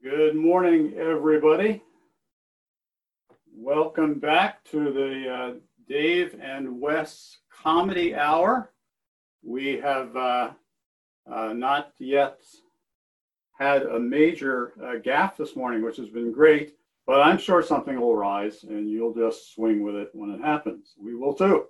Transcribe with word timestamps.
Good 0.00 0.36
morning, 0.36 0.94
everybody. 0.96 1.82
Welcome 3.52 4.20
back 4.20 4.62
to 4.66 4.92
the 4.92 5.28
uh, 5.28 5.54
Dave 5.88 6.38
and 6.40 6.80
Wes 6.80 7.38
Comedy 7.50 8.14
Hour. 8.14 8.70
We 9.42 9.80
have 9.80 10.16
uh, 10.16 10.50
uh, 11.28 11.52
not 11.52 11.94
yet 11.98 12.38
had 13.58 13.82
a 13.82 13.98
major 13.98 14.72
uh, 14.80 15.00
gaffe 15.00 15.36
this 15.36 15.56
morning, 15.56 15.82
which 15.82 15.96
has 15.96 16.10
been 16.10 16.30
great, 16.30 16.76
but 17.04 17.20
I'm 17.20 17.36
sure 17.36 17.60
something 17.60 18.00
will 18.00 18.14
rise 18.14 18.62
and 18.62 18.88
you'll 18.88 19.14
just 19.14 19.52
swing 19.52 19.82
with 19.82 19.96
it 19.96 20.10
when 20.12 20.30
it 20.30 20.40
happens. 20.40 20.94
We 20.96 21.16
will 21.16 21.34
too. 21.34 21.64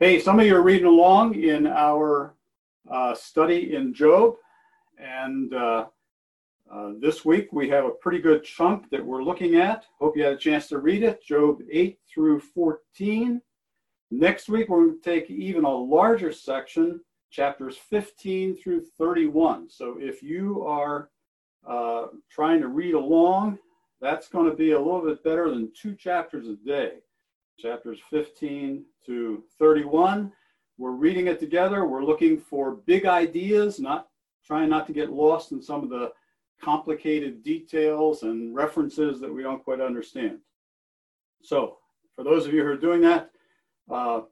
Hey, 0.00 0.18
some 0.18 0.40
of 0.40 0.46
you 0.46 0.56
are 0.56 0.62
reading 0.62 0.88
along 0.88 1.36
in 1.36 1.68
our 1.68 2.34
uh, 2.90 3.14
study 3.14 3.76
in 3.76 3.94
Job, 3.94 4.34
and 4.98 5.54
uh, 6.74 6.92
this 6.98 7.24
week 7.24 7.52
we 7.52 7.68
have 7.68 7.84
a 7.84 7.90
pretty 7.90 8.18
good 8.18 8.42
chunk 8.42 8.90
that 8.90 9.04
we're 9.04 9.22
looking 9.22 9.54
at. 9.54 9.84
Hope 10.00 10.16
you 10.16 10.24
had 10.24 10.32
a 10.32 10.38
chance 10.38 10.66
to 10.68 10.78
read 10.78 11.04
it, 11.04 11.22
Job 11.24 11.60
8 11.70 11.98
through 12.12 12.40
14. 12.40 13.40
Next 14.10 14.48
week 14.48 14.68
we're 14.68 14.86
going 14.86 15.00
to 15.00 15.10
take 15.10 15.30
even 15.30 15.64
a 15.64 15.70
larger 15.70 16.32
section, 16.32 17.00
chapters 17.30 17.76
15 17.76 18.56
through 18.56 18.84
31. 18.98 19.70
So 19.70 19.98
if 20.00 20.20
you 20.20 20.64
are 20.66 21.10
uh, 21.64 22.06
trying 22.28 22.60
to 22.60 22.68
read 22.68 22.94
along, 22.94 23.58
that's 24.00 24.28
going 24.28 24.50
to 24.50 24.56
be 24.56 24.72
a 24.72 24.78
little 24.78 25.02
bit 25.02 25.22
better 25.22 25.50
than 25.50 25.70
two 25.80 25.94
chapters 25.94 26.48
a 26.48 26.56
day. 26.56 26.94
Chapters 27.56 28.00
15 28.10 28.84
to 29.06 29.44
31. 29.60 30.32
We're 30.76 30.90
reading 30.90 31.28
it 31.28 31.38
together. 31.38 31.86
We're 31.86 32.04
looking 32.04 32.36
for 32.36 32.72
big 32.84 33.06
ideas, 33.06 33.78
not 33.78 34.08
trying 34.44 34.70
not 34.70 34.88
to 34.88 34.92
get 34.92 35.12
lost 35.12 35.52
in 35.52 35.62
some 35.62 35.84
of 35.84 35.88
the 35.88 36.10
complicated 36.64 37.42
details 37.42 38.22
and 38.22 38.54
references 38.54 39.20
that 39.20 39.32
we 39.32 39.42
don't 39.42 39.62
quite 39.62 39.80
understand. 39.80 40.38
So 41.42 41.78
for 42.16 42.24
those 42.24 42.46
of 42.46 42.54
you 42.54 42.62
who 42.62 42.68
are 42.68 42.76
doing 42.76 43.02
that, 43.02 43.30
uh, 43.90 44.22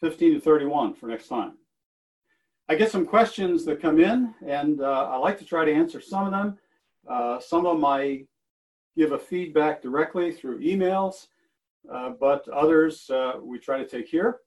15 0.00 0.34
to 0.34 0.40
31 0.40 0.94
for 0.94 1.06
next 1.06 1.28
time. 1.28 1.52
I 2.68 2.74
get 2.74 2.90
some 2.90 3.06
questions 3.06 3.64
that 3.66 3.82
come 3.82 4.00
in, 4.00 4.34
and 4.46 4.80
uh, 4.80 5.08
I 5.10 5.16
like 5.16 5.38
to 5.38 5.44
try 5.44 5.64
to 5.64 5.72
answer 5.72 6.00
some 6.00 6.26
of 6.26 6.32
them. 6.32 6.58
Uh, 7.08 7.38
some 7.38 7.66
of 7.66 7.76
them 7.76 7.84
I 7.84 8.24
give 8.96 9.12
a 9.12 9.18
feedback 9.18 9.82
directly 9.82 10.32
through 10.32 10.60
emails, 10.60 11.26
uh, 11.92 12.10
but 12.10 12.48
others 12.48 13.10
uh, 13.10 13.34
we 13.42 13.58
try 13.58 13.78
to 13.78 13.86
take 13.86 14.08
here. 14.08 14.38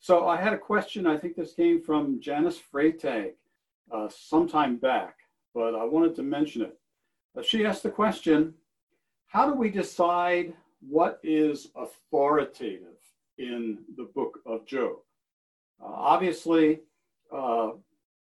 So 0.00 0.28
I 0.28 0.36
had 0.36 0.52
a 0.52 0.58
question, 0.58 1.06
I 1.06 1.16
think 1.16 1.36
this 1.36 1.54
came 1.54 1.82
from 1.82 2.20
Janice 2.20 2.60
Freytag 2.72 3.32
uh, 3.92 4.08
sometime 4.08 4.76
back, 4.76 5.16
but 5.54 5.74
I 5.74 5.84
wanted 5.84 6.14
to 6.16 6.22
mention 6.22 6.62
it. 6.62 6.79
She 7.42 7.64
asked 7.64 7.82
the 7.82 7.90
question, 7.90 8.54
how 9.28 9.48
do 9.48 9.54
we 9.54 9.70
decide 9.70 10.52
what 10.80 11.20
is 11.22 11.68
authoritative 11.76 12.98
in 13.38 13.78
the 13.96 14.08
book 14.14 14.40
of 14.44 14.66
Job? 14.66 14.96
Uh, 15.82 15.86
obviously, 15.86 16.80
uh, 17.32 17.70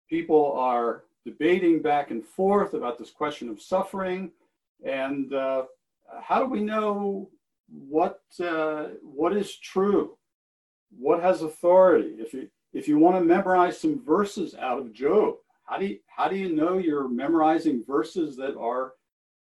people 0.09 0.51
are 0.53 1.05
debating 1.25 1.81
back 1.81 2.11
and 2.11 2.23
forth 2.23 2.73
about 2.73 2.97
this 2.97 3.09
question 3.09 3.49
of 3.49 3.61
suffering, 3.61 4.31
and 4.85 5.33
uh, 5.33 5.63
how 6.21 6.43
do 6.43 6.49
we 6.49 6.61
know 6.61 7.29
what 7.69 8.21
uh, 8.43 8.87
what 9.01 9.35
is 9.35 9.55
true, 9.55 10.17
what 10.97 11.21
has 11.21 11.41
authority? 11.41 12.15
If 12.19 12.33
you 12.33 12.49
if 12.73 12.87
you 12.87 12.99
want 12.99 13.15
to 13.15 13.23
memorize 13.23 13.79
some 13.79 14.03
verses 14.05 14.53
out 14.55 14.79
of 14.79 14.93
Job, 14.93 15.35
how 15.65 15.77
do 15.77 15.85
you, 15.85 15.99
how 16.07 16.27
do 16.27 16.35
you 16.35 16.53
know 16.53 16.77
you're 16.77 17.09
memorizing 17.09 17.83
verses 17.85 18.35
that 18.37 18.55
are 18.57 18.93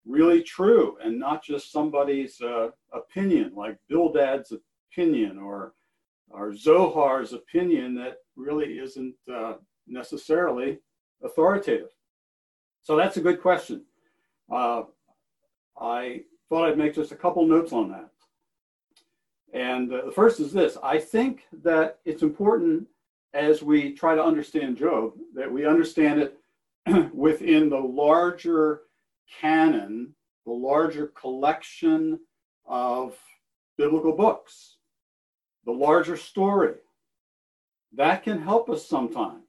really 0.05 0.41
true 0.43 0.97
and 1.03 1.19
not 1.19 1.43
just 1.43 1.71
somebody's 1.71 2.39
uh, 2.41 2.69
opinion, 2.93 3.51
like 3.55 3.77
Bildad's 3.89 4.53
opinion 4.91 5.37
or 5.37 5.73
or 6.29 6.51
Zophar's 6.51 7.33
opinion 7.33 7.93
that 7.95 8.17
really 8.35 8.79
isn't 8.79 9.15
uh, 9.33 9.53
necessarily 9.87 10.79
authoritative. 11.23 11.89
So 12.81 12.95
that's 12.95 13.17
a 13.17 13.21
good 13.21 13.41
question. 13.41 13.83
Uh, 14.51 14.83
I 15.79 16.23
thought 16.49 16.67
I'd 16.67 16.77
make 16.77 16.95
just 16.95 17.11
a 17.11 17.15
couple 17.15 17.45
notes 17.45 17.73
on 17.73 17.89
that. 17.89 18.09
And 19.53 19.91
uh, 19.93 20.05
the 20.05 20.11
first 20.11 20.39
is 20.39 20.51
this 20.51 20.77
I 20.83 20.99
think 20.99 21.43
that 21.63 21.99
it's 22.05 22.23
important 22.23 22.87
as 23.33 23.61
we 23.61 23.93
try 23.93 24.15
to 24.15 24.23
understand 24.23 24.77
Job 24.77 25.13
that 25.33 25.51
we 25.51 25.65
understand 25.65 26.21
it 26.21 26.37
within 27.13 27.69
the 27.69 27.77
larger 27.77 28.81
canon, 29.41 30.13
the 30.45 30.51
larger 30.51 31.07
collection 31.07 32.19
of 32.65 33.15
biblical 33.77 34.13
books, 34.13 34.77
the 35.65 35.71
larger 35.71 36.17
story. 36.17 36.75
That 37.93 38.23
can 38.23 38.41
help 38.41 38.69
us 38.69 38.87
sometimes. 38.87 39.43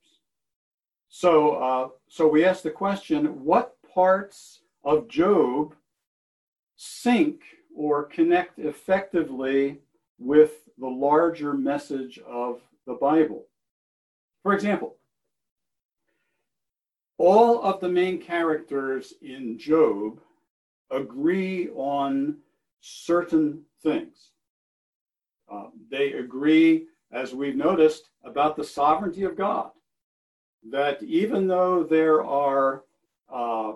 So, 1.09 1.55
uh, 1.55 1.89
so 2.09 2.29
we 2.29 2.45
ask 2.45 2.63
the 2.63 2.71
question 2.71 3.45
what 3.45 3.77
parts 3.95 4.61
of 4.85 5.09
Job 5.09 5.75
sync 6.77 7.41
or 7.75 8.05
connect 8.05 8.59
effectively 8.59 9.81
with 10.19 10.53
the 10.79 10.89
larger 10.89 11.55
message 11.55 12.19
of 12.27 12.61
the 12.87 12.95
Bible? 12.95 13.47
For 14.43 14.53
example, 14.53 14.97
all 17.19 17.63
of 17.63 17.81
the 17.81 17.89
main 17.89 18.21
characters 18.21 19.15
in 19.23 19.59
Job 19.59 20.21
agree 20.91 21.69
on 21.71 22.39
certain 22.81 23.63
things. 23.83 24.31
Uh, 25.51 25.69
they 25.91 26.13
agree, 26.13 26.87
as 27.13 27.35
we've 27.35 27.57
noticed, 27.57 28.11
about 28.25 28.57
the 28.57 28.65
sovereignty 28.65 29.25
of 29.25 29.37
God. 29.37 29.71
That 30.71 31.03
even 31.03 31.47
though 31.47 31.85
there 31.85 32.25
are 32.25 32.83
uh, 33.33 33.75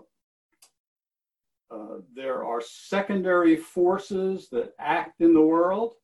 uh, 1.70 1.98
there 2.14 2.44
are 2.44 2.60
secondary 2.60 3.56
forces 3.56 4.48
that 4.48 4.74
act 4.78 5.20
in 5.20 5.32
the 5.32 5.40
world. 5.40 5.94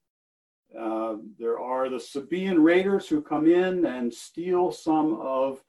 Uh, 0.79 1.17
there 1.39 1.59
are 1.59 1.89
the 1.89 1.97
Sabaean 1.97 2.63
raiders 2.63 3.09
who 3.09 3.21
come 3.21 3.51
in 3.51 3.85
and 3.87 4.13
steal 4.13 4.71
some 4.71 5.19
of 5.21 5.61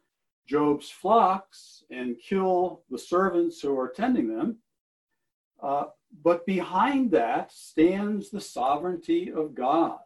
Job's 0.48 0.90
flocks 0.90 1.84
and 1.92 2.20
kill 2.20 2.84
the 2.90 2.98
servants 2.98 3.62
who 3.62 3.78
are 3.78 3.90
tending 3.90 4.28
them. 4.28 4.58
Uh, 5.62 5.86
but 6.24 6.46
behind 6.46 7.12
that 7.12 7.52
stands 7.52 8.30
the 8.30 8.42
sovereignty 8.42 9.32
of 9.32 9.54
God. 9.54 10.00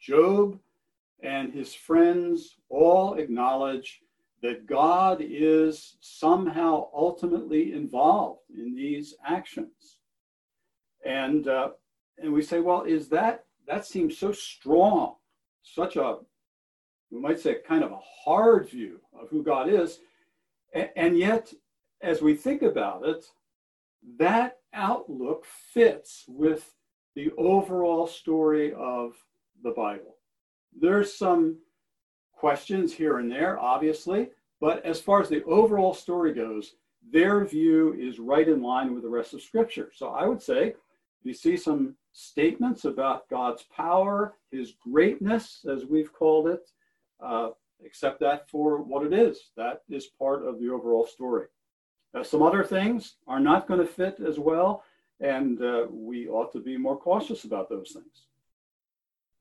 Job 0.00 0.58
and 1.22 1.52
his 1.52 1.74
friends 1.74 2.56
all 2.68 3.14
acknowledge 3.14 4.00
that 4.42 4.66
God 4.66 5.18
is 5.20 5.96
somehow 6.00 6.88
ultimately 6.94 7.72
involved 7.72 8.42
in 8.56 8.76
these 8.76 9.16
actions. 9.26 9.98
And, 11.04 11.48
uh, 11.48 11.70
and 12.22 12.32
we 12.32 12.42
say, 12.42 12.60
well, 12.60 12.82
is 12.82 13.08
that, 13.08 13.46
that 13.66 13.86
seems 13.86 14.16
so 14.16 14.30
strong, 14.30 15.16
such 15.62 15.96
a 15.96 16.18
we 17.10 17.20
might 17.20 17.40
say, 17.40 17.56
kind 17.66 17.82
of 17.84 17.92
a 17.92 18.00
hard 18.24 18.68
view 18.68 19.00
of 19.18 19.28
who 19.28 19.42
God 19.42 19.68
is. 19.68 20.00
And 20.96 21.18
yet, 21.18 21.52
as 22.02 22.20
we 22.20 22.34
think 22.34 22.62
about 22.62 23.06
it, 23.06 23.24
that 24.18 24.58
outlook 24.74 25.44
fits 25.72 26.24
with 26.28 26.74
the 27.14 27.30
overall 27.38 28.06
story 28.06 28.72
of 28.74 29.14
the 29.64 29.70
Bible. 29.70 30.16
There's 30.78 31.14
some 31.14 31.56
questions 32.32 32.92
here 32.92 33.18
and 33.18 33.30
there, 33.30 33.58
obviously, 33.58 34.30
but 34.60 34.84
as 34.84 35.00
far 35.00 35.20
as 35.22 35.28
the 35.28 35.42
overall 35.44 35.94
story 35.94 36.32
goes, 36.32 36.74
their 37.10 37.44
view 37.44 37.94
is 37.94 38.18
right 38.18 38.48
in 38.48 38.62
line 38.62 38.94
with 38.94 39.02
the 39.02 39.08
rest 39.08 39.32
of 39.32 39.42
Scripture. 39.42 39.90
So 39.94 40.08
I 40.08 40.26
would 40.26 40.42
say 40.42 40.74
you 41.24 41.32
see 41.32 41.56
some 41.56 41.96
statements 42.12 42.84
about 42.84 43.28
God's 43.28 43.64
power, 43.74 44.34
his 44.52 44.74
greatness, 44.74 45.64
as 45.68 45.86
we've 45.86 46.12
called 46.12 46.48
it, 46.48 46.70
uh, 47.20 47.50
accept 47.84 48.20
that 48.20 48.48
for 48.48 48.82
what 48.82 49.06
it 49.06 49.12
is. 49.12 49.50
That 49.56 49.82
is 49.88 50.06
part 50.06 50.46
of 50.46 50.60
the 50.60 50.70
overall 50.70 51.06
story. 51.06 51.46
Some 52.22 52.42
other 52.42 52.64
things 52.64 53.16
are 53.26 53.40
not 53.40 53.68
going 53.68 53.80
to 53.80 53.86
fit 53.86 54.18
as 54.26 54.38
well, 54.38 54.82
and 55.20 55.62
uh, 55.62 55.86
we 55.90 56.28
ought 56.28 56.52
to 56.52 56.60
be 56.60 56.76
more 56.76 56.96
cautious 56.96 57.44
about 57.44 57.68
those 57.68 57.92
things. 57.92 58.26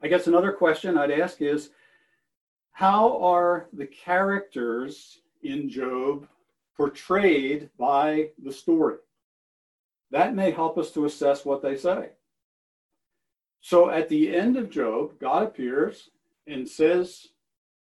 I 0.02 0.08
guess 0.08 0.28
another 0.28 0.52
question 0.52 0.98
I'd 0.98 1.12
ask 1.12 1.42
is 1.42 1.72
how 2.72 3.18
are 3.24 3.68
the 3.74 3.88
characters 3.88 5.22
in 5.42 5.70
Job 5.70 6.28
portrayed 6.76 7.70
by 7.80 8.30
the 8.44 8.52
story? 8.52 8.98
That 10.12 10.36
may 10.36 10.52
help 10.52 10.78
us 10.78 10.92
to 10.92 11.06
assess 11.06 11.44
what 11.44 11.64
they 11.64 11.76
say. 11.76 12.10
So 13.62 13.90
at 13.90 14.10
the 14.10 14.36
end 14.36 14.58
of 14.58 14.70
Job, 14.70 15.20
God 15.20 15.44
appears 15.44 16.12
and 16.46 16.68
says 16.68 17.28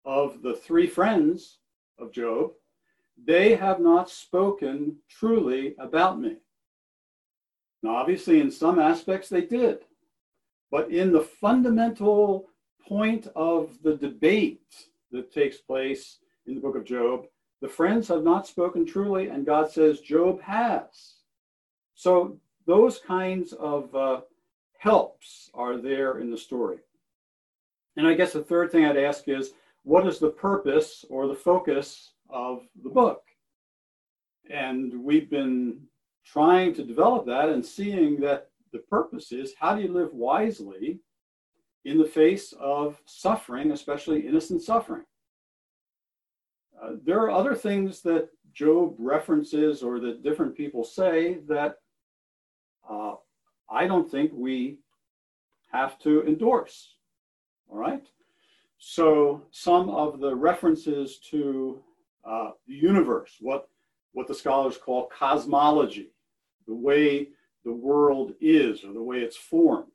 of 0.04 0.42
the 0.42 0.54
three 0.54 0.86
friends 0.86 1.58
of 1.98 2.12
Job 2.12 2.52
they 3.22 3.54
have 3.54 3.80
not 3.80 4.10
spoken 4.10 4.96
truly 5.08 5.74
about 5.78 6.20
me. 6.20 6.36
Now, 7.82 7.96
obviously, 7.96 8.40
in 8.40 8.50
some 8.50 8.78
aspects 8.78 9.28
they 9.28 9.42
did, 9.42 9.80
but 10.70 10.90
in 10.90 11.12
the 11.12 11.20
fundamental 11.20 12.48
point 12.86 13.28
of 13.36 13.78
the 13.82 13.96
debate 13.96 14.88
that 15.12 15.32
takes 15.32 15.58
place 15.58 16.18
in 16.46 16.54
the 16.54 16.60
book 16.60 16.76
of 16.76 16.84
Job, 16.84 17.26
the 17.60 17.68
friends 17.68 18.08
have 18.08 18.24
not 18.24 18.46
spoken 18.46 18.84
truly, 18.84 19.28
and 19.28 19.46
God 19.46 19.70
says 19.70 20.00
Job 20.00 20.40
has. 20.42 21.14
So, 21.94 22.38
those 22.66 22.98
kinds 22.98 23.52
of 23.52 23.94
uh, 23.94 24.22
helps 24.78 25.50
are 25.54 25.76
there 25.76 26.18
in 26.18 26.30
the 26.30 26.38
story. 26.38 26.78
And 27.96 28.06
I 28.06 28.14
guess 28.14 28.32
the 28.32 28.42
third 28.42 28.72
thing 28.72 28.84
I'd 28.84 28.96
ask 28.96 29.28
is 29.28 29.52
what 29.84 30.06
is 30.06 30.18
the 30.18 30.30
purpose 30.30 31.04
or 31.08 31.28
the 31.28 31.34
focus 31.34 32.12
of 32.28 32.66
the 32.82 32.90
book? 32.90 33.22
And 34.50 35.02
we've 35.02 35.30
been 35.30 35.80
trying 36.24 36.74
to 36.74 36.84
develop 36.84 37.26
that 37.26 37.50
and 37.50 37.64
seeing 37.64 38.20
that 38.20 38.48
the 38.72 38.80
purpose 38.80 39.30
is 39.30 39.54
how 39.58 39.74
do 39.74 39.82
you 39.82 39.92
live 39.92 40.12
wisely 40.12 41.00
in 41.84 41.98
the 41.98 42.04
face 42.04 42.52
of 42.58 43.00
suffering, 43.04 43.70
especially 43.70 44.26
innocent 44.26 44.62
suffering? 44.62 45.04
Uh, 46.82 46.92
there 47.04 47.20
are 47.20 47.30
other 47.30 47.54
things 47.54 48.00
that 48.02 48.30
Job 48.52 48.94
references 48.98 49.82
or 49.82 50.00
that 50.00 50.22
different 50.22 50.56
people 50.56 50.82
say 50.82 51.38
that 51.46 51.76
uh, 52.88 53.14
I 53.70 53.86
don't 53.86 54.10
think 54.10 54.32
we 54.32 54.78
have 55.72 55.98
to 56.00 56.22
endorse. 56.26 56.96
All 57.68 57.78
right? 57.78 58.06
So, 58.86 59.40
some 59.50 59.88
of 59.88 60.20
the 60.20 60.36
references 60.36 61.18
to 61.30 61.80
uh, 62.22 62.50
the 62.68 62.74
universe, 62.74 63.38
what, 63.40 63.66
what 64.12 64.28
the 64.28 64.34
scholars 64.34 64.76
call 64.76 65.06
cosmology, 65.06 66.10
the 66.66 66.74
way 66.74 67.28
the 67.64 67.72
world 67.72 68.34
is 68.42 68.84
or 68.84 68.92
the 68.92 69.02
way 69.02 69.20
it's 69.20 69.38
formed. 69.38 69.90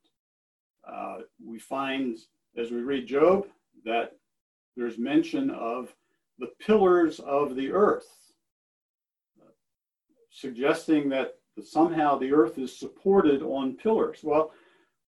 Uh, 0.91 1.19
we 1.45 1.59
find 1.59 2.17
as 2.57 2.71
we 2.71 2.81
read 2.81 3.05
Job 3.05 3.45
that 3.85 4.13
there's 4.75 4.97
mention 4.97 5.51
of 5.51 5.93
the 6.39 6.49
pillars 6.59 7.19
of 7.19 7.55
the 7.55 7.71
earth, 7.71 8.09
uh, 9.39 9.51
suggesting 10.31 11.09
that 11.09 11.35
somehow 11.61 12.17
the 12.17 12.33
earth 12.33 12.57
is 12.57 12.75
supported 12.75 13.43
on 13.43 13.77
pillars. 13.77 14.21
Well, 14.23 14.51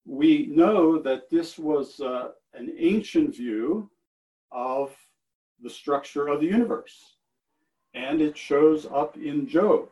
we 0.04 0.48
know 0.50 0.98
that 0.98 1.30
this 1.30 1.58
was 1.58 1.98
uh, 2.00 2.32
an 2.54 2.74
ancient 2.78 3.36
view 3.36 3.90
of 4.52 4.92
the 5.62 5.70
structure 5.70 6.28
of 6.28 6.40
the 6.40 6.46
universe, 6.46 7.16
and 7.94 8.20
it 8.20 8.36
shows 8.36 8.86
up 8.86 9.16
in 9.16 9.46
Job. 9.46 9.88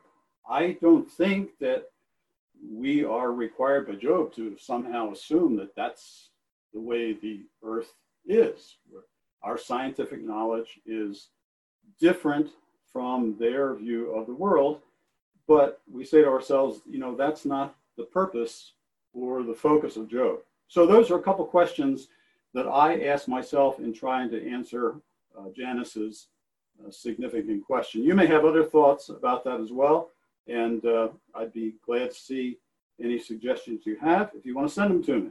I 0.49 0.79
don't 0.81 1.11
think 1.11 1.51
that 1.61 1.91
we 2.73 3.05
are 3.05 3.33
required 3.33 3.87
by 3.87 3.95
Job 3.95 4.33
to 4.35 4.57
somehow 4.59 5.13
assume 5.13 5.57
that 5.57 5.77
that's 5.77 6.31
the 6.73 6.81
way 6.81 7.13
the 7.13 7.43
earth 7.63 7.93
is. 8.27 8.77
Our 9.43 9.59
scientific 9.59 10.23
knowledge 10.23 10.81
is 10.87 11.29
different 12.01 12.51
from 12.93 13.37
their 13.39 13.75
view 13.75 14.13
of 14.13 14.27
the 14.27 14.35
world, 14.35 14.81
but 15.47 15.81
we 15.91 16.05
say 16.05 16.23
to 16.23 16.29
ourselves, 16.29 16.81
you 16.89 16.99
know, 16.99 17.15
that's 17.15 17.45
not 17.45 17.77
the 17.97 18.05
purpose 18.05 18.73
or 19.13 19.43
the 19.43 19.55
focus 19.55 19.97
of 19.97 20.09
Job. 20.09 20.41
So 20.69 20.87
those 20.87 21.11
are 21.11 21.19
a 21.19 21.23
couple 21.23 21.45
questions 21.45 22.09
that 22.55 22.67
I 22.67 23.05
ask 23.05 23.29
myself 23.29 23.79
in 23.79 23.93
trying 23.93 24.31
to 24.31 24.51
answer 24.51 24.97
uh, 25.37 25.51
Janice's 25.55 26.29
uh, 26.85 26.91
significant 26.91 27.65
question. 27.65 28.03
You 28.03 28.15
may 28.15 28.27
have 28.27 28.45
other 28.45 28.65
thoughts 28.65 29.09
about 29.09 29.45
that 29.45 29.61
as 29.61 29.73
well, 29.73 30.11
and 30.47 30.85
uh, 30.85 31.09
I'd 31.35 31.53
be 31.53 31.75
glad 31.85 32.11
to 32.11 32.17
see 32.17 32.59
any 33.03 33.19
suggestions 33.19 33.87
you 33.87 33.97
have 34.01 34.31
if 34.35 34.45
you 34.45 34.55
want 34.55 34.69
to 34.69 34.75
send 34.75 34.91
them 34.91 35.05
to 35.05 35.21
me. 35.21 35.31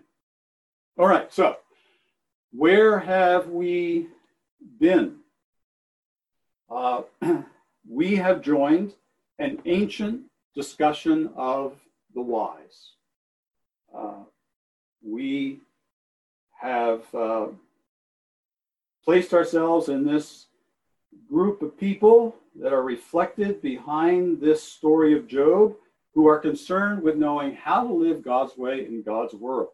All 0.97 1.07
right, 1.07 1.31
so 1.31 1.57
where 2.51 2.99
have 2.99 3.49
we 3.49 4.07
been? 4.79 5.17
Uh, 6.69 7.03
we 7.89 8.15
have 8.15 8.41
joined 8.41 8.93
an 9.39 9.59
ancient 9.65 10.21
discussion 10.55 11.29
of 11.35 11.77
the 12.15 12.21
wise. 12.21 12.93
Uh, 13.95 14.23
we 15.03 15.59
have 16.59 17.03
uh, 17.13 17.47
placed 19.03 19.33
ourselves 19.33 19.89
in 19.89 20.05
this 20.05 20.47
group 21.29 21.61
of 21.61 21.77
people 21.77 22.35
that 22.59 22.73
are 22.73 22.83
reflected 22.83 23.61
behind 23.61 24.41
this 24.41 24.63
story 24.63 25.17
of 25.17 25.27
Job 25.27 25.75
who 26.13 26.27
are 26.27 26.39
concerned 26.39 27.03
with 27.03 27.15
knowing 27.15 27.53
how 27.53 27.85
to 27.85 27.93
live 27.93 28.23
God's 28.23 28.57
way 28.57 28.85
in 28.85 29.03
God's 29.03 29.33
world. 29.33 29.69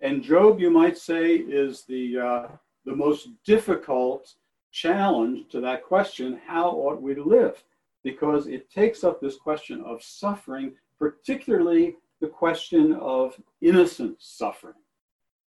And 0.00 0.22
Job, 0.22 0.58
you 0.58 0.70
might 0.70 0.96
say, 0.96 1.36
is 1.36 1.82
the, 1.82 2.18
uh, 2.18 2.48
the 2.84 2.96
most 2.96 3.28
difficult 3.44 4.34
challenge 4.72 5.50
to 5.50 5.60
that 5.60 5.84
question 5.84 6.40
how 6.46 6.70
ought 6.70 7.00
we 7.00 7.14
to 7.14 7.22
live? 7.22 7.62
Because 8.02 8.46
it 8.46 8.70
takes 8.70 9.04
up 9.04 9.20
this 9.20 9.36
question 9.36 9.82
of 9.82 10.02
suffering, 10.02 10.72
particularly 10.98 11.96
the 12.20 12.26
question 12.26 12.94
of 12.94 13.38
innocent 13.60 14.16
suffering. 14.18 14.74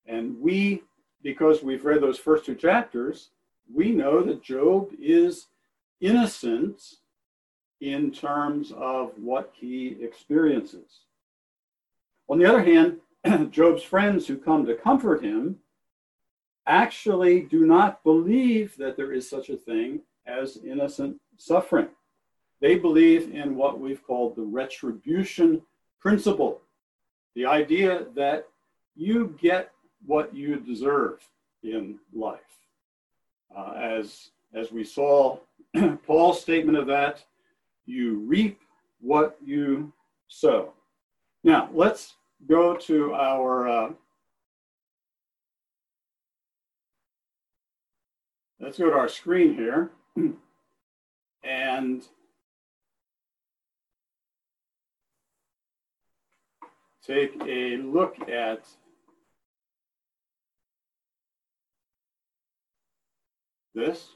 And 0.06 0.40
we, 0.40 0.82
because 1.22 1.62
we've 1.62 1.84
read 1.84 2.00
those 2.00 2.18
first 2.18 2.44
two 2.44 2.54
chapters, 2.54 3.30
we 3.72 3.90
know 3.90 4.22
that 4.22 4.42
Job 4.42 4.90
is 5.00 5.46
innocent 6.00 6.96
in 7.80 8.10
terms 8.10 8.72
of 8.76 9.12
what 9.18 9.52
he 9.54 9.96
experiences. 10.00 11.00
On 12.28 12.38
the 12.38 12.46
other 12.46 12.62
hand, 12.62 12.98
Job's 13.52 13.82
friends 13.82 14.26
who 14.26 14.36
come 14.36 14.66
to 14.66 14.74
comfort 14.74 15.22
him 15.22 15.58
actually 16.66 17.40
do 17.40 17.66
not 17.66 18.02
believe 18.04 18.76
that 18.76 18.96
there 18.96 19.12
is 19.12 19.28
such 19.28 19.48
a 19.48 19.56
thing 19.56 20.00
as 20.26 20.58
innocent 20.64 21.20
suffering. 21.36 21.88
They 22.60 22.76
believe 22.76 23.34
in 23.34 23.56
what 23.56 23.80
we've 23.80 24.04
called 24.04 24.36
the 24.36 24.42
retribution 24.42 25.62
principle 26.00 26.60
the 27.34 27.46
idea 27.46 28.06
that 28.14 28.46
you 28.94 29.36
get 29.40 29.70
what 30.06 30.34
you 30.34 30.56
deserve 30.56 31.20
in 31.62 31.98
life. 32.12 32.40
Uh, 33.56 33.72
as, 33.76 34.30
as 34.54 34.72
we 34.72 34.84
saw 34.84 35.38
Paul's 36.06 36.40
statement 36.40 36.78
of 36.78 36.86
that, 36.86 37.24
you 37.86 38.18
reap 38.20 38.60
what 39.00 39.36
you 39.44 39.92
sow. 40.28 40.72
Now, 41.44 41.68
let's 41.72 42.14
go 42.48 42.76
to 42.76 43.14
our 43.14 43.68
uh, 43.68 43.90
let's 48.60 48.78
go 48.78 48.90
to 48.90 48.96
our 48.96 49.08
screen 49.08 49.54
here 49.54 49.90
and 51.44 52.02
take 57.04 57.34
a 57.46 57.76
look 57.78 58.16
at 58.28 58.64
this. 63.74 64.08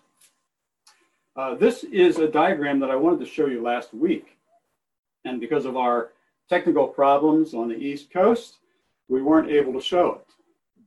Uh, 1.36 1.54
this 1.54 1.84
is 1.84 2.18
a 2.18 2.28
diagram 2.28 2.80
that 2.80 2.90
I 2.90 2.96
wanted 2.96 3.20
to 3.20 3.26
show 3.26 3.46
you 3.46 3.62
last 3.62 3.92
week. 3.92 4.36
And 5.24 5.40
because 5.40 5.66
of 5.66 5.76
our 5.76 6.12
technical 6.48 6.86
problems 6.86 7.52
on 7.52 7.68
the 7.68 7.76
East 7.76 8.10
Coast, 8.10 8.58
we 9.08 9.22
weren't 9.22 9.50
able 9.50 9.72
to 9.72 9.80
show 9.80 10.12
it. 10.12 10.26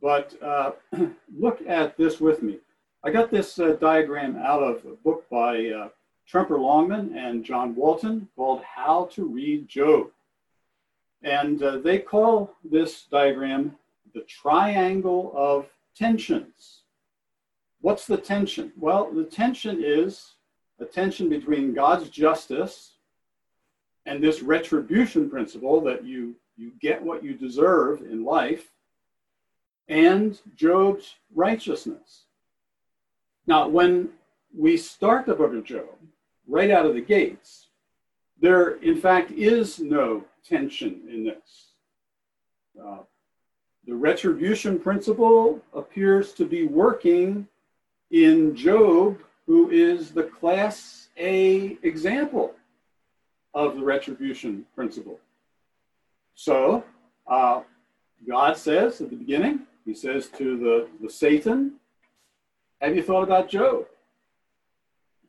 But 0.01 0.33
uh, 0.41 0.71
look 1.37 1.61
at 1.67 1.97
this 1.97 2.19
with 2.19 2.41
me. 2.41 2.57
I 3.03 3.11
got 3.11 3.31
this 3.31 3.59
uh, 3.59 3.77
diagram 3.79 4.37
out 4.37 4.63
of 4.63 4.85
a 4.85 4.95
book 4.95 5.25
by 5.29 5.67
uh, 5.67 5.89
Tremper 6.29 6.59
Longman 6.59 7.17
and 7.17 7.43
John 7.43 7.75
Walton 7.75 8.27
called 8.35 8.61
How 8.63 9.09
to 9.13 9.25
Read 9.25 9.67
Job. 9.67 10.07
And 11.21 11.61
uh, 11.61 11.77
they 11.77 11.99
call 11.99 12.55
this 12.63 13.03
diagram 13.03 13.75
the 14.13 14.21
triangle 14.21 15.33
of 15.35 15.67
tensions. 15.95 16.78
What's 17.81 18.05
the 18.05 18.17
tension? 18.17 18.73
Well, 18.77 19.11
the 19.11 19.23
tension 19.23 19.81
is 19.83 20.33
a 20.79 20.85
tension 20.85 21.29
between 21.29 21.73
God's 21.73 22.09
justice 22.09 22.93
and 24.05 24.23
this 24.23 24.41
retribution 24.41 25.29
principle 25.29 25.81
that 25.81 26.03
you, 26.03 26.35
you 26.57 26.71
get 26.81 27.01
what 27.01 27.23
you 27.23 27.33
deserve 27.33 28.01
in 28.01 28.23
life 28.25 28.71
and 29.87 30.39
Job's 30.55 31.15
righteousness. 31.33 32.25
Now, 33.47 33.67
when 33.67 34.09
we 34.55 34.77
start 34.77 35.25
the 35.25 35.33
book 35.33 35.53
of 35.53 35.63
Job, 35.63 35.97
right 36.47 36.71
out 36.71 36.85
of 36.85 36.95
the 36.95 37.01
gates, 37.01 37.67
there 38.41 38.75
in 38.77 38.95
fact 38.95 39.31
is 39.31 39.79
no 39.79 40.23
tension 40.47 41.01
in 41.09 41.23
this. 41.23 41.71
Uh, 42.81 42.99
the 43.85 43.95
retribution 43.95 44.79
principle 44.79 45.59
appears 45.73 46.33
to 46.33 46.45
be 46.45 46.67
working 46.67 47.47
in 48.11 48.55
Job, 48.55 49.19
who 49.45 49.69
is 49.69 50.11
the 50.11 50.23
class 50.23 51.09
a 51.17 51.77
example 51.83 52.53
of 53.53 53.75
the 53.75 53.83
retribution 53.83 54.65
principle. 54.75 55.19
So 56.35 56.83
uh, 57.27 57.61
God 58.27 58.57
says 58.57 59.01
at 59.01 59.09
the 59.09 59.15
beginning, 59.15 59.61
he 59.85 59.93
says 59.93 60.27
to 60.37 60.57
the, 60.57 60.87
the 61.01 61.09
Satan, 61.09 61.73
have 62.79 62.95
you 62.95 63.03
thought 63.03 63.23
about 63.23 63.49
Job? 63.49 63.85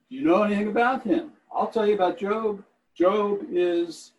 Do 0.08 0.16
you 0.16 0.24
know 0.24 0.42
anything 0.42 0.68
about 0.68 1.02
him? 1.02 1.32
I'll 1.52 1.68
tell 1.68 1.86
you 1.86 1.94
about 1.94 2.18
Job. 2.18 2.62
Job 2.94 3.40
is 3.50 4.12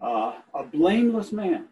uh, 0.00 0.34
a 0.54 0.62
blameless 0.62 1.32
man. 1.32 1.66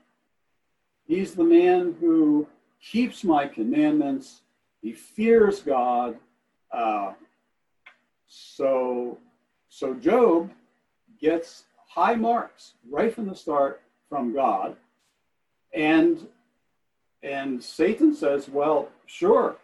He's 1.06 1.34
the 1.34 1.44
man 1.44 1.96
who 2.00 2.46
keeps 2.82 3.24
my 3.24 3.46
commandments. 3.46 4.42
He 4.82 4.92
fears 4.92 5.60
God. 5.60 6.16
Uh, 6.70 7.12
so, 8.28 9.18
so 9.68 9.94
Job 9.94 10.50
gets 11.20 11.64
high 11.88 12.14
marks 12.14 12.74
right 12.90 13.12
from 13.12 13.26
the 13.26 13.34
start 13.34 13.82
from 14.08 14.34
God. 14.34 14.76
And, 15.72 16.26
and 17.22 17.62
Satan 17.62 18.14
says, 18.14 18.48
well, 18.48 18.88
sure, 19.06 19.56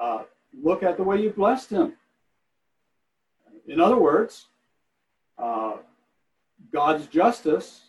uh, 0.00 0.24
look 0.62 0.82
at 0.82 0.96
the 0.96 1.02
way 1.02 1.20
you 1.20 1.30
blessed 1.30 1.70
him. 1.70 1.94
In 3.66 3.80
other 3.80 3.98
words, 3.98 4.46
uh, 5.38 5.76
God's 6.72 7.06
justice 7.06 7.82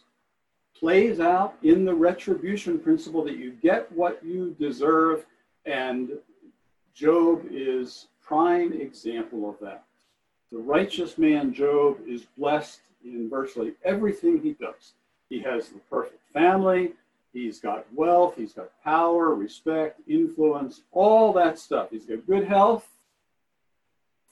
plays 0.77 1.19
out 1.19 1.55
in 1.63 1.85
the 1.85 1.93
retribution 1.93 2.79
principle 2.79 3.23
that 3.25 3.37
you 3.37 3.51
get 3.51 3.91
what 3.91 4.23
you 4.23 4.55
deserve, 4.59 5.25
and 5.65 6.11
Job 6.99 7.45
is 7.49 8.07
prime 8.21 8.73
example 8.73 9.49
of 9.49 9.57
that. 9.61 9.85
The 10.51 10.57
righteous 10.57 11.17
man 11.17 11.53
Job 11.53 11.97
is 12.05 12.25
blessed 12.37 12.81
in 13.05 13.29
virtually 13.29 13.75
everything 13.85 14.41
he 14.41 14.51
does. 14.51 14.95
He 15.29 15.39
has 15.39 15.69
the 15.69 15.79
perfect 15.89 16.21
family, 16.33 16.91
he's 17.31 17.61
got 17.61 17.85
wealth, 17.93 18.33
he's 18.35 18.51
got 18.51 18.71
power, 18.83 19.33
respect, 19.33 20.01
influence, 20.09 20.81
all 20.91 21.31
that 21.31 21.57
stuff. 21.57 21.87
He's 21.89 22.05
got 22.05 22.27
good 22.27 22.45
health. 22.45 22.85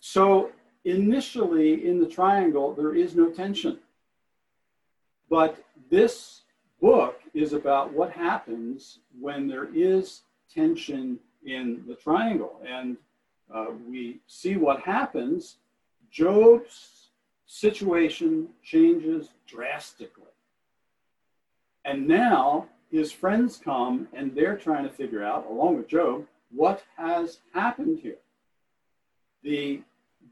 So 0.02 0.52
initially 0.84 1.88
in 1.88 2.02
the 2.02 2.10
triangle, 2.10 2.74
there 2.74 2.94
is 2.94 3.16
no 3.16 3.30
tension. 3.30 3.80
But 5.30 5.64
this 5.90 6.42
book 6.82 7.22
is 7.34 7.54
about 7.54 7.94
what 7.94 8.12
happens 8.12 9.00
when 9.18 9.48
there 9.48 9.70
is 9.74 10.24
tension 10.54 11.20
in 11.48 11.84
the 11.88 11.96
triangle. 11.96 12.62
And 12.68 12.98
uh, 13.54 13.68
we 13.90 14.20
see 14.28 14.58
what 14.58 14.82
happens. 14.82 15.58
Job's 16.12 17.08
situation 17.46 18.50
changes 18.64 19.30
drastically. 19.48 20.24
And 21.86 22.08
now 22.08 22.68
his 22.92 23.12
friends 23.12 23.60
come 23.64 24.08
and 24.14 24.36
they're 24.36 24.58
trying 24.58 24.84
to 24.84 24.94
figure 24.94 25.24
out, 25.24 25.48
along 25.50 25.78
with 25.78 25.88
Job, 25.88 26.26
what 26.52 26.84
has 26.98 27.40
happened 27.54 28.00
here. 28.00 28.18
The, 29.44 29.82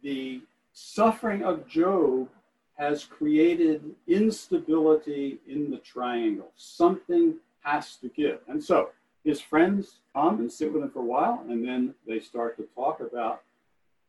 the 0.04 0.42
suffering 0.74 1.44
of 1.44 1.68
Job 1.68 2.30
has 2.78 3.06
created 3.06 3.82
instability 4.08 5.40
in 5.48 5.72
the 5.72 5.78
triangle. 5.78 6.52
Something 6.58 7.36
has 7.62 7.96
to 7.98 8.10
give. 8.10 8.40
And 8.50 8.62
so 8.62 8.90
his 9.26 9.42
friends 9.42 9.98
come 10.14 10.40
and 10.40 10.52
sit 10.52 10.72
with 10.72 10.84
him 10.84 10.92
for 10.92 11.00
a 11.00 11.06
while, 11.06 11.44
and 11.50 11.68
then 11.68 11.96
they 12.08 12.20
start 12.20 12.56
to 12.58 12.64
talk 12.76 13.02
about 13.02 13.42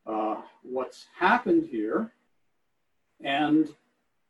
uh, 0.07 0.37
what's 0.63 1.07
happened 1.19 1.69
here. 1.71 2.13
And 3.25 3.69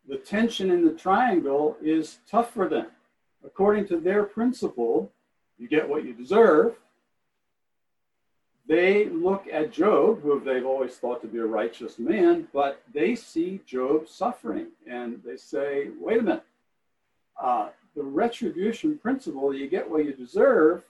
the 0.07 0.17
tension 0.17 0.71
in 0.71 0.85
the 0.85 0.93
triangle 0.93 1.75
is 1.83 2.19
tough 2.29 2.51
for 2.53 2.69
them. 2.69 2.87
According 3.45 3.87
to 3.89 3.99
their 3.99 4.23
principle, 4.23 5.11
you 5.59 5.67
get 5.67 5.87
what 5.87 6.05
you 6.05 6.13
deserve, 6.13 6.77
they 8.67 9.05
look 9.05 9.45
at 9.51 9.71
Job, 9.71 10.21
who 10.21 10.41
they've 10.41 10.65
always 10.65 10.95
thought 10.95 11.21
to 11.21 11.27
be 11.27 11.39
a 11.39 11.45
righteous 11.45 11.99
man, 11.99 12.47
but 12.53 12.81
they 12.93 13.15
see 13.15 13.61
Job 13.65 14.07
suffering 14.09 14.67
and 14.89 15.21
they 15.25 15.37
say, 15.37 15.89
wait 15.99 16.19
a 16.19 16.21
minute, 16.21 16.43
uh, 17.41 17.69
the 17.97 18.03
retribution 18.03 18.97
principle, 18.97 19.53
you 19.53 19.67
get 19.67 19.89
what 19.89 20.05
you 20.05 20.13
deserve, 20.13 20.83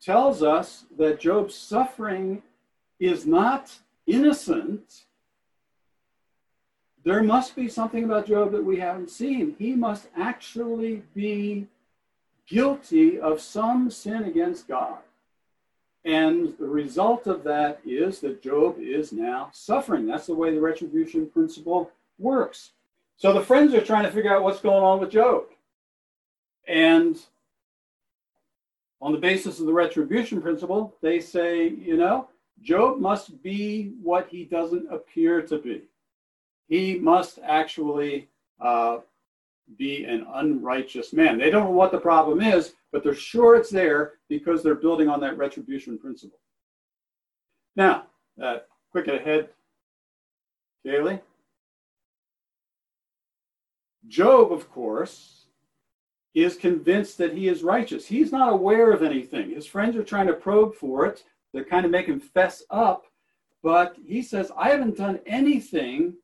tells 0.00 0.42
us 0.42 0.86
that 0.96 1.20
Job's 1.20 1.54
suffering 1.54 2.42
is 2.98 3.26
not 3.26 3.78
innocent. 4.06 5.04
There 7.04 7.22
must 7.22 7.54
be 7.54 7.68
something 7.68 8.02
about 8.02 8.26
Job 8.26 8.52
that 8.52 8.64
we 8.64 8.78
haven't 8.78 9.10
seen. 9.10 9.56
He 9.58 9.74
must 9.74 10.08
actually 10.16 11.02
be 11.14 11.66
guilty 12.48 13.20
of 13.20 13.42
some 13.42 13.90
sin 13.90 14.24
against 14.24 14.66
God. 14.66 14.98
And 16.06 16.54
the 16.58 16.66
result 16.66 17.26
of 17.26 17.44
that 17.44 17.80
is 17.84 18.20
that 18.20 18.42
Job 18.42 18.76
is 18.78 19.12
now 19.12 19.50
suffering. 19.52 20.06
That's 20.06 20.26
the 20.26 20.34
way 20.34 20.54
the 20.54 20.60
retribution 20.60 21.28
principle 21.28 21.90
works. 22.18 22.70
So 23.16 23.32
the 23.32 23.40
friends 23.40 23.74
are 23.74 23.84
trying 23.84 24.04
to 24.04 24.10
figure 24.10 24.34
out 24.34 24.42
what's 24.42 24.60
going 24.60 24.82
on 24.82 25.00
with 25.00 25.10
Job. 25.10 25.44
And 26.66 27.20
on 29.00 29.12
the 29.12 29.18
basis 29.18 29.60
of 29.60 29.66
the 29.66 29.72
retribution 29.72 30.40
principle, 30.40 30.96
they 31.02 31.20
say, 31.20 31.68
you 31.68 31.96
know, 31.96 32.28
Job 32.62 33.00
must 33.00 33.42
be 33.42 33.92
what 34.02 34.28
he 34.28 34.44
doesn't 34.44 34.90
appear 34.90 35.42
to 35.42 35.58
be. 35.58 35.82
He 36.68 36.98
must 36.98 37.38
actually 37.44 38.28
uh, 38.60 38.98
be 39.76 40.04
an 40.04 40.26
unrighteous 40.34 41.12
man. 41.12 41.38
They 41.38 41.50
don't 41.50 41.64
know 41.64 41.70
what 41.70 41.92
the 41.92 41.98
problem 41.98 42.40
is, 42.40 42.74
but 42.92 43.02
they're 43.02 43.14
sure 43.14 43.56
it's 43.56 43.70
there 43.70 44.14
because 44.28 44.62
they're 44.62 44.74
building 44.74 45.08
on 45.08 45.20
that 45.20 45.36
retribution 45.36 45.98
principle. 45.98 46.38
Now, 47.76 48.04
uh, 48.42 48.58
quick 48.90 49.08
ahead, 49.08 49.48
Kaylee. 50.86 51.20
Job, 54.06 54.52
of 54.52 54.70
course, 54.70 55.43
is 56.34 56.56
convinced 56.56 57.16
that 57.18 57.32
he 57.32 57.48
is 57.48 57.62
righteous. 57.62 58.06
He's 58.06 58.32
not 58.32 58.52
aware 58.52 58.90
of 58.90 59.02
anything. 59.02 59.50
His 59.50 59.66
friends 59.66 59.96
are 59.96 60.02
trying 60.02 60.26
to 60.26 60.34
probe 60.34 60.74
for 60.74 61.06
it. 61.06 61.24
They're 61.52 61.64
kind 61.64 61.84
of 61.84 61.92
make 61.92 62.06
him 62.06 62.20
fess 62.20 62.64
up. 62.70 63.06
But 63.62 63.96
he 64.04 64.20
says, 64.20 64.50
I 64.58 64.68
haven't 64.70 64.96
done 64.96 65.20
anything 65.26 66.14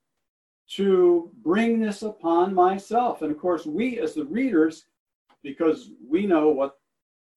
to 0.73 1.31
bring 1.43 1.81
this 1.81 2.03
upon 2.03 2.55
myself. 2.55 3.23
And 3.23 3.31
of 3.31 3.39
course, 3.39 3.67
we 3.67 3.99
as 4.01 4.15
the 4.15 4.25
readers, 4.25 4.87
because 5.43 5.91
we 6.07 6.27
know 6.27 6.49
what 6.49 6.79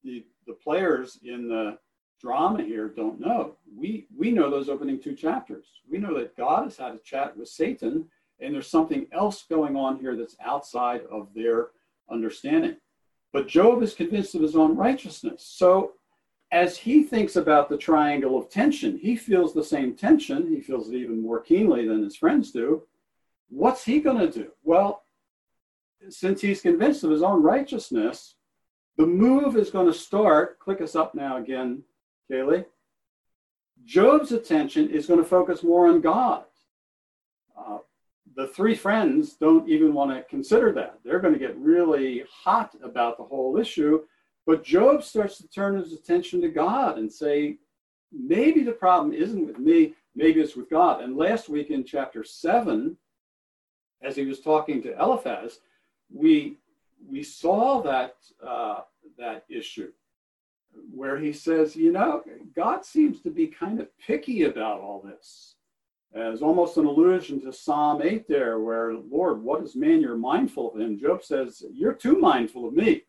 the, 0.03 0.25
the 0.45 0.53
players 0.53 1.19
in 1.23 1.47
the 1.47 1.77
drama 2.19 2.63
here 2.63 2.87
don't 2.87 3.19
know. 3.19 3.57
We 3.75 4.07
we 4.15 4.31
know 4.31 4.49
those 4.49 4.69
opening 4.69 4.99
two 4.99 5.15
chapters. 5.15 5.65
We 5.89 5.97
know 5.97 6.17
that 6.17 6.37
God 6.37 6.63
has 6.63 6.77
had 6.77 6.93
a 6.93 6.99
chat 6.99 7.35
with 7.35 7.49
Satan, 7.49 8.05
and 8.39 8.53
there's 8.53 8.69
something 8.69 9.07
else 9.11 9.43
going 9.49 9.75
on 9.75 9.99
here 9.99 10.15
that's 10.15 10.37
outside 10.43 11.01
of 11.11 11.27
their 11.35 11.67
understanding. 12.09 12.77
But 13.31 13.47
Job 13.47 13.81
is 13.81 13.93
convinced 13.93 14.35
of 14.35 14.41
his 14.41 14.55
own 14.55 14.75
righteousness. 14.75 15.43
So 15.45 15.93
as 16.51 16.77
he 16.77 17.03
thinks 17.03 17.35
about 17.35 17.67
the 17.67 17.77
triangle 17.77 18.37
of 18.37 18.49
tension, 18.49 18.97
he 18.97 19.15
feels 19.15 19.53
the 19.53 19.63
same 19.63 19.95
tension. 19.95 20.47
He 20.47 20.61
feels 20.61 20.89
it 20.89 20.95
even 20.95 21.21
more 21.21 21.41
keenly 21.41 21.87
than 21.87 22.03
his 22.03 22.15
friends 22.15 22.51
do. 22.51 22.83
What's 23.49 23.83
he 23.83 23.99
going 23.99 24.19
to 24.19 24.31
do? 24.31 24.51
Well, 24.63 25.03
since 26.09 26.41
he's 26.41 26.61
convinced 26.61 27.03
of 27.03 27.11
his 27.11 27.23
own 27.23 27.41
righteousness, 27.41 28.35
the 28.97 29.05
move 29.07 29.57
is 29.57 29.71
going 29.71 29.87
to 29.87 29.93
start. 29.93 30.59
Click 30.59 30.81
us 30.81 30.95
up 30.95 31.15
now 31.15 31.37
again, 31.37 31.83
Kaylee. 32.31 32.65
Job's 33.85 34.31
attention 34.31 34.89
is 34.89 35.07
going 35.07 35.19
to 35.19 35.25
focus 35.25 35.63
more 35.63 35.87
on 35.87 36.01
God. 36.01 36.43
The 38.35 38.47
three 38.47 38.75
friends 38.75 39.33
don't 39.33 39.69
even 39.69 39.93
want 39.93 40.11
to 40.11 40.23
consider 40.23 40.71
that. 40.73 40.99
They're 41.03 41.19
going 41.19 41.33
to 41.33 41.39
get 41.39 41.57
really 41.57 42.23
hot 42.31 42.75
about 42.83 43.17
the 43.17 43.23
whole 43.23 43.57
issue. 43.57 44.01
But 44.45 44.63
Job 44.63 45.03
starts 45.03 45.37
to 45.37 45.47
turn 45.47 45.77
his 45.77 45.93
attention 45.93 46.41
to 46.41 46.49
God 46.49 46.97
and 46.97 47.11
say, 47.11 47.57
maybe 48.11 48.63
the 48.63 48.71
problem 48.71 49.13
isn't 49.13 49.45
with 49.45 49.59
me, 49.59 49.93
maybe 50.15 50.41
it's 50.41 50.55
with 50.55 50.69
God. 50.69 51.01
And 51.01 51.17
last 51.17 51.49
week 51.49 51.69
in 51.69 51.83
chapter 51.83 52.23
seven, 52.23 52.97
as 54.01 54.15
he 54.15 54.25
was 54.25 54.39
talking 54.41 54.81
to 54.83 54.99
Eliphaz, 55.01 55.59
we 56.11 56.57
we 57.09 57.23
saw 57.23 57.81
that 57.81 58.15
uh, 58.45 58.81
that 59.17 59.45
issue 59.49 59.91
where 60.93 61.17
he 61.17 61.31
says, 61.31 61.75
you 61.75 61.91
know, 61.91 62.23
God 62.55 62.83
seems 62.85 63.21
to 63.21 63.29
be 63.29 63.47
kind 63.47 63.79
of 63.79 63.87
picky 63.97 64.43
about 64.43 64.79
all 64.81 65.01
this. 65.01 65.52
As 66.15 66.43
almost 66.43 66.77
an 66.77 66.85
allusion 66.85 67.41
to 67.41 67.51
Psalm 67.51 68.01
8 68.03 68.27
there, 68.27 68.59
where, 68.59 68.93
Lord, 68.93 69.41
what 69.41 69.63
is 69.63 69.75
man 69.75 69.99
you're 69.99 70.15
mindful 70.15 70.71
of 70.71 70.79
him? 70.79 70.99
Job 70.99 71.23
says, 71.23 71.63
You're 71.73 71.93
too 71.93 72.19
mindful 72.19 72.67
of 72.67 72.73
me. 72.73 73.03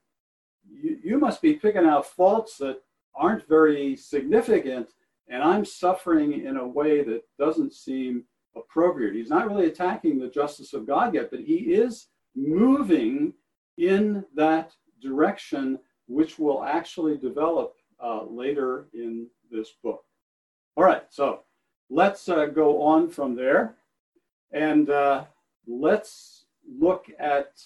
You, 0.67 0.99
you 1.05 1.19
must 1.19 1.43
be 1.43 1.55
picking 1.55 1.85
out 1.85 2.07
faults 2.07 2.57
that 2.59 2.81
aren't 3.15 3.47
very 3.47 3.95
significant, 3.95 4.89
and 5.29 5.43
I'm 5.43 5.67
suffering 5.67 6.45
in 6.47 6.57
a 6.57 6.67
way 6.67 7.03
that 7.05 7.25
doesn't 7.39 7.75
seem 7.75 8.25
appropriate. 8.57 9.15
He's 9.15 9.29
not 9.29 9.49
really 9.49 9.67
attacking 9.67 10.19
the 10.19 10.29
justice 10.29 10.73
of 10.73 10.87
God 10.87 11.15
yet, 11.15 11.31
but 11.31 11.41
he 11.41 11.57
is 11.57 12.09
moving 12.35 13.35
in 13.77 14.25
that 14.35 14.73
direction, 15.03 15.79
which 16.07 16.39
will 16.39 16.65
actually 16.65 17.19
develop 17.19 17.75
uh, 18.03 18.25
later 18.25 18.89
in 18.95 19.27
this 19.51 19.73
book. 19.83 20.05
All 20.77 20.85
right, 20.85 21.03
so 21.11 21.41
let's 21.91 22.29
uh, 22.29 22.47
go 22.47 22.83
on 22.83 23.09
from 23.09 23.35
there 23.35 23.77
and 24.53 24.91
uh, 24.91 25.25
let's 25.67 26.45
look 26.79 27.07
at 27.19 27.63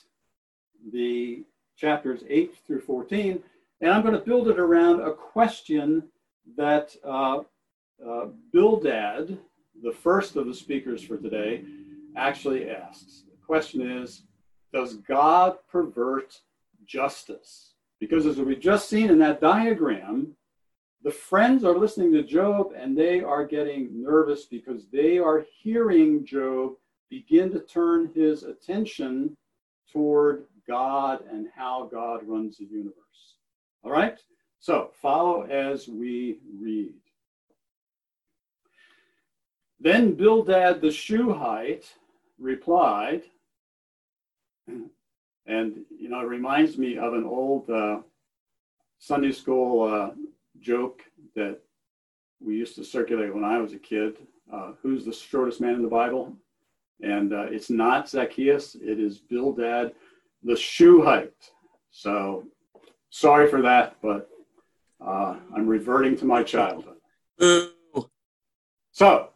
the 0.93 1.45
chapters 1.77 2.23
8 2.29 2.55
through 2.67 2.81
14. 2.81 3.43
And 3.81 3.91
I'm 3.91 4.03
going 4.03 4.15
to 4.15 4.21
build 4.21 4.49
it 4.49 4.59
around 4.59 5.01
a 5.01 5.13
question 5.13 6.03
that 6.57 6.97
uh, 7.05 7.41
uh, 8.05 8.27
Bildad, 8.53 9.39
the 9.83 9.93
first 9.93 10.37
of 10.37 10.47
the 10.47 10.55
speakers 10.55 11.03
for 11.03 11.17
today, 11.17 11.65
actually 12.17 12.71
asks. 12.71 13.25
The 13.31 13.47
question 13.47 13.89
is 14.03 14.23
Does 14.73 14.95
God 14.95 15.59
pervert 15.71 16.41
justice? 16.85 17.75
Because 18.01 18.27
as 18.27 18.39
we've 18.39 18.61
just 18.61 18.89
seen 18.89 19.11
in 19.11 19.19
that 19.19 19.41
diagram, 19.41 20.35
the 21.03 21.11
friends 21.11 21.65
are 21.65 21.77
listening 21.77 22.13
to 22.13 22.23
Job 22.23 22.73
and 22.77 22.97
they 22.97 23.21
are 23.21 23.45
getting 23.45 24.03
nervous 24.03 24.47
because 24.47 24.87
they 24.93 25.19
are 25.19 25.47
hearing 25.63 26.27
Job 26.27 26.73
begin 27.09 27.51
to 27.53 27.61
turn 27.61 28.11
his 28.15 28.43
attention 28.43 29.37
toward 29.93 30.45
God 30.67 31.21
and 31.31 31.47
how 31.55 31.89
God 31.91 32.21
runs 32.27 32.59
the 32.59 32.67
universe. 32.67 32.95
All 33.83 33.91
right? 33.91 34.19
So 34.61 34.91
follow 35.01 35.43
as 35.43 35.89
we 35.89 36.39
read. 36.61 36.95
Then 39.81 40.15
Bildad 40.15 40.81
the 40.81 40.91
Shuhite 40.91 41.87
replied, 42.39 43.23
and 44.67 44.83
you 45.47 46.09
know, 46.09 46.21
it 46.21 46.29
reminds 46.29 46.77
me 46.77 46.99
of 46.99 47.15
an 47.15 47.25
old 47.25 47.71
uh, 47.71 48.01
Sunday 48.99 49.31
school 49.31 49.83
uh, 49.83 50.11
joke 50.61 51.03
that 51.35 51.59
we 52.41 52.57
used 52.57 52.77
to 52.77 52.85
circulate 52.85 53.35
when 53.35 53.45
I 53.45 53.59
was 53.59 53.73
a 53.73 53.79
kid. 53.79 54.17
Uh, 54.53 54.73
who's 54.83 55.05
the 55.05 55.13
shortest 55.13 55.61
man 55.61 55.75
in 55.75 55.83
the 55.83 55.89
Bible? 55.89 56.35
And 57.03 57.33
uh, 57.33 57.47
it's 57.51 57.71
not 57.71 58.09
Zacchaeus, 58.09 58.75
it 58.75 58.99
is 58.99 59.19
Bildad 59.19 59.93
the 60.43 60.57
shoe 60.57 61.03
Shuhite. 61.03 61.51
So 61.91 62.45
sorry 63.11 63.49
for 63.49 63.63
that, 63.63 63.97
but 64.03 64.29
uh, 65.05 65.37
I'm 65.55 65.67
reverting 65.67 66.17
to 66.19 66.25
my 66.25 66.43
childhood. 66.43 66.97
So, 68.93 69.31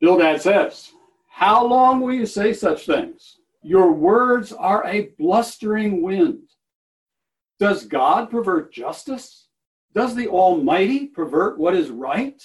Bildad 0.00 0.40
says, 0.40 0.92
How 1.28 1.66
long 1.66 2.00
will 2.00 2.12
you 2.12 2.26
say 2.26 2.52
such 2.52 2.86
things? 2.86 3.38
Your 3.62 3.92
words 3.92 4.52
are 4.52 4.86
a 4.86 5.10
blustering 5.18 6.02
wind. 6.02 6.48
Does 7.58 7.84
God 7.84 8.30
pervert 8.30 8.72
justice? 8.72 9.48
Does 9.94 10.14
the 10.14 10.28
Almighty 10.28 11.06
pervert 11.06 11.58
what 11.58 11.74
is 11.74 11.90
right? 11.90 12.42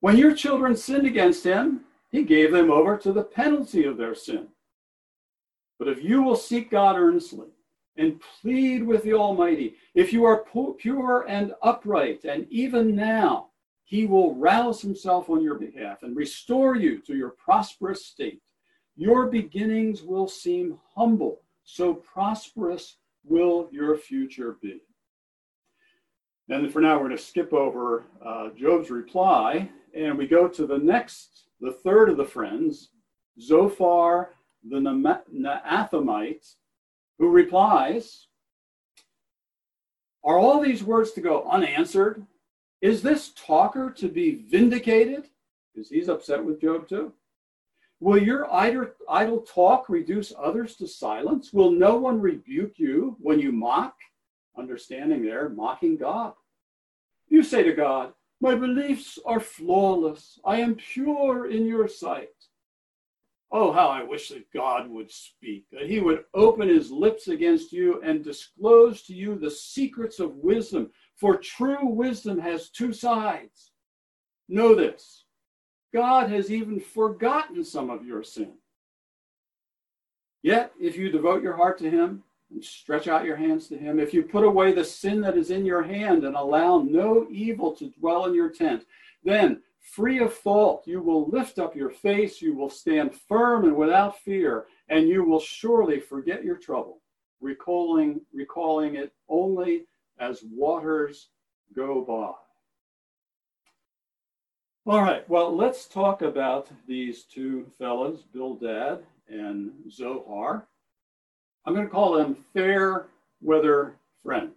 When 0.00 0.16
your 0.16 0.34
children 0.34 0.76
sinned 0.76 1.06
against 1.06 1.44
him, 1.44 1.80
he 2.10 2.22
gave 2.22 2.52
them 2.52 2.70
over 2.70 2.96
to 2.98 3.12
the 3.12 3.24
penalty 3.24 3.84
of 3.84 3.96
their 3.96 4.14
sin. 4.14 4.48
But 5.78 5.88
if 5.88 6.02
you 6.02 6.22
will 6.22 6.36
seek 6.36 6.70
God 6.70 6.96
earnestly 6.96 7.48
and 7.96 8.20
plead 8.20 8.84
with 8.84 9.02
the 9.02 9.14
Almighty, 9.14 9.74
if 9.94 10.12
you 10.12 10.24
are 10.24 10.44
pure 10.78 11.26
and 11.28 11.54
upright, 11.62 12.24
and 12.24 12.46
even 12.50 12.94
now, 12.94 13.48
he 13.84 14.06
will 14.06 14.34
rouse 14.34 14.80
himself 14.80 15.30
on 15.30 15.42
your 15.42 15.54
behalf 15.56 16.02
and 16.02 16.16
restore 16.16 16.76
you 16.76 17.00
to 17.02 17.16
your 17.16 17.30
prosperous 17.30 18.06
state. 18.06 18.40
Your 18.96 19.26
beginnings 19.26 20.02
will 20.02 20.28
seem 20.28 20.78
humble, 20.94 21.40
so 21.64 21.94
prosperous 21.94 22.96
will 23.24 23.68
your 23.70 23.96
future 23.96 24.56
be. 24.62 24.80
And 26.48 26.72
for 26.72 26.80
now, 26.80 26.94
we're 26.94 27.06
going 27.06 27.16
to 27.16 27.22
skip 27.22 27.52
over 27.52 28.04
uh, 28.24 28.50
Job's 28.50 28.90
reply, 28.90 29.68
and 29.94 30.16
we 30.16 30.26
go 30.26 30.46
to 30.46 30.66
the 30.66 30.78
next, 30.78 31.48
the 31.60 31.72
third 31.72 32.08
of 32.08 32.16
the 32.16 32.24
friends, 32.24 32.90
Zophar 33.40 34.30
the 34.68 34.76
Naamathite, 34.78 36.54
who 37.18 37.30
replies, 37.30 38.26
Are 40.24 40.38
all 40.38 40.60
these 40.60 40.82
words 40.82 41.12
to 41.12 41.20
go 41.20 41.48
unanswered? 41.48 42.24
Is 42.80 43.02
this 43.02 43.32
talker 43.34 43.90
to 43.96 44.08
be 44.08 44.46
vindicated? 44.48 45.28
Because 45.74 45.88
he's 45.88 46.08
upset 46.08 46.44
with 46.44 46.60
Job 46.60 46.88
too. 46.88 47.12
Will 48.00 48.22
your 48.22 48.52
idle 48.52 49.40
talk 49.40 49.88
reduce 49.88 50.32
others 50.38 50.76
to 50.76 50.86
silence? 50.86 51.52
Will 51.52 51.70
no 51.70 51.96
one 51.96 52.20
rebuke 52.20 52.74
you 52.78 53.16
when 53.20 53.38
you 53.38 53.52
mock? 53.52 53.94
Understanding 54.58 55.24
there, 55.24 55.48
mocking 55.48 55.96
God. 55.96 56.32
You 57.28 57.42
say 57.42 57.62
to 57.62 57.72
God, 57.72 58.12
My 58.40 58.54
beliefs 58.54 59.18
are 59.26 59.40
flawless. 59.40 60.38
I 60.44 60.60
am 60.60 60.76
pure 60.76 61.50
in 61.50 61.66
your 61.66 61.88
sight. 61.88 62.30
Oh, 63.52 63.72
how 63.72 63.88
I 63.88 64.02
wish 64.02 64.30
that 64.30 64.50
God 64.52 64.88
would 64.90 65.10
speak, 65.10 65.66
that 65.70 65.88
he 65.88 66.00
would 66.00 66.24
open 66.34 66.68
his 66.68 66.90
lips 66.90 67.28
against 67.28 67.72
you 67.72 68.00
and 68.02 68.24
disclose 68.24 69.02
to 69.02 69.14
you 69.14 69.38
the 69.38 69.50
secrets 69.50 70.18
of 70.18 70.36
wisdom. 70.36 70.90
For 71.16 71.36
true 71.36 71.86
wisdom 71.86 72.38
has 72.38 72.70
two 72.70 72.92
sides. 72.92 73.70
Know 74.48 74.74
this 74.74 75.24
God 75.94 76.30
has 76.30 76.50
even 76.50 76.80
forgotten 76.80 77.64
some 77.64 77.88
of 77.88 78.04
your 78.04 78.22
sin. 78.22 78.54
Yet, 80.42 80.72
if 80.80 80.96
you 80.96 81.10
devote 81.10 81.42
your 81.42 81.56
heart 81.56 81.78
to 81.78 81.90
him 81.90 82.22
and 82.50 82.64
stretch 82.64 83.08
out 83.08 83.24
your 83.24 83.36
hands 83.36 83.68
to 83.68 83.76
him, 83.76 83.98
if 83.98 84.14
you 84.14 84.22
put 84.22 84.44
away 84.44 84.72
the 84.72 84.84
sin 84.84 85.20
that 85.22 85.36
is 85.36 85.50
in 85.50 85.64
your 85.64 85.82
hand 85.82 86.24
and 86.24 86.36
allow 86.36 86.78
no 86.78 87.26
evil 87.30 87.72
to 87.76 87.90
dwell 87.90 88.26
in 88.26 88.34
your 88.34 88.50
tent, 88.50 88.84
then 89.24 89.60
free 89.80 90.20
of 90.20 90.32
fault. 90.32 90.84
You 90.86 91.00
will 91.00 91.28
lift 91.28 91.58
up 91.58 91.74
your 91.76 91.90
face, 91.90 92.42
you 92.42 92.54
will 92.54 92.70
stand 92.70 93.14
firm 93.14 93.64
and 93.64 93.76
without 93.76 94.18
fear, 94.20 94.66
and 94.88 95.08
you 95.08 95.24
will 95.24 95.40
surely 95.40 96.00
forget 96.00 96.44
your 96.44 96.56
trouble, 96.56 97.00
recalling, 97.40 98.20
recalling 98.32 98.96
it 98.96 99.12
only 99.28 99.86
as 100.18 100.42
waters 100.50 101.28
go 101.74 102.02
by. 102.02 102.32
All 104.88 105.02
right, 105.02 105.28
well, 105.28 105.54
let's 105.54 105.86
talk 105.86 106.22
about 106.22 106.68
these 106.86 107.24
two 107.24 107.66
fellows, 107.76 108.22
Bildad 108.32 109.04
and 109.28 109.72
Zophar. 109.90 110.68
I'm 111.66 111.74
going 111.74 111.86
to 111.86 111.92
call 111.92 112.12
them 112.12 112.44
fair 112.54 113.06
weather 113.42 113.96
friends. 114.22 114.52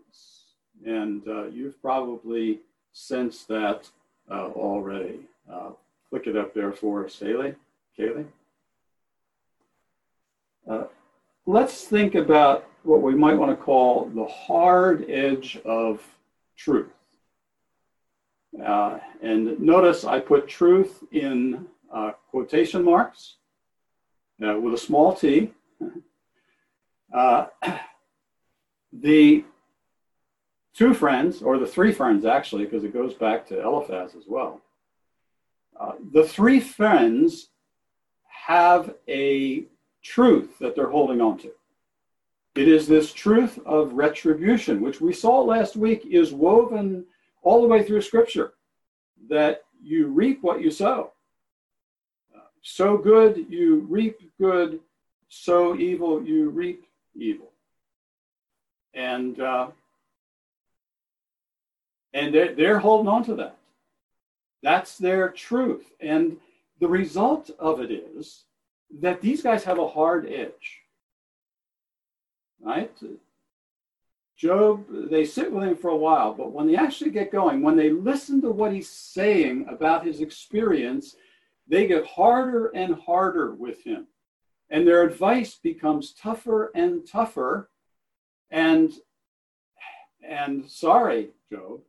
And 0.85 1.27
uh, 1.27 1.45
you've 1.47 1.81
probably 1.81 2.59
sensed 2.93 3.47
that 3.47 3.89
uh, 4.29 4.49
already. 4.49 5.21
Uh, 5.51 5.71
click 6.09 6.27
it 6.27 6.37
up 6.37 6.53
there 6.53 6.71
for 6.71 7.05
us, 7.05 7.17
Haley. 7.19 7.55
Kaylee. 7.97 8.27
Uh, 10.69 10.83
let's 11.47 11.85
think 11.85 12.13
about 12.13 12.67
what 12.83 13.01
we 13.01 13.15
might 13.15 13.37
want 13.37 13.51
to 13.51 13.63
call 13.63 14.05
the 14.13 14.25
hard 14.25 15.09
edge 15.09 15.59
of 15.65 16.01
truth. 16.55 16.91
Uh, 18.63 18.99
and 19.23 19.59
notice 19.59 20.05
I 20.05 20.19
put 20.19 20.47
truth 20.47 21.03
in 21.11 21.65
uh, 21.91 22.11
quotation 22.29 22.83
marks 22.83 23.37
with 24.37 24.73
a 24.75 24.77
small 24.77 25.15
t. 25.15 25.51
Uh, 27.13 27.47
the 28.93 29.43
two 30.73 30.93
friends, 30.93 31.41
or 31.41 31.57
the 31.57 31.67
three 31.67 31.91
friends 31.91 32.25
actually, 32.25 32.65
because 32.65 32.83
it 32.83 32.93
goes 32.93 33.13
back 33.13 33.47
to 33.47 33.61
Eliphaz 33.61 34.15
as 34.15 34.23
well. 34.27 34.61
Uh, 35.79 35.93
the 36.11 36.23
three 36.23 36.59
friends 36.59 37.49
have 38.23 38.95
a 39.07 39.65
truth 40.03 40.57
that 40.59 40.75
they're 40.75 40.89
holding 40.89 41.21
on 41.21 41.37
to. 41.37 41.51
It 42.55 42.67
is 42.67 42.87
this 42.87 43.13
truth 43.13 43.59
of 43.65 43.93
retribution, 43.93 44.81
which 44.81 44.99
we 44.99 45.13
saw 45.13 45.41
last 45.41 45.75
week 45.75 46.05
is 46.09 46.33
woven 46.33 47.05
all 47.41 47.61
the 47.61 47.67
way 47.67 47.83
through 47.83 48.01
Scripture, 48.01 48.53
that 49.29 49.61
you 49.81 50.07
reap 50.07 50.39
what 50.41 50.61
you 50.61 50.71
sow. 50.71 51.11
Uh, 52.35 52.39
sow 52.61 52.97
good, 52.97 53.45
you 53.49 53.85
reap 53.89 54.17
good. 54.39 54.79
Sow 55.29 55.75
evil, 55.75 56.23
you 56.23 56.49
reap 56.49 56.85
evil. 57.15 57.51
And 58.93 59.39
uh, 59.39 59.67
and 62.13 62.33
they're, 62.33 62.55
they're 62.55 62.79
holding 62.79 63.07
on 63.07 63.23
to 63.25 63.35
that. 63.35 63.57
That's 64.63 64.97
their 64.97 65.29
truth. 65.29 65.85
And 65.99 66.37
the 66.79 66.87
result 66.87 67.51
of 67.59 67.81
it 67.81 67.91
is 67.91 68.43
that 68.99 69.21
these 69.21 69.41
guys 69.41 69.63
have 69.63 69.79
a 69.79 69.87
hard 69.87 70.27
edge. 70.27 70.81
Right? 72.61 72.91
Job, 74.35 74.85
they 74.89 75.25
sit 75.25 75.51
with 75.51 75.63
him 75.63 75.75
for 75.75 75.89
a 75.89 75.97
while, 75.97 76.33
but 76.33 76.51
when 76.51 76.67
they 76.67 76.75
actually 76.75 77.11
get 77.11 77.31
going, 77.31 77.61
when 77.61 77.75
they 77.75 77.89
listen 77.89 78.41
to 78.41 78.51
what 78.51 78.73
he's 78.73 78.89
saying 78.89 79.65
about 79.69 80.05
his 80.05 80.21
experience, 80.21 81.15
they 81.67 81.87
get 81.87 82.05
harder 82.05 82.67
and 82.67 82.95
harder 82.95 83.53
with 83.53 83.83
him. 83.83 84.07
And 84.69 84.87
their 84.87 85.03
advice 85.03 85.55
becomes 85.55 86.13
tougher 86.13 86.71
and 86.75 87.07
tougher. 87.07 87.69
And, 88.51 88.91
and 90.27 90.69
sorry, 90.69 91.29
Job, 91.51 91.81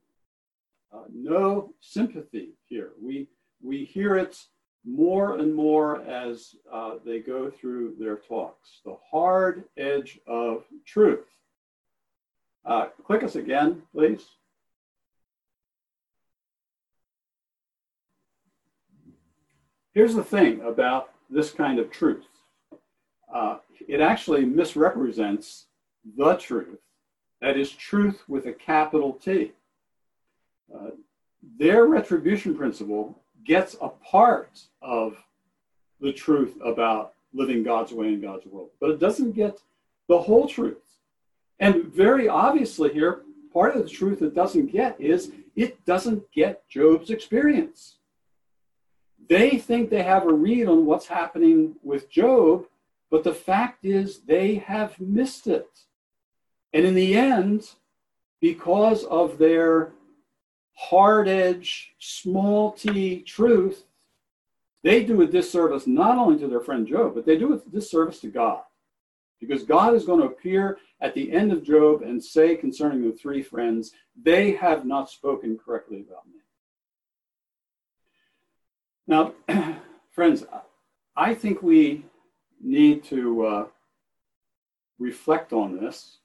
uh, 0.92 1.04
no 1.12 1.74
sympathy 1.80 2.54
here. 2.66 2.92
We, 3.00 3.28
we 3.62 3.84
hear 3.84 4.16
it 4.16 4.36
more 4.84 5.36
and 5.38 5.54
more 5.54 6.02
as 6.02 6.54
uh, 6.72 6.94
they 7.04 7.20
go 7.20 7.50
through 7.50 7.96
their 7.98 8.16
talks. 8.16 8.80
The 8.84 8.96
hard 9.10 9.64
edge 9.76 10.18
of 10.26 10.64
truth. 10.86 11.26
Uh, 12.64 12.86
click 13.04 13.22
us 13.22 13.36
again, 13.36 13.82
please. 13.92 14.24
Here's 19.92 20.14
the 20.14 20.24
thing 20.24 20.60
about 20.62 21.10
this 21.28 21.50
kind 21.50 21.78
of 21.78 21.90
truth 21.90 22.24
uh, 23.32 23.58
it 23.88 24.00
actually 24.00 24.44
misrepresents 24.44 25.66
the 26.16 26.36
truth. 26.36 26.78
That 27.40 27.56
is 27.56 27.70
truth 27.70 28.22
with 28.28 28.46
a 28.46 28.52
capital 28.52 29.12
T. 29.14 29.52
Uh, 30.74 30.90
their 31.58 31.86
retribution 31.86 32.54
principle 32.54 33.18
gets 33.44 33.76
a 33.80 33.88
part 33.88 34.60
of 34.82 35.16
the 36.00 36.12
truth 36.12 36.56
about 36.64 37.14
living 37.32 37.62
God's 37.62 37.92
way 37.92 38.08
in 38.08 38.20
God's 38.20 38.46
world, 38.46 38.70
but 38.80 38.90
it 38.90 38.98
doesn't 38.98 39.32
get 39.32 39.60
the 40.08 40.20
whole 40.20 40.46
truth. 40.48 40.78
And 41.58 41.84
very 41.86 42.28
obviously, 42.28 42.92
here, 42.92 43.22
part 43.52 43.76
of 43.76 43.82
the 43.82 43.88
truth 43.88 44.22
it 44.22 44.34
doesn't 44.34 44.72
get 44.72 45.00
is 45.00 45.32
it 45.56 45.84
doesn't 45.84 46.30
get 46.32 46.66
Job's 46.68 47.10
experience. 47.10 47.96
They 49.28 49.58
think 49.58 49.90
they 49.90 50.02
have 50.02 50.26
a 50.26 50.32
read 50.32 50.66
on 50.66 50.86
what's 50.86 51.06
happening 51.06 51.76
with 51.82 52.10
Job, 52.10 52.66
but 53.10 53.24
the 53.24 53.34
fact 53.34 53.84
is 53.84 54.20
they 54.20 54.56
have 54.56 54.98
missed 55.00 55.46
it. 55.46 55.68
And 56.72 56.84
in 56.86 56.94
the 56.94 57.14
end, 57.14 57.68
because 58.40 59.04
of 59.04 59.38
their 59.38 59.92
hard 60.74 61.28
edge, 61.28 61.92
small 61.98 62.72
t 62.72 63.20
truth, 63.22 63.84
they 64.82 65.04
do 65.04 65.20
a 65.20 65.26
disservice 65.26 65.86
not 65.86 66.16
only 66.16 66.38
to 66.38 66.48
their 66.48 66.60
friend 66.60 66.86
Job, 66.86 67.14
but 67.14 67.26
they 67.26 67.36
do 67.36 67.52
a 67.52 67.70
disservice 67.70 68.20
to 68.20 68.28
God. 68.28 68.62
Because 69.40 69.64
God 69.64 69.94
is 69.94 70.04
going 70.04 70.20
to 70.20 70.26
appear 70.26 70.78
at 71.00 71.14
the 71.14 71.32
end 71.32 71.52
of 71.52 71.64
Job 71.64 72.02
and 72.02 72.22
say 72.22 72.56
concerning 72.56 73.02
the 73.02 73.16
three 73.16 73.42
friends, 73.42 73.92
they 74.20 74.52
have 74.52 74.86
not 74.86 75.10
spoken 75.10 75.58
correctly 75.58 76.04
about 76.06 76.26
me. 76.26 76.40
Now, 79.06 79.34
friends, 80.10 80.44
I 81.16 81.34
think 81.34 81.62
we 81.62 82.04
need 82.60 83.04
to 83.04 83.46
uh, 83.46 83.66
reflect 84.98 85.52
on 85.52 85.78
this. 85.80 86.18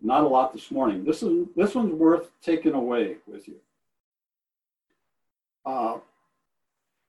Not 0.00 0.24
a 0.24 0.28
lot 0.28 0.52
this 0.52 0.70
morning. 0.70 1.04
This 1.04 1.22
is 1.22 1.48
this 1.56 1.74
one's 1.74 1.92
worth 1.92 2.30
taking 2.40 2.74
away 2.74 3.16
with 3.26 3.48
you. 3.48 3.56
Uh, 5.66 5.98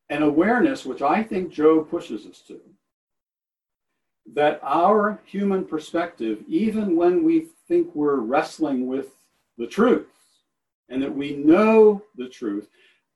an 0.10 0.24
awareness, 0.24 0.86
which 0.86 1.02
I 1.02 1.22
think 1.22 1.52
Job 1.52 1.90
pushes 1.90 2.26
us 2.26 2.42
to, 2.48 2.60
that 4.34 4.60
our 4.64 5.20
human 5.26 5.66
perspective, 5.66 6.44
even 6.48 6.96
when 6.96 7.24
we 7.24 7.48
think 7.68 7.94
we're 7.94 8.16
wrestling 8.16 8.88
with 8.88 9.10
the 9.58 9.68
truth 9.68 10.08
and 10.90 11.02
that 11.04 11.16
we 11.16 11.36
know 11.36 12.02
the 12.16 12.28
truth, 12.28 12.68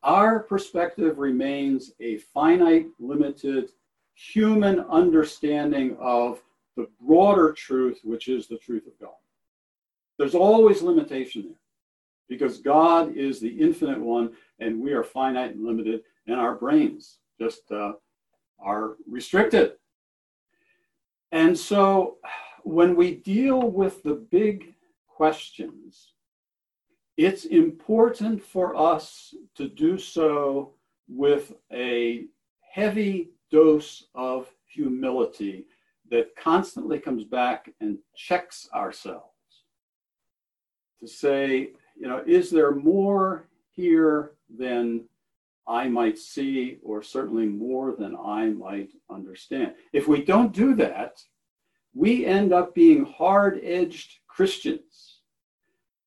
our 0.04 0.40
perspective 0.40 1.18
remains 1.18 1.94
a 2.00 2.18
finite, 2.18 2.88
limited, 3.00 3.72
human 4.16 4.80
understanding 4.82 5.98
of 6.00 6.42
the 6.76 6.88
broader 7.02 7.54
truth, 7.54 8.00
which 8.04 8.28
is 8.28 8.48
the 8.48 8.58
truth 8.58 8.88
of 8.88 9.00
God. 9.00 9.16
There's 10.18 10.36
always 10.36 10.82
limitation 10.82 11.44
there 11.44 11.58
because 12.30 12.60
God 12.60 13.16
is 13.16 13.40
the 13.40 13.50
infinite 13.50 14.00
one 14.00 14.34
and 14.60 14.82
we 14.82 14.94
are 14.94 15.04
finite 15.04 15.56
and 15.56 15.66
limited, 15.66 16.02
and 16.28 16.40
our 16.40 16.56
brains 16.56 17.18
just 17.40 17.72
uh, 17.72 17.94
are 18.60 18.96
restricted. 19.10 19.74
And 21.32 21.58
so 21.58 22.18
when 22.64 22.96
we 22.96 23.16
deal 23.16 23.62
with 23.62 24.04
the 24.04 24.14
big 24.14 24.74
questions, 25.08 26.14
it's 27.18 27.46
important 27.46 28.44
for 28.44 28.76
us 28.76 29.36
to 29.56 29.68
do 29.68 29.98
so 29.98 30.74
with 31.08 31.54
a 31.72 32.26
heavy 32.72 33.30
dose 33.54 34.08
of 34.16 34.50
humility 34.66 35.66
that 36.10 36.36
constantly 36.36 37.00
comes 37.00 37.24
back 37.24 37.70
and 37.80 38.00
checks 38.16 38.68
ourselves 38.74 39.30
to 41.00 41.08
say, 41.08 41.70
you 41.96 42.08
know, 42.08 42.24
is 42.26 42.50
there 42.50 42.74
more 42.74 43.48
here 43.72 44.32
than 44.58 45.06
I 45.68 45.88
might 45.88 46.18
see, 46.18 46.80
or 46.84 47.04
certainly 47.04 47.46
more 47.46 47.96
than 47.98 48.18
I 48.18 48.48
might 48.50 48.90
understand? 49.10 49.76
If 49.94 50.08
we 50.08 50.24
don't 50.24 50.52
do 50.52 50.74
that, 50.76 51.22
we 51.94 52.26
end 52.26 52.52
up 52.52 52.74
being 52.74 53.06
hard 53.06 53.62
edged 53.64 54.20
Christians. 54.28 55.20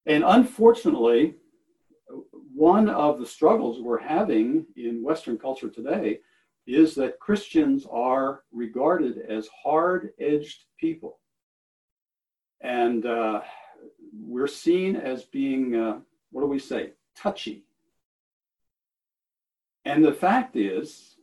And 0.04 0.24
unfortunately, 0.26 1.36
one 2.54 2.88
of 2.88 3.20
the 3.20 3.26
struggles 3.26 3.80
we're 3.80 4.00
having 4.00 4.66
in 4.76 5.04
Western 5.04 5.38
culture 5.38 5.70
today 5.70 6.18
is 6.66 6.94
that 6.96 7.20
Christians 7.20 7.86
are 7.90 8.42
regarded 8.52 9.18
as 9.28 9.48
hard 9.48 10.10
edged 10.18 10.64
people. 10.78 11.18
And 12.60 13.06
uh, 13.06 13.42
we're 14.12 14.48
seen 14.48 14.96
as 14.96 15.24
being, 15.24 15.76
uh, 15.76 15.98
what 16.32 16.40
do 16.40 16.48
we 16.48 16.58
say, 16.58 16.92
touchy. 17.16 17.64
And 19.84 20.04
the 20.04 20.12
fact 20.12 20.56
is, 20.56 21.14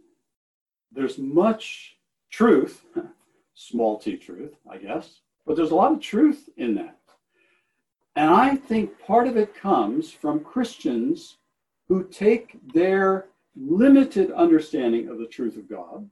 there's 0.93 1.17
much 1.17 1.97
truth, 2.31 2.85
small 3.53 3.97
t 3.97 4.15
truth, 4.15 4.55
I 4.69 4.77
guess, 4.77 5.19
but 5.45 5.55
there's 5.57 5.71
a 5.71 5.75
lot 5.75 5.91
of 5.91 5.99
truth 5.99 6.47
in 6.55 6.75
that. 6.75 6.97
And 8.15 8.29
I 8.29 8.55
think 8.55 8.99
part 8.99 9.27
of 9.27 9.37
it 9.37 9.55
comes 9.55 10.11
from 10.11 10.39
Christians 10.39 11.37
who 11.87 12.03
take 12.03 12.57
their 12.73 13.25
limited 13.55 14.31
understanding 14.31 15.09
of 15.09 15.17
the 15.17 15.27
truth 15.27 15.57
of 15.57 15.69
God 15.69 16.09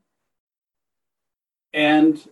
and 1.74 2.28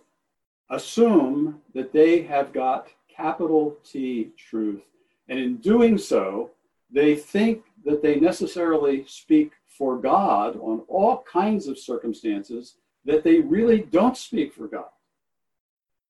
assume 0.69 1.61
that 1.73 1.91
they 1.91 2.21
have 2.21 2.53
got 2.53 2.87
capital 3.09 3.77
T 3.83 4.31
truth. 4.37 4.81
And 5.27 5.39
in 5.39 5.57
doing 5.57 5.97
so, 5.97 6.51
they 6.89 7.15
think 7.15 7.63
that 7.85 8.01
they 8.01 8.19
necessarily 8.19 9.05
speak 9.07 9.51
for 9.65 9.97
God 9.97 10.57
on 10.57 10.81
all 10.87 11.23
kinds 11.23 11.67
of 11.67 11.79
circumstances 11.79 12.75
that 13.05 13.23
they 13.23 13.39
really 13.39 13.81
don't 13.81 14.17
speak 14.17 14.53
for 14.53 14.67
God. 14.67 14.89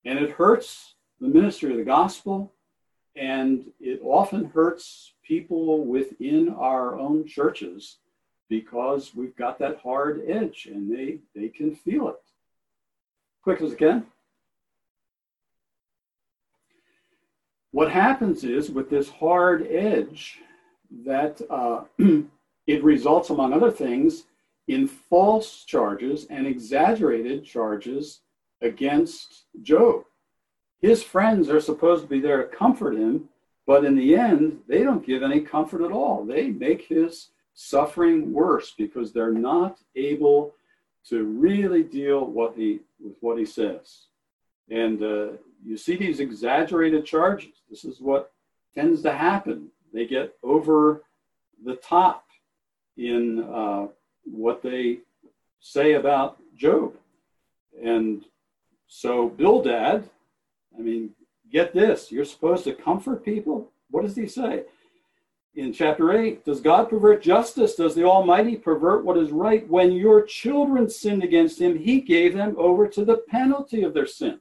And 0.06 0.20
it 0.20 0.32
hurts 0.32 0.96
the 1.20 1.28
ministry 1.28 1.72
of 1.72 1.78
the 1.78 1.84
gospel, 1.84 2.52
and 3.16 3.66
it 3.80 4.02
often 4.04 4.46
hurts 4.46 5.14
people 5.24 5.86
within 5.86 6.50
our 6.50 7.00
own 7.00 7.26
churches 7.26 7.98
because 8.52 9.16
we've 9.16 9.38
got 9.38 9.58
that 9.58 9.80
hard 9.80 10.22
edge 10.28 10.68
and 10.70 10.94
they, 10.94 11.20
they 11.34 11.48
can 11.48 11.74
feel 11.74 12.10
it. 12.10 12.22
Quick 13.44 13.62
as 13.62 13.72
again. 13.72 14.06
What 17.72 17.90
happens 17.90 18.44
is 18.44 18.70
with 18.70 18.90
this 18.90 19.08
hard 19.08 19.66
edge 19.68 20.40
that 21.06 21.42
uh, 21.50 21.86
it 22.68 22.84
results, 22.84 23.30
among 23.30 23.54
other 23.54 23.72
things, 23.72 24.26
in 24.68 24.86
false 24.86 25.64
charges 25.64 26.28
and 26.30 26.46
exaggerated 26.46 27.46
charges 27.46 28.20
against 28.62 29.46
Job. 29.62 30.04
His 30.82 31.02
friends 31.02 31.50
are 31.50 31.62
supposed 31.62 32.04
to 32.04 32.10
be 32.10 32.20
there 32.20 32.44
to 32.44 32.54
comfort 32.58 32.98
him, 32.98 33.30
but 33.66 33.86
in 33.86 33.96
the 33.96 34.14
end, 34.18 34.60
they 34.68 34.84
don't 34.84 35.06
give 35.06 35.24
any 35.24 35.40
comfort 35.40 35.86
at 35.86 35.94
all. 35.94 36.26
They 36.26 36.50
make 36.50 36.82
his 36.82 37.30
suffering 37.54 38.32
worse 38.34 38.74
because 38.78 39.12
they're 39.12 39.32
not 39.32 39.80
able 39.96 40.54
to 41.10 41.24
really 41.24 41.84
deal 41.84 42.26
what 42.26 42.56
he, 42.56 42.80
with 43.04 43.16
what 43.22 43.38
he 43.38 43.46
says. 43.46 44.04
And 44.70 45.02
uh, 45.02 45.28
you 45.66 45.78
see 45.78 45.96
these 45.96 46.20
exaggerated 46.20 47.06
charges. 47.06 47.62
This 47.70 47.84
is 47.84 48.00
what 48.00 48.32
tends 48.74 49.02
to 49.04 49.12
happen. 49.12 49.68
They 49.94 50.06
get 50.06 50.36
over 50.44 51.04
the 51.64 51.76
top 51.76 52.26
in 52.98 53.44
uh, 53.44 53.88
what 54.24 54.62
they 54.62 55.00
say 55.60 55.94
about 55.94 56.38
Job. 56.56 56.96
And 57.84 58.26
so, 58.88 59.30
Bildad, 59.30 60.10
I 60.78 60.82
mean, 60.82 61.12
get 61.52 61.74
this 61.74 62.12
you're 62.12 62.26
supposed 62.26 62.64
to 62.64 62.74
comfort 62.74 63.26
people. 63.26 63.72
What 63.90 64.04
does 64.04 64.16
he 64.16 64.28
say? 64.28 64.64
In 65.56 65.74
chapter 65.74 66.14
8 66.14 66.46
Does 66.46 66.62
God 66.62 66.90
pervert 66.90 67.22
justice? 67.22 67.76
Does 67.76 67.96
the 67.96 68.04
Almighty 68.04 68.56
pervert 68.56 69.04
what 69.04 69.18
is 69.18 69.32
right? 69.32 69.68
When 69.68 69.92
your 69.92 70.24
children 70.24 70.90
sinned 70.90 71.24
against 71.24 71.60
him, 71.60 71.78
he 71.78 72.02
gave 72.02 72.34
them 72.34 72.56
over 72.58 72.88
to 72.88 73.06
the 73.06 73.18
penalty 73.30 73.84
of 73.84 73.94
their 73.94 74.06
sin. 74.06 74.40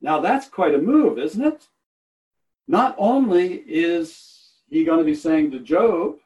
Now, 0.00 0.20
that's 0.20 0.48
quite 0.48 0.74
a 0.74 0.78
move, 0.78 1.18
isn't 1.18 1.44
it? 1.44 1.68
Not 2.66 2.94
only 2.98 3.62
is 3.66 4.52
he 4.68 4.84
going 4.84 4.98
to 4.98 5.04
be 5.04 5.14
saying 5.14 5.50
to 5.50 5.60
Job, 5.60 6.16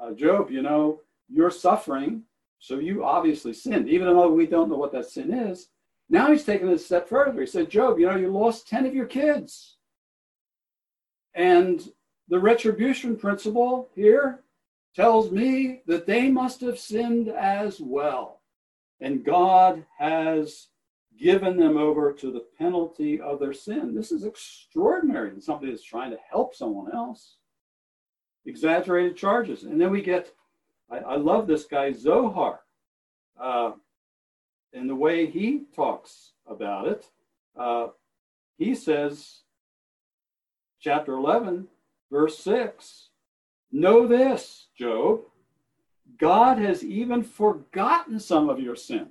uh, 0.00 0.12
Job, 0.12 0.50
you 0.50 0.62
know, 0.62 1.00
you're 1.28 1.50
suffering, 1.50 2.22
so 2.58 2.78
you 2.78 3.04
obviously 3.04 3.52
sinned, 3.52 3.88
even 3.88 4.06
though 4.06 4.32
we 4.32 4.46
don't 4.46 4.70
know 4.70 4.76
what 4.76 4.92
that 4.92 5.06
sin 5.06 5.32
is. 5.32 5.68
Now 6.08 6.30
he's 6.30 6.44
taking 6.44 6.68
it 6.68 6.74
a 6.74 6.78
step 6.78 7.08
further. 7.08 7.40
He 7.40 7.46
said, 7.46 7.70
Job, 7.70 7.98
you 7.98 8.06
know, 8.06 8.16
you 8.16 8.30
lost 8.30 8.68
10 8.68 8.86
of 8.86 8.94
your 8.94 9.06
kids. 9.06 9.76
And 11.34 11.86
the 12.28 12.38
retribution 12.38 13.16
principle 13.16 13.88
here 13.94 14.40
tells 14.94 15.30
me 15.30 15.82
that 15.86 16.06
they 16.06 16.28
must 16.28 16.60
have 16.60 16.78
sinned 16.78 17.28
as 17.28 17.80
well. 17.80 18.40
And 19.00 19.24
God 19.24 19.84
has 19.98 20.68
given 21.18 21.56
them 21.56 21.76
over 21.76 22.12
to 22.12 22.30
the 22.30 22.44
penalty 22.58 23.20
of 23.20 23.40
their 23.40 23.52
sin. 23.52 23.94
This 23.94 24.12
is 24.12 24.24
extraordinary 24.24 25.30
in 25.30 25.40
somebody 25.40 25.70
that's 25.70 25.82
trying 25.82 26.10
to 26.10 26.18
help 26.30 26.54
someone 26.54 26.92
else. 26.94 27.36
Exaggerated 28.46 29.16
charges. 29.16 29.64
And 29.64 29.80
then 29.80 29.90
we 29.90 30.02
get, 30.02 30.32
I, 30.90 30.98
I 30.98 31.16
love 31.16 31.46
this 31.46 31.64
guy, 31.64 31.92
Zophar, 31.92 32.60
uh, 33.40 33.72
and 34.72 34.88
the 34.88 34.94
way 34.94 35.26
he 35.26 35.64
talks 35.74 36.32
about 36.46 36.88
it. 36.88 37.06
Uh, 37.58 37.88
he 38.58 38.74
says, 38.74 39.40
chapter 40.80 41.14
11, 41.14 41.68
verse 42.10 42.38
6 42.38 43.08
Know 43.70 44.06
this, 44.06 44.68
Job, 44.78 45.20
God 46.18 46.58
has 46.58 46.82
even 46.82 47.22
forgotten 47.22 48.18
some 48.18 48.48
of 48.48 48.60
your 48.60 48.76
sin. 48.76 49.10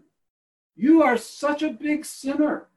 You 0.76 1.04
are 1.04 1.18
such 1.18 1.62
a 1.62 1.70
big 1.70 2.06
sinner 2.06 2.68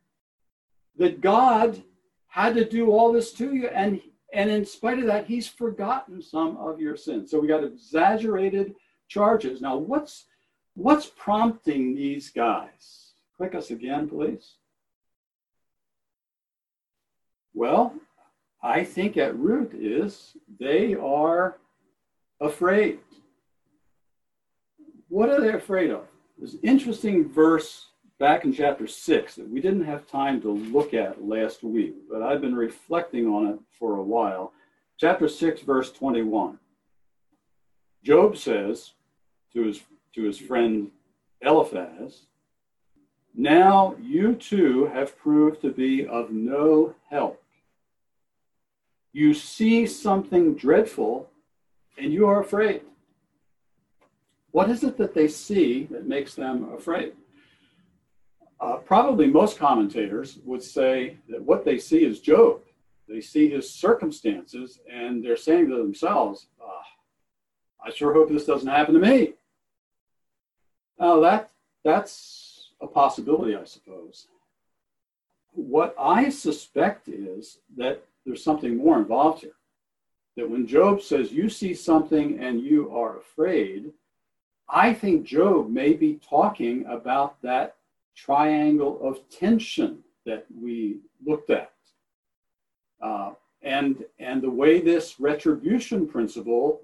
that 0.96 1.20
God 1.20 1.82
had 2.28 2.54
to 2.54 2.64
do 2.64 2.90
all 2.90 3.12
this 3.12 3.32
to 3.34 3.54
you. 3.54 3.68
And, 3.68 4.00
and 4.32 4.50
in 4.50 4.64
spite 4.64 4.98
of 4.98 5.06
that, 5.06 5.26
he's 5.26 5.48
forgotten 5.48 6.20
some 6.22 6.56
of 6.58 6.80
your 6.80 6.96
sins. 6.96 7.30
So 7.30 7.40
we 7.40 7.48
got 7.48 7.64
exaggerated 7.64 8.74
charges. 9.08 9.60
Now, 9.60 9.76
what's, 9.76 10.26
what's 10.74 11.06
prompting 11.06 11.94
these 11.94 12.30
guys? 12.30 13.12
Click 13.36 13.54
us 13.54 13.70
again, 13.70 14.08
please. 14.08 14.56
Well, 17.54 17.94
I 18.62 18.84
think 18.84 19.16
at 19.16 19.38
root 19.38 19.72
is 19.74 20.36
they 20.58 20.94
are 20.94 21.58
afraid. 22.40 22.98
What 25.08 25.30
are 25.30 25.40
they 25.40 25.54
afraid 25.54 25.90
of? 25.90 26.06
There's 26.38 26.54
an 26.54 26.60
interesting 26.62 27.28
verse 27.28 27.86
back 28.18 28.44
in 28.44 28.52
chapter 28.52 28.86
six 28.86 29.34
that 29.34 29.48
we 29.48 29.60
didn't 29.60 29.84
have 29.84 30.06
time 30.06 30.40
to 30.42 30.50
look 30.50 30.92
at 30.92 31.24
last 31.24 31.62
week, 31.62 31.94
but 32.10 32.22
I've 32.22 32.42
been 32.42 32.54
reflecting 32.54 33.26
on 33.26 33.46
it 33.46 33.58
for 33.78 33.96
a 33.96 34.02
while. 34.02 34.52
Chapter 34.98 35.26
six, 35.26 35.62
verse 35.62 35.90
21. 35.90 36.58
Job 38.04 38.36
says 38.36 38.92
to 39.54 39.64
his, 39.64 39.80
to 40.14 40.22
his 40.24 40.38
friend 40.38 40.90
Eliphaz, 41.40 42.26
Now 43.34 43.96
you 44.00 44.34
too 44.34 44.86
have 44.92 45.18
proved 45.18 45.62
to 45.62 45.70
be 45.70 46.06
of 46.06 46.30
no 46.30 46.94
help. 47.08 47.39
You 49.12 49.34
see 49.34 49.86
something 49.86 50.54
dreadful 50.54 51.28
and 51.98 52.12
you 52.12 52.26
are 52.26 52.40
afraid. 52.40 52.82
What 54.52 54.70
is 54.70 54.82
it 54.82 54.96
that 54.98 55.14
they 55.14 55.28
see 55.28 55.84
that 55.90 56.06
makes 56.06 56.34
them 56.34 56.72
afraid? 56.72 57.12
Uh, 58.60 58.76
probably 58.76 59.26
most 59.26 59.58
commentators 59.58 60.38
would 60.44 60.62
say 60.62 61.16
that 61.28 61.42
what 61.42 61.64
they 61.64 61.78
see 61.78 62.04
is 62.04 62.20
Job. 62.20 62.60
They 63.08 63.20
see 63.20 63.48
his 63.48 63.68
circumstances 63.70 64.78
and 64.90 65.24
they're 65.24 65.36
saying 65.36 65.68
to 65.70 65.76
themselves, 65.76 66.46
oh, 66.60 66.82
I 67.84 67.90
sure 67.90 68.12
hope 68.12 68.28
this 68.28 68.44
doesn't 68.44 68.68
happen 68.68 68.94
to 68.94 69.00
me. 69.00 69.34
Now, 70.98 71.20
that, 71.20 71.50
that's 71.82 72.70
a 72.80 72.86
possibility, 72.86 73.56
I 73.56 73.64
suppose. 73.64 74.26
What 75.52 75.94
I 75.98 76.28
suspect 76.28 77.08
is 77.08 77.58
that 77.76 78.04
there's 78.24 78.44
something 78.44 78.76
more 78.76 78.98
involved 78.98 79.40
here. 79.42 79.52
That 80.36 80.48
when 80.48 80.66
Job 80.66 81.02
says, 81.02 81.32
You 81.32 81.48
see 81.48 81.74
something 81.74 82.40
and 82.40 82.60
you 82.60 82.94
are 82.94 83.18
afraid, 83.18 83.92
I 84.68 84.94
think 84.94 85.24
Job 85.24 85.68
may 85.68 85.94
be 85.94 86.20
talking 86.28 86.86
about 86.86 87.40
that 87.42 87.76
triangle 88.14 89.00
of 89.02 89.28
tension 89.30 89.98
that 90.26 90.46
we 90.54 90.98
looked 91.24 91.50
at. 91.50 91.72
Uh, 93.02 93.32
and, 93.62 94.04
and 94.18 94.42
the 94.42 94.50
way 94.50 94.80
this 94.80 95.18
retribution 95.18 96.06
principle 96.06 96.82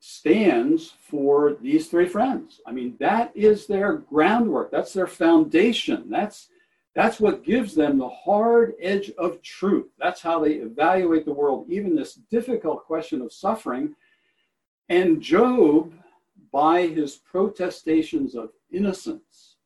stands 0.00 0.92
for 1.08 1.56
these 1.60 1.88
three 1.88 2.06
friends. 2.06 2.60
I 2.66 2.72
mean, 2.72 2.96
that 3.00 3.32
is 3.34 3.66
their 3.66 3.94
groundwork, 3.94 4.70
that's 4.70 4.92
their 4.92 5.06
foundation. 5.06 6.10
That's, 6.10 6.48
that's 6.94 7.18
what 7.18 7.44
gives 7.44 7.74
them 7.74 7.98
the 7.98 8.08
hard 8.08 8.74
edge 8.80 9.10
of 9.18 9.42
truth. 9.42 9.88
That's 9.98 10.20
how 10.20 10.38
they 10.40 10.54
evaluate 10.54 11.24
the 11.24 11.32
world, 11.32 11.66
even 11.68 11.96
this 11.96 12.14
difficult 12.14 12.84
question 12.84 13.20
of 13.20 13.32
suffering. 13.32 13.96
And 14.88 15.20
Job, 15.20 15.92
by 16.52 16.86
his 16.86 17.16
protestations 17.16 18.36
of 18.36 18.50
innocence, 18.70 19.56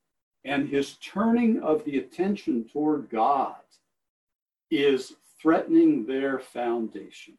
and 0.44 0.68
his 0.68 0.94
turning 0.96 1.60
of 1.60 1.84
the 1.84 1.98
attention 1.98 2.64
toward 2.72 3.10
God 3.10 3.56
is 4.70 5.14
threatening 5.40 6.06
their 6.06 6.38
foundation. 6.38 7.36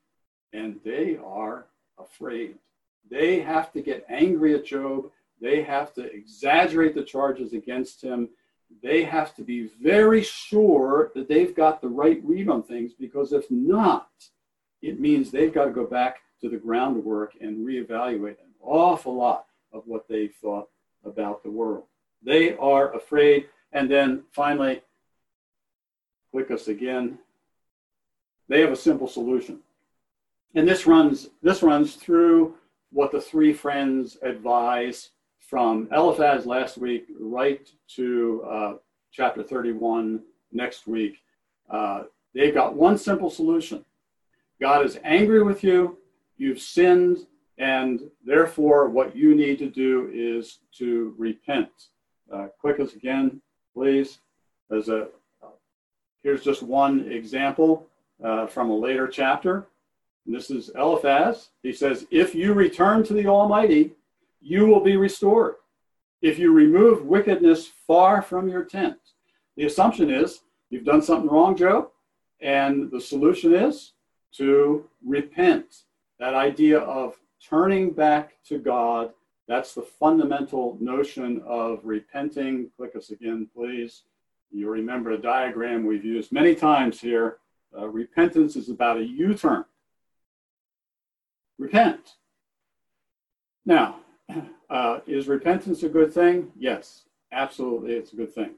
And 0.53 0.79
they 0.85 1.17
are 1.23 1.65
afraid. 1.97 2.55
They 3.09 3.39
have 3.39 3.71
to 3.73 3.81
get 3.81 4.05
angry 4.09 4.53
at 4.53 4.65
Job. 4.65 5.09
They 5.41 5.63
have 5.63 5.93
to 5.95 6.03
exaggerate 6.03 6.93
the 6.93 7.03
charges 7.03 7.53
against 7.53 8.03
him. 8.03 8.29
They 8.81 9.03
have 9.03 9.35
to 9.35 9.43
be 9.43 9.69
very 9.81 10.23
sure 10.23 11.11
that 11.15 11.27
they've 11.27 11.55
got 11.55 11.81
the 11.81 11.89
right 11.89 12.21
read 12.23 12.49
on 12.49 12.63
things 12.63 12.93
because 12.93 13.33
if 13.33 13.49
not, 13.51 14.09
it 14.81 14.99
means 14.99 15.31
they've 15.31 15.53
got 15.53 15.65
to 15.65 15.71
go 15.71 15.85
back 15.85 16.21
to 16.41 16.49
the 16.49 16.57
groundwork 16.57 17.33
and 17.41 17.65
reevaluate 17.65 18.39
an 18.39 18.53
awful 18.61 19.15
lot 19.15 19.45
of 19.73 19.83
what 19.85 20.07
they 20.07 20.27
thought 20.27 20.69
about 21.03 21.43
the 21.43 21.51
world. 21.51 21.83
They 22.23 22.55
are 22.57 22.93
afraid. 22.95 23.47
And 23.71 23.89
then 23.89 24.23
finally, 24.31 24.81
click 26.31 26.51
us 26.51 26.67
again. 26.67 27.19
They 28.47 28.61
have 28.61 28.71
a 28.71 28.77
simple 28.77 29.07
solution. 29.07 29.59
And 30.55 30.67
this 30.67 30.87
runs, 30.87 31.29
this 31.43 31.61
runs 31.61 31.95
through 31.95 32.55
what 32.91 33.11
the 33.11 33.21
three 33.21 33.53
friends 33.53 34.17
advise 34.23 35.11
from 35.49 35.87
Eliphaz 35.91 36.45
last 36.45 36.77
week 36.77 37.07
right 37.19 37.67
to 37.87 38.43
uh, 38.47 38.73
chapter 39.11 39.41
31 39.41 40.21
next 40.51 40.85
week. 40.85 41.17
Uh, 41.69 42.03
they've 42.35 42.53
got 42.53 42.75
one 42.75 42.97
simple 42.97 43.31
solution 43.31 43.83
God 44.61 44.85
is 44.85 44.99
angry 45.03 45.41
with 45.41 45.63
you, 45.63 45.97
you've 46.37 46.59
sinned, 46.59 47.25
and 47.57 48.01
therefore 48.25 48.89
what 48.89 49.15
you 49.15 49.33
need 49.33 49.57
to 49.59 49.69
do 49.69 50.11
is 50.13 50.59
to 50.77 51.15
repent. 51.17 51.69
Uh, 52.31 52.47
us 52.63 52.93
again, 52.93 53.41
please. 53.73 54.19
As 54.69 54.89
a, 54.89 55.07
here's 56.21 56.43
just 56.43 56.61
one 56.61 57.11
example 57.11 57.87
uh, 58.23 58.45
from 58.45 58.69
a 58.69 58.77
later 58.77 59.07
chapter. 59.07 59.65
And 60.25 60.35
this 60.35 60.51
is 60.51 60.69
Eliphaz. 60.75 61.49
He 61.63 61.73
says, 61.73 62.05
If 62.11 62.35
you 62.35 62.53
return 62.53 63.03
to 63.05 63.13
the 63.13 63.25
Almighty, 63.25 63.93
you 64.41 64.65
will 64.65 64.81
be 64.81 64.97
restored. 64.97 65.55
If 66.21 66.37
you 66.37 66.51
remove 66.51 67.05
wickedness 67.05 67.67
far 67.87 68.21
from 68.21 68.49
your 68.49 68.65
tent. 68.65 68.97
The 69.55 69.65
assumption 69.65 70.09
is 70.09 70.41
you've 70.69 70.85
done 70.85 71.01
something 71.01 71.29
wrong, 71.29 71.55
Job, 71.55 71.89
and 72.41 72.91
the 72.91 73.01
solution 73.01 73.53
is 73.53 73.93
to 74.33 74.85
repent. 75.05 75.83
That 76.19 76.33
idea 76.33 76.79
of 76.79 77.15
turning 77.41 77.91
back 77.91 78.33
to 78.45 78.57
God 78.57 79.11
that's 79.49 79.73
the 79.73 79.81
fundamental 79.81 80.77
notion 80.79 81.41
of 81.43 81.79
repenting. 81.83 82.69
Click 82.77 82.95
us 82.95 83.09
again, 83.09 83.49
please. 83.51 84.03
You 84.51 84.69
remember 84.69 85.09
a 85.09 85.17
diagram 85.17 85.87
we've 85.87 86.05
used 86.05 86.31
many 86.31 86.53
times 86.53 87.01
here. 87.01 87.37
Uh, 87.75 87.87
repentance 87.87 88.55
is 88.55 88.69
about 88.69 88.97
a 88.97 89.03
U 89.03 89.33
turn. 89.33 89.65
Repent. 91.57 92.17
Now, 93.65 93.98
uh, 94.69 94.99
is 95.07 95.27
repentance 95.27 95.83
a 95.83 95.89
good 95.89 96.13
thing? 96.13 96.51
Yes, 96.57 97.03
absolutely, 97.31 97.93
it's 97.93 98.13
a 98.13 98.15
good 98.15 98.33
thing. 98.33 98.51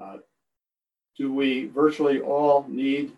Uh, 0.00 0.18
do 1.16 1.32
we 1.32 1.66
virtually 1.66 2.20
all 2.20 2.64
need, 2.68 3.12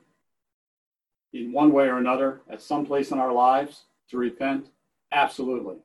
in 1.33 1.53
one 1.53 1.73
way 1.73 1.87
or 1.87 1.99
another, 1.99 2.41
at 2.51 2.61
some 2.61 2.85
place 2.85 3.11
in 3.11 3.19
our 3.19 3.33
lives, 3.33 3.85
to 4.11 4.17
repent? 4.17 4.67
Absolutely. 5.13 5.77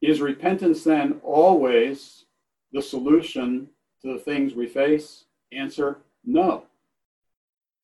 Is 0.00 0.20
repentance 0.20 0.84
then 0.84 1.20
always 1.24 2.24
the 2.72 2.82
solution 2.82 3.68
to 4.02 4.12
the 4.12 4.18
things 4.18 4.54
we 4.54 4.66
face? 4.66 5.24
Answer 5.50 5.98
no. 6.24 6.64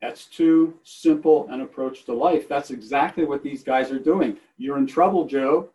That's 0.01 0.27
too 0.27 0.75
simple 0.85 1.49
an 1.51 1.63
approach 1.63 2.05
to 2.05 2.13
life. 2.13 2.47
That's 2.47 2.71
exactly 2.71 3.25
what 3.25 3.43
these 3.43 3.65
guys 3.65 3.91
are 3.91 3.99
doing. 3.99 4.37
You're 4.59 4.79
in 4.79 4.87
trouble, 4.87 5.27
Job. 5.27 5.71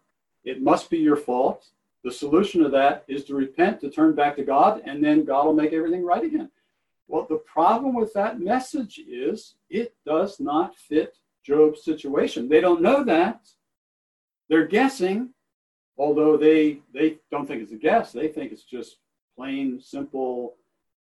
It 0.49 0.63
must 0.63 0.89
be 0.89 0.97
your 0.97 1.15
fault. 1.15 1.69
The 2.03 2.11
solution 2.11 2.63
to 2.63 2.69
that 2.69 3.03
is 3.07 3.23
to 3.25 3.35
repent, 3.35 3.81
to 3.81 3.89
turn 3.89 4.15
back 4.15 4.35
to 4.37 4.43
God, 4.43 4.81
and 4.85 5.03
then 5.03 5.25
God 5.25 5.45
will 5.45 5.53
make 5.53 5.73
everything 5.73 6.03
right 6.03 6.23
again. 6.23 6.49
Well, 7.07 7.27
the 7.29 7.37
problem 7.37 7.93
with 7.93 8.13
that 8.13 8.39
message 8.39 8.99
is 9.07 9.55
it 9.69 9.93
does 10.05 10.39
not 10.39 10.75
fit 10.75 11.17
Job's 11.43 11.83
situation. 11.83 12.49
They 12.49 12.61
don't 12.61 12.81
know 12.81 13.03
that. 13.03 13.47
They're 14.47 14.67
guessing, 14.67 15.33
although 15.97 16.35
they 16.37 16.81
they 16.93 17.19
don't 17.31 17.45
think 17.45 17.61
it's 17.61 17.71
a 17.71 17.75
guess. 17.75 18.11
They 18.11 18.27
think 18.27 18.51
it's 18.51 18.63
just 18.63 18.97
plain, 19.35 19.79
simple, 19.81 20.55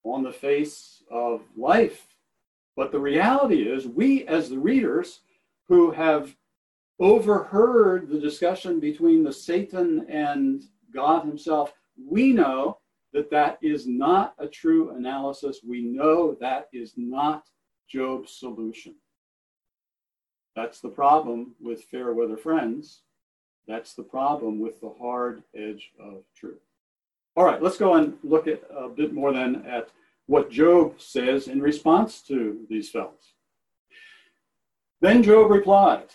on 0.02 0.22
the 0.22 0.32
face 0.32 1.02
of 1.10 1.42
life. 1.56 2.06
But 2.76 2.90
the 2.90 2.98
reality 2.98 3.62
is, 3.62 3.86
we 3.86 4.26
as 4.26 4.48
the 4.48 4.58
readers 4.58 5.20
who 5.68 5.92
have 5.92 6.34
overheard 7.00 8.08
the 8.08 8.20
discussion 8.20 8.78
between 8.78 9.24
the 9.24 9.32
Satan 9.32 10.06
and 10.08 10.62
God 10.94 11.24
Himself, 11.24 11.72
we 11.98 12.32
know 12.32 12.78
that 13.12 13.30
that 13.30 13.58
is 13.62 13.86
not 13.86 14.34
a 14.38 14.46
true 14.46 14.90
analysis. 14.90 15.60
We 15.66 15.82
know 15.82 16.36
that 16.40 16.68
is 16.72 16.92
not 16.96 17.44
Job's 17.88 18.32
solution. 18.38 18.94
That's 20.54 20.80
the 20.80 20.88
problem 20.88 21.54
with 21.60 21.84
fair 21.84 22.12
weather 22.12 22.36
friends. 22.36 23.02
That's 23.66 23.94
the 23.94 24.02
problem 24.02 24.60
with 24.60 24.80
the 24.80 24.92
hard 25.00 25.42
edge 25.56 25.90
of 25.98 26.24
truth. 26.36 26.60
All 27.36 27.44
right, 27.44 27.62
let's 27.62 27.78
go 27.78 27.94
and 27.94 28.14
look 28.22 28.46
at 28.46 28.62
a 28.76 28.88
bit 28.88 29.12
more 29.12 29.32
then 29.32 29.64
at 29.66 29.90
what 30.26 30.50
Job 30.50 31.00
says 31.00 31.48
in 31.48 31.60
response 31.60 32.22
to 32.22 32.66
these 32.68 32.90
fellows. 32.90 33.34
Then 35.00 35.22
Job 35.22 35.50
replied 35.50 36.08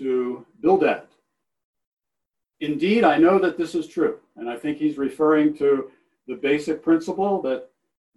to 0.00 0.44
Bildad, 0.60 1.04
Indeed, 2.60 3.04
I 3.04 3.16
know 3.16 3.38
that 3.38 3.56
this 3.56 3.74
is 3.74 3.86
true. 3.88 4.18
And 4.36 4.48
I 4.48 4.56
think 4.56 4.78
he's 4.78 4.98
referring 4.98 5.56
to 5.56 5.90
the 6.26 6.34
basic 6.34 6.82
principle 6.82 7.40
that 7.42 7.68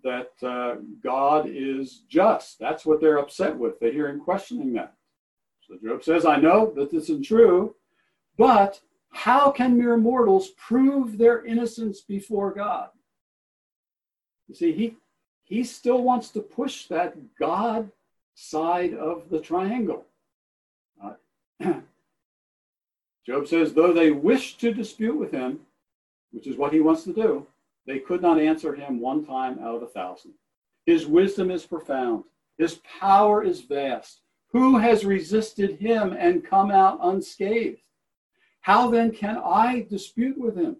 that 0.04 0.32
uh, 0.46 0.76
God 1.02 1.48
is 1.48 2.04
just. 2.10 2.60
That's 2.60 2.86
what 2.86 3.00
they're 3.00 3.20
upset 3.20 3.58
with. 3.58 3.80
They 3.80 3.94
hear 3.94 4.10
him 4.10 4.20
questioning 4.20 4.74
that. 4.74 4.96
So 5.66 5.78
Job 5.82 6.04
says, 6.04 6.26
I 6.26 6.36
know 6.36 6.74
that 6.76 6.92
this 6.92 7.10
is 7.10 7.26
true, 7.26 7.74
but 8.38 8.82
how 9.12 9.50
can 9.50 9.78
mere 9.78 9.96
mortals 9.96 10.50
prove 10.58 11.18
their 11.18 11.46
innocence 11.46 12.02
before 12.02 12.52
God? 12.52 12.90
You 14.50 14.56
see, 14.56 14.74
he, 14.74 14.98
he 15.46 15.64
still 15.64 16.04
wants 16.04 16.32
to 16.32 16.42
push 16.42 16.88
that 16.88 17.16
God 17.40 17.90
side 18.36 18.94
of 18.94 19.30
the 19.30 19.40
triangle. 19.40 20.06
Job 23.26 23.48
says, 23.48 23.74
though 23.74 23.94
they 23.94 24.12
wished 24.12 24.60
to 24.62 24.74
dispute 24.74 25.18
with 25.18 25.32
him, 25.32 25.62
which 26.32 26.48
is 26.48 26.58
what 26.58 26.74
he 26.74 26.82
wants 26.82 27.04
to 27.04 27.14
do, 27.14 27.48
they 27.86 28.00
could 28.00 28.22
not 28.22 28.40
answer 28.40 28.74
him 28.74 29.00
one 29.00 29.26
time 29.26 29.60
out 29.60 29.76
of 29.76 29.84
a 29.84 29.88
thousand. 29.88 30.34
His 30.86 31.06
wisdom 31.06 31.52
is 31.52 31.66
profound, 31.66 32.26
his 32.58 32.80
power 33.00 33.44
is 33.44 33.62
vast. 33.62 34.22
Who 34.52 34.78
has 34.78 35.04
resisted 35.04 35.80
him 35.80 36.14
and 36.14 36.46
come 36.46 36.70
out 36.70 37.00
unscathed? 37.02 37.82
How 38.62 38.90
then 38.90 39.12
can 39.12 39.38
I 39.44 39.88
dispute 39.90 40.38
with 40.38 40.56
him? 40.56 40.78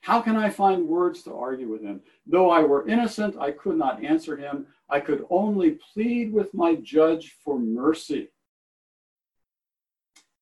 How 0.00 0.20
can 0.20 0.36
I 0.36 0.50
find 0.50 0.88
words 0.88 1.22
to 1.22 1.34
argue 1.34 1.68
with 1.68 1.82
him? 1.82 2.00
Though 2.26 2.50
I 2.50 2.62
were 2.62 2.88
innocent, 2.88 3.36
I 3.38 3.52
could 3.52 3.76
not 3.76 4.04
answer 4.04 4.36
him. 4.36 4.66
I 4.88 5.00
could 5.00 5.24
only 5.30 5.78
plead 5.92 6.32
with 6.32 6.52
my 6.54 6.74
judge 6.76 7.36
for 7.44 7.58
mercy. 7.58 8.28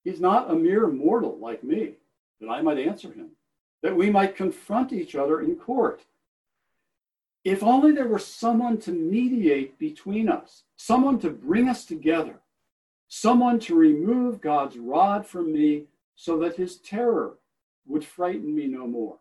He's 0.06 0.20
not 0.20 0.52
a 0.52 0.54
mere 0.54 0.86
mortal 0.86 1.36
like 1.40 1.64
me, 1.64 1.94
that 2.40 2.48
I 2.48 2.62
might 2.62 2.78
answer 2.78 3.12
him, 3.12 3.30
that 3.82 3.96
we 3.96 4.08
might 4.08 4.36
confront 4.36 4.92
each 4.92 5.16
other 5.16 5.40
in 5.40 5.56
court. 5.56 6.02
If 7.42 7.64
only 7.64 7.90
there 7.90 8.06
were 8.06 8.20
someone 8.20 8.78
to 8.82 8.92
mediate 8.92 9.80
between 9.80 10.28
us, 10.28 10.62
someone 10.76 11.18
to 11.18 11.30
bring 11.30 11.68
us 11.68 11.84
together, 11.84 12.38
someone 13.08 13.58
to 13.58 13.74
remove 13.74 14.40
God's 14.40 14.78
rod 14.78 15.26
from 15.26 15.52
me 15.52 15.86
so 16.14 16.38
that 16.38 16.54
his 16.54 16.76
terror 16.76 17.38
would 17.88 18.04
frighten 18.04 18.54
me 18.54 18.68
no 18.68 18.86
more. 18.86 19.16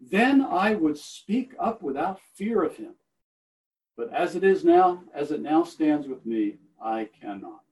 Then 0.00 0.40
I 0.40 0.76
would 0.76 0.98
speak 0.98 1.52
up 1.58 1.82
without 1.82 2.20
fear 2.36 2.62
of 2.62 2.76
him. 2.76 2.94
But 3.96 4.12
as 4.14 4.36
it 4.36 4.44
is 4.44 4.64
now, 4.64 5.02
as 5.12 5.32
it 5.32 5.42
now 5.42 5.64
stands 5.64 6.06
with 6.06 6.24
me, 6.24 6.58
I 6.80 7.08
cannot. 7.20 7.62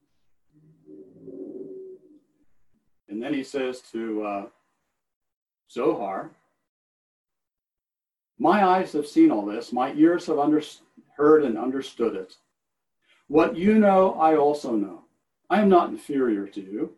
And 3.16 3.22
then 3.22 3.32
he 3.32 3.44
says 3.44 3.80
to 3.92 4.22
uh, 4.24 4.46
Zophar, 5.72 6.32
My 8.38 8.62
eyes 8.62 8.92
have 8.92 9.06
seen 9.06 9.30
all 9.30 9.46
this, 9.46 9.72
my 9.72 9.94
ears 9.94 10.26
have 10.26 10.38
under- 10.38 10.60
heard 11.16 11.42
and 11.42 11.56
understood 11.56 12.14
it. 12.14 12.36
What 13.28 13.56
you 13.56 13.78
know, 13.78 14.12
I 14.20 14.36
also 14.36 14.72
know. 14.72 15.04
I 15.48 15.62
am 15.62 15.70
not 15.70 15.88
inferior 15.88 16.46
to 16.46 16.60
you. 16.60 16.92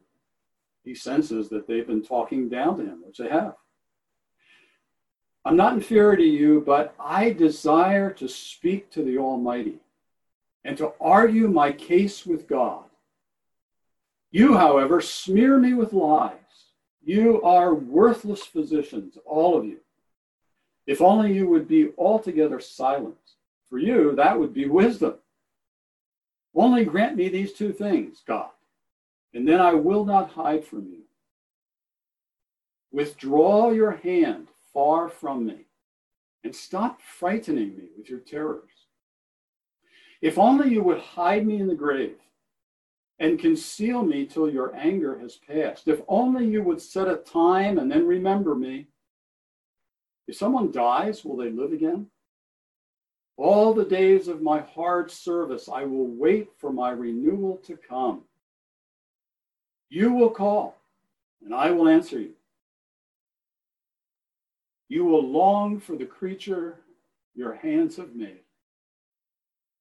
He 0.83 0.93
senses 0.93 1.49
that 1.51 1.69
they've 1.69 1.87
been 1.87 2.03
talking 2.03 2.49
down 2.49 2.79
to 2.79 2.83
him, 2.83 3.05
which 3.07 3.19
they 3.19 3.29
have. 3.29 3.55
I'm 5.45 5.57
not 5.57 5.75
inferior 5.75 6.17
to 6.17 6.25
you, 6.25 6.65
but 6.67 6.97
I 6.99 7.31
desire 7.31 8.11
to 8.15 8.29
speak 8.29 8.91
to 8.91 9.05
the 9.05 9.19
Almighty 9.19 9.79
and 10.65 10.77
to 10.79 10.95
argue 11.01 11.47
my 11.47 11.71
case 11.71 12.27
with 12.27 12.49
God. 12.49 12.88
You, 14.31 14.57
however, 14.57 15.01
smear 15.01 15.59
me 15.59 15.75
with 15.75 15.93
lies. 15.93 16.35
You 17.03 17.41
are 17.43 17.75
worthless 17.75 18.43
physicians, 18.43 19.17
all 19.25 19.57
of 19.57 19.65
you. 19.65 19.79
If 20.87 21.01
only 21.01 21.33
you 21.33 21.49
would 21.49 21.67
be 21.67 21.91
altogether 21.97 22.61
silent. 22.61 23.17
For 23.69 23.79
you, 23.79 24.15
that 24.17 24.39
would 24.39 24.55
be 24.55 24.67
wisdom. 24.67 25.15
Only 26.55 26.85
grant 26.85 27.17
me 27.17 27.29
these 27.29 27.53
two 27.53 27.73
things, 27.73 28.23
God, 28.27 28.51
and 29.35 29.47
then 29.47 29.61
I 29.61 29.75
will 29.75 30.05
not 30.05 30.31
hide 30.31 30.65
from 30.65 30.87
you. 30.87 31.03
Withdraw 32.91 33.71
your 33.71 33.93
hand 33.93 34.49
far 34.73 35.09
from 35.09 35.47
me 35.47 35.67
and 36.43 36.55
stop 36.57 37.01
frightening 37.03 37.77
me 37.77 37.91
with 37.97 38.09
your 38.09 38.21
terrors. 38.21 38.71
If 40.23 40.39
only 40.39 40.71
you 40.71 40.83
would 40.83 40.99
hide 40.99 41.47
me 41.47 41.61
in 41.61 41.69
the 41.69 41.75
grave 41.75 42.17
and 43.21 43.39
conceal 43.39 44.03
me 44.03 44.27
till 44.27 44.49
your 44.49 44.75
anger 44.77 45.19
has 45.19 45.37
passed. 45.37 45.89
If 45.89 46.01
only 46.09 46.47
you 46.47 46.63
would 46.63 46.81
set 46.81 47.09
a 47.09 47.17
time 47.17 47.79
and 47.79 47.91
then 47.91 48.07
remember 48.07 48.55
me. 48.55 48.87
If 50.29 50.37
someone 50.37 50.71
dies, 50.71 51.25
will 51.25 51.37
they 51.37 51.51
live 51.51 51.73
again? 51.73 52.07
All 53.37 53.73
the 53.73 53.85
days 53.85 54.29
of 54.29 54.43
my 54.43 54.61
hard 54.61 55.11
service, 55.11 55.69
I 55.73 55.85
will 55.85 56.09
wait 56.09 56.51
for 56.59 56.73
my 56.73 56.91
renewal 56.91 57.57
to 57.65 57.77
come. 57.77 58.23
You 59.91 60.13
will 60.13 60.31
call, 60.31 60.77
and 61.45 61.55
I 61.55 61.71
will 61.71 61.89
answer 61.89 62.21
you. 62.21 62.33
You 64.89 65.05
will 65.05 65.27
long 65.27 65.81
for 65.81 65.97
the 65.97 66.05
creature 66.05 66.81
your 67.35 67.55
hands 67.55 67.97
have 67.97 68.15
made. 68.15 68.41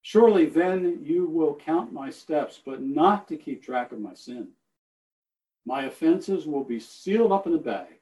Surely 0.07 0.45
then 0.45 1.01
you 1.03 1.25
will 1.25 1.53
count 1.53 1.91
my 1.91 2.09
steps, 2.09 2.61
but 2.65 2.81
not 2.81 3.27
to 3.27 3.35
keep 3.35 3.61
track 3.61 3.91
of 3.91 3.99
my 3.99 4.13
sin. 4.13 4.47
My 5.65 5.83
offenses 5.83 6.45
will 6.47 6.63
be 6.63 6.79
sealed 6.79 7.33
up 7.33 7.45
in 7.45 7.53
a 7.53 7.57
bag. 7.57 7.99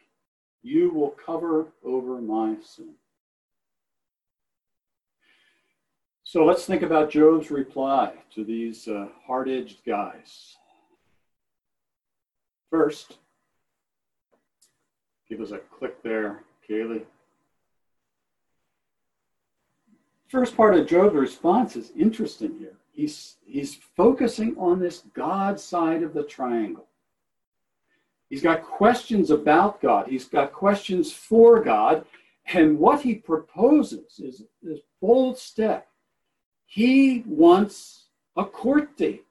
You 0.61 0.91
will 0.91 1.09
cover 1.09 1.65
over 1.83 2.21
my 2.21 2.57
sin. 2.61 2.93
So 6.23 6.45
let's 6.45 6.67
think 6.67 6.83
about 6.83 7.09
Job's 7.09 7.49
reply 7.49 8.13
to 8.35 8.43
these 8.43 8.87
uh, 8.87 9.07
hard 9.25 9.49
edged 9.49 9.83
guys. 9.83 10.57
First, 12.69 13.17
give 15.27 15.41
us 15.41 15.49
a 15.49 15.57
click 15.57 16.03
there, 16.03 16.43
Kaylee. 16.69 17.05
First 20.35 20.57
part 20.57 20.75
of 20.75 20.85
Job's 20.85 21.15
response 21.15 21.77
is 21.77 21.93
interesting 21.97 22.57
here. 22.59 22.75
He's, 22.91 23.37
he's 23.45 23.75
focusing 23.95 24.53
on 24.57 24.81
this 24.81 25.03
God 25.13 25.57
side 25.57 26.03
of 26.03 26.13
the 26.13 26.23
triangle. 26.23 26.87
He's 28.29 28.41
got 28.41 28.61
questions 28.61 29.31
about 29.31 29.81
God, 29.81 30.09
he's 30.09 30.25
got 30.25 30.51
questions 30.51 31.13
for 31.13 31.63
God. 31.63 32.05
And 32.47 32.77
what 32.77 33.01
he 33.01 33.15
proposes 33.15 34.19
is 34.19 34.43
this 34.61 34.81
bold 35.01 35.37
step. 35.37 35.87
He 36.65 37.23
wants 37.25 38.07
a 38.35 38.43
court 38.43 38.97
date. 38.97 39.23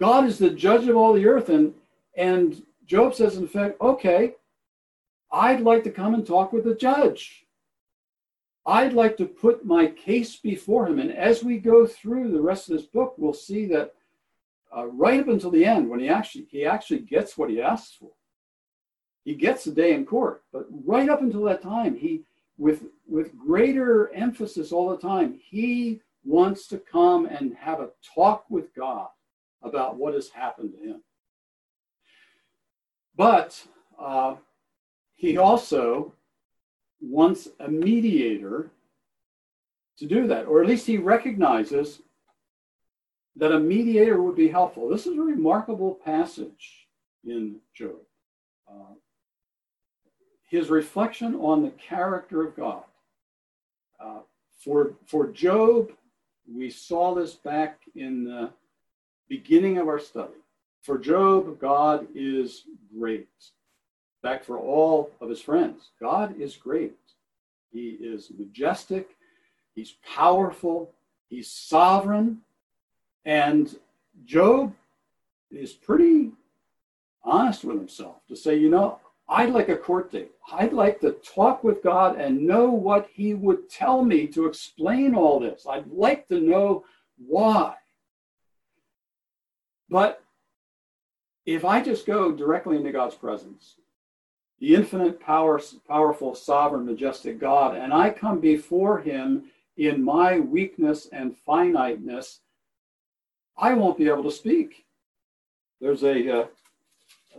God 0.00 0.24
is 0.24 0.38
the 0.38 0.50
judge 0.50 0.88
of 0.88 0.96
all 0.96 1.12
the 1.12 1.26
earth. 1.26 1.50
And, 1.50 1.74
and 2.16 2.62
Job 2.86 3.14
says, 3.14 3.36
in 3.36 3.46
fact, 3.46 3.78
okay, 3.82 4.36
I'd 5.30 5.60
like 5.60 5.84
to 5.84 5.90
come 5.90 6.14
and 6.14 6.26
talk 6.26 6.54
with 6.54 6.64
the 6.64 6.74
judge. 6.74 7.45
I'd 8.66 8.94
like 8.94 9.16
to 9.18 9.26
put 9.26 9.64
my 9.64 9.86
case 9.86 10.36
before 10.36 10.88
him. 10.88 10.98
And 10.98 11.12
as 11.12 11.44
we 11.44 11.58
go 11.58 11.86
through 11.86 12.32
the 12.32 12.40
rest 12.40 12.68
of 12.68 12.76
this 12.76 12.86
book, 12.86 13.14
we'll 13.16 13.32
see 13.32 13.66
that 13.66 13.94
uh, 14.76 14.86
right 14.86 15.20
up 15.20 15.28
until 15.28 15.52
the 15.52 15.64
end, 15.64 15.88
when 15.88 16.00
he 16.00 16.08
actually 16.08 16.46
he 16.50 16.64
actually 16.64 17.00
gets 17.00 17.38
what 17.38 17.48
he 17.48 17.62
asks 17.62 17.94
for, 17.94 18.10
he 19.24 19.34
gets 19.34 19.64
the 19.64 19.70
day 19.70 19.94
in 19.94 20.04
court. 20.04 20.42
But 20.52 20.66
right 20.84 21.08
up 21.08 21.22
until 21.22 21.44
that 21.44 21.62
time, 21.62 21.96
he 21.96 22.24
with 22.58 22.84
with 23.06 23.38
greater 23.38 24.12
emphasis 24.12 24.72
all 24.72 24.90
the 24.90 24.98
time, 24.98 25.38
he 25.40 26.00
wants 26.24 26.66
to 26.66 26.78
come 26.78 27.26
and 27.26 27.54
have 27.54 27.80
a 27.80 27.90
talk 28.14 28.44
with 28.50 28.74
God 28.74 29.08
about 29.62 29.96
what 29.96 30.14
has 30.14 30.28
happened 30.28 30.72
to 30.72 30.88
him. 30.88 31.02
But 33.16 33.64
uh, 33.98 34.34
he 35.14 35.38
also 35.38 36.12
wants 37.00 37.48
a 37.60 37.68
mediator 37.68 38.70
to 39.98 40.06
do 40.06 40.26
that, 40.28 40.46
or 40.46 40.60
at 40.60 40.68
least 40.68 40.86
he 40.86 40.98
recognizes 40.98 42.00
that 43.36 43.52
a 43.52 43.60
mediator 43.60 44.22
would 44.22 44.36
be 44.36 44.48
helpful. 44.48 44.88
This 44.88 45.06
is 45.06 45.16
a 45.16 45.22
remarkable 45.22 45.94
passage 45.94 46.88
in 47.24 47.56
Job. 47.74 47.96
Uh, 48.68 48.94
his 50.48 50.70
reflection 50.70 51.34
on 51.36 51.62
the 51.62 51.70
character 51.70 52.46
of 52.46 52.56
God. 52.56 52.82
Uh, 54.00 54.20
for, 54.58 54.92
for 55.06 55.26
Job, 55.28 55.90
we 56.50 56.70
saw 56.70 57.14
this 57.14 57.34
back 57.34 57.80
in 57.94 58.24
the 58.24 58.50
beginning 59.28 59.78
of 59.78 59.88
our 59.88 59.98
study. 59.98 60.34
For 60.82 60.98
Job, 60.98 61.58
God 61.58 62.06
is 62.14 62.62
great. 62.96 63.28
Fact, 64.26 64.44
for 64.44 64.58
all 64.58 65.12
of 65.20 65.28
his 65.28 65.40
friends, 65.40 65.90
God 66.00 66.40
is 66.40 66.56
great. 66.56 66.96
He 67.72 67.90
is 67.90 68.32
majestic, 68.36 69.10
he's 69.76 69.94
powerful, 70.04 70.90
he's 71.28 71.48
sovereign. 71.48 72.38
And 73.24 73.78
Job 74.24 74.74
is 75.52 75.74
pretty 75.74 76.32
honest 77.22 77.62
with 77.62 77.76
himself 77.76 78.16
to 78.26 78.34
say, 78.34 78.56
you 78.56 78.68
know, 78.68 78.98
I'd 79.28 79.50
like 79.50 79.68
a 79.68 79.76
court 79.76 80.10
date. 80.10 80.32
I'd 80.52 80.72
like 80.72 81.00
to 81.02 81.12
talk 81.12 81.62
with 81.62 81.80
God 81.84 82.18
and 82.18 82.44
know 82.48 82.68
what 82.68 83.08
He 83.12 83.34
would 83.34 83.70
tell 83.70 84.04
me 84.04 84.26
to 84.28 84.46
explain 84.46 85.14
all 85.14 85.38
this. 85.38 85.68
I'd 85.70 85.86
like 85.86 86.26
to 86.28 86.40
know 86.40 86.84
why. 87.16 87.74
But 89.88 90.20
if 91.44 91.64
I 91.64 91.80
just 91.80 92.06
go 92.06 92.32
directly 92.32 92.76
into 92.76 92.90
God's 92.90 93.14
presence, 93.14 93.76
the 94.60 94.74
infinite, 94.74 95.20
power, 95.20 95.60
powerful, 95.86 96.34
sovereign, 96.34 96.86
majestic 96.86 97.38
God, 97.38 97.76
and 97.76 97.92
I 97.92 98.10
come 98.10 98.40
before 98.40 98.98
Him 99.00 99.50
in 99.76 100.02
my 100.02 100.38
weakness 100.40 101.08
and 101.12 101.36
finiteness, 101.36 102.40
I 103.58 103.74
won't 103.74 103.98
be 103.98 104.08
able 104.08 104.24
to 104.24 104.30
speak. 104.30 104.86
There's 105.80 106.02
a, 106.02 106.40
uh, 106.40 106.46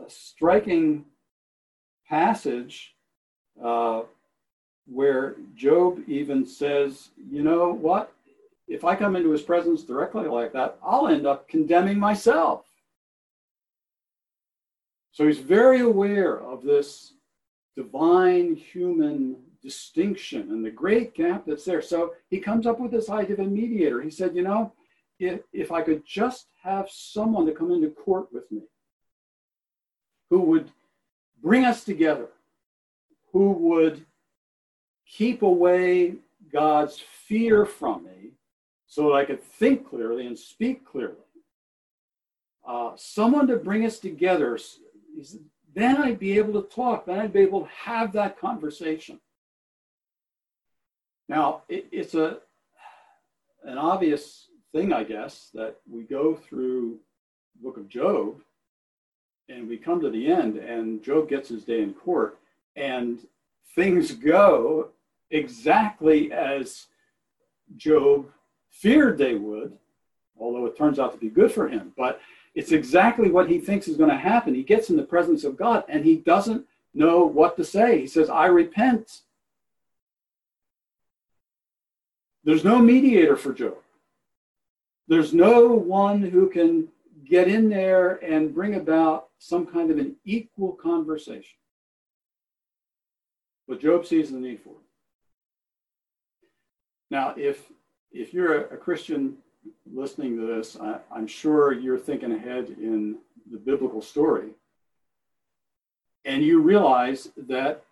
a 0.06 0.10
striking 0.10 1.06
passage 2.08 2.94
uh, 3.64 4.04
where 4.86 5.36
Job 5.56 6.02
even 6.08 6.46
says, 6.46 7.10
you 7.30 7.44
know 7.44 7.72
what? 7.72 8.14
If 8.68 8.84
I 8.84 8.96
come 8.96 9.16
into 9.16 9.32
his 9.32 9.42
presence 9.42 9.84
directly 9.84 10.28
like 10.28 10.54
that, 10.54 10.78
I'll 10.84 11.08
end 11.08 11.26
up 11.26 11.48
condemning 11.48 12.00
myself. 12.00 12.66
So 15.18 15.26
he's 15.26 15.40
very 15.40 15.80
aware 15.80 16.40
of 16.44 16.62
this 16.62 17.14
divine 17.76 18.54
human 18.54 19.38
distinction 19.64 20.52
and 20.52 20.64
the 20.64 20.70
great 20.70 21.16
gap 21.16 21.44
that's 21.48 21.66
there. 21.66 21.82
So 21.82 22.14
he 22.30 22.40
comes 22.40 22.68
up 22.68 22.80
with 22.80 22.92
this 22.92 23.10
idea 23.10 23.34
of 23.34 23.40
a 23.40 23.50
mediator. 23.50 24.00
He 24.00 24.12
said, 24.12 24.36
you 24.36 24.44
know, 24.44 24.74
if, 25.18 25.40
if 25.52 25.72
I 25.72 25.82
could 25.82 26.06
just 26.06 26.50
have 26.62 26.88
someone 26.92 27.48
to 27.48 27.52
come 27.52 27.72
into 27.72 27.90
court 27.90 28.28
with 28.32 28.44
me 28.52 28.62
who 30.30 30.42
would 30.42 30.70
bring 31.42 31.66
us 31.66 31.84
together, 31.84 32.28
who 33.34 33.54
would 33.54 34.06
keep 35.08 35.42
away 35.42 36.18
God's 36.54 37.00
fear 37.00 37.66
from 37.66 38.04
me 38.04 38.34
so 38.86 39.08
that 39.08 39.16
I 39.16 39.26
could 39.26 39.44
think 39.44 39.90
clearly 39.90 40.28
and 40.28 40.38
speak 40.38 40.86
clearly. 40.86 41.16
Uh, 42.68 42.92
someone 42.98 43.48
to 43.48 43.56
bring 43.56 43.84
us 43.84 43.98
together, 43.98 44.60
then 45.74 45.98
I'd 45.98 46.20
be 46.20 46.38
able 46.38 46.62
to 46.62 46.68
talk, 46.68 47.06
then 47.06 47.20
I'd 47.20 47.34
be 47.34 47.42
able 47.42 47.62
to 47.62 47.70
have 47.84 48.12
that 48.14 48.40
conversation. 48.40 49.20
Now, 51.30 51.64
it, 51.68 51.88
it's 51.92 52.14
a 52.14 52.40
an 53.64 53.78
obvious 53.78 54.48
thing, 54.72 54.94
I 54.94 55.04
guess, 55.04 55.50
that 55.54 55.78
we 55.90 56.04
go 56.04 56.36
through 56.36 57.00
the 57.56 57.64
book 57.64 57.78
of 57.78 57.90
Job 57.90 58.40
and 59.50 59.68
we 59.68 59.78
come 59.78 60.02
to 60.02 60.10
the 60.10 60.28
end, 60.32 60.58
and 60.58 61.04
Job 61.04 61.30
gets 61.30 61.50
his 61.50 61.64
day 61.64 61.82
in 61.82 61.94
court, 61.94 62.38
and 62.76 63.20
things 63.76 64.12
go 64.12 64.90
exactly 65.32 66.32
as 66.32 66.88
Job 67.78 68.28
feared 68.70 69.18
they 69.18 69.36
would, 69.36 69.78
although 70.40 70.66
it 70.66 70.78
turns 70.78 71.00
out 71.00 71.14
to 71.14 71.18
be 71.18 71.30
good 71.30 71.52
for 71.52 71.68
him. 71.68 71.94
But 71.98 72.20
it's 72.58 72.72
exactly 72.72 73.30
what 73.30 73.48
he 73.48 73.60
thinks 73.60 73.88
is 73.88 73.98
going 73.98 74.10
to 74.10 74.18
happen. 74.18 74.56
He 74.56 74.64
gets 74.64 74.90
in 74.90 74.98
the 74.98 75.04
presence 75.04 75.44
of 75.44 75.56
God 75.56 75.84
and 75.88 76.04
he 76.04 76.16
doesn't 76.16 76.66
know 76.92 77.24
what 77.24 77.56
to 77.58 77.64
say. 77.64 78.00
He 78.00 78.08
says, 78.08 78.32
I 78.32 78.48
repent. 78.48 79.22
There's 82.44 82.64
no 82.64 82.80
mediator 82.80 83.38
for 83.38 83.54
Job. 83.54 83.78
There's 85.08 85.36
no 85.36 85.68
one 85.68 86.24
who 86.24 86.50
can 86.50 86.88
get 87.30 87.48
in 87.48 87.70
there 87.70 88.14
and 88.26 88.56
bring 88.56 88.74
about 88.74 89.28
some 89.38 89.68
kind 89.68 89.92
of 89.92 90.00
an 90.00 90.16
equal 90.26 90.72
conversation. 90.72 91.60
But 93.68 93.82
Job 93.82 94.08
sees 94.08 94.32
the 94.32 94.40
need 94.40 94.62
for. 94.62 94.72
It. 94.72 94.88
Now, 97.12 97.36
if 97.38 97.72
if 98.12 98.34
you're 98.34 98.64
a, 98.64 98.74
a 98.74 98.78
Christian 98.78 99.38
listening 99.92 100.38
to 100.38 100.46
this, 100.46 100.78
I, 100.80 101.00
I'm 101.12 101.28
sure 101.28 101.72
you're 101.74 102.00
thinking 102.00 102.32
ahead 102.32 102.76
in 102.80 103.18
the 103.52 103.58
biblical 103.58 104.02
story, 104.02 104.50
and 106.26 106.44
you 106.44 106.62
realize 106.62 107.30
that 107.38 107.84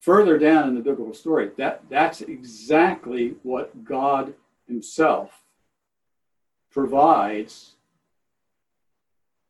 further 0.00 0.38
down 0.38 0.68
in 0.68 0.74
the 0.74 0.80
biblical 0.80 1.14
story, 1.14 1.50
that 1.56 1.82
that's 1.88 2.20
exactly 2.20 3.34
what 3.42 3.84
God 3.84 4.34
Himself 4.66 5.42
provides 6.70 7.72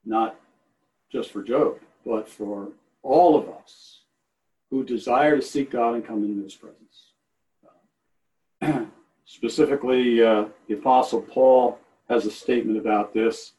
not 0.05 0.36
just 1.11 1.30
for 1.30 1.43
Job, 1.43 1.78
but 2.05 2.28
for 2.28 2.68
all 3.03 3.36
of 3.36 3.49
us 3.49 4.01
who 4.70 4.84
desire 4.84 5.36
to 5.36 5.43
seek 5.43 5.70
God 5.70 5.95
and 5.95 6.05
come 6.05 6.24
into 6.24 6.43
his 6.43 6.55
presence. 6.55 7.12
Specifically, 9.33 10.22
uh, 10.22 10.45
the 10.68 10.74
Apostle 10.74 11.22
Paul 11.22 11.78
has 12.11 12.26
a 12.26 12.30
statement 12.30 12.76
about 12.76 13.14
this. 13.14 13.53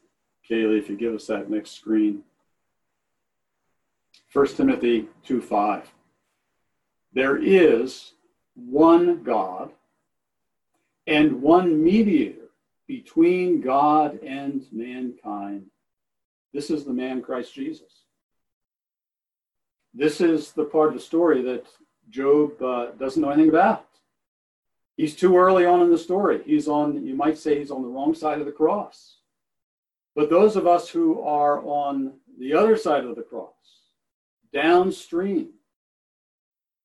Kaylee, 0.48 0.78
if 0.78 0.88
you 0.88 0.96
give 0.96 1.16
us 1.16 1.26
that 1.26 1.50
next 1.50 1.72
screen. 1.72 2.22
1 4.34 4.48
Timothy 4.50 5.08
2 5.26 5.42
5. 5.42 5.92
There 7.14 7.38
is 7.42 8.14
one 8.54 9.24
God 9.24 9.72
and 11.08 11.42
one 11.42 11.84
mediator 11.84 12.52
between 12.86 13.60
God 13.60 14.20
and 14.22 14.64
mankind. 14.72 15.66
This 16.54 16.70
is 16.70 16.84
the 16.86 16.94
man 16.94 17.24
Christ 17.24 17.52
Jesus. 17.52 18.04
This 19.92 20.22
is 20.22 20.52
the 20.52 20.66
part 20.66 20.90
of 20.90 20.94
the 20.94 21.00
story 21.00 21.42
that 21.42 21.66
Job 22.12 22.62
uh, 22.62 22.92
doesn't 22.92 23.24
know 23.24 23.32
anything 23.32 23.50
about. 23.50 23.88
He's 24.98 25.16
too 25.16 25.38
early 25.38 25.66
on 25.66 25.82
in 25.82 25.90
the 25.90 25.98
story. 25.98 26.42
He's 26.46 26.68
on, 26.68 27.06
you 27.06 27.16
might 27.16 27.38
say, 27.38 27.58
he's 27.58 27.72
on 27.72 27.82
the 27.82 27.88
wrong 27.88 28.14
side 28.14 28.40
of 28.40 28.46
the 28.46 28.52
cross. 28.52 29.18
But 30.16 30.30
those 30.30 30.56
of 30.56 30.68
us 30.68 30.90
who 30.90 31.22
are 31.22 31.64
on 31.66 32.14
the 32.40 32.54
other 32.54 32.78
side 32.78 33.04
of 33.04 33.16
the 33.16 33.24
cross, 33.24 33.50
downstream, 34.54 35.50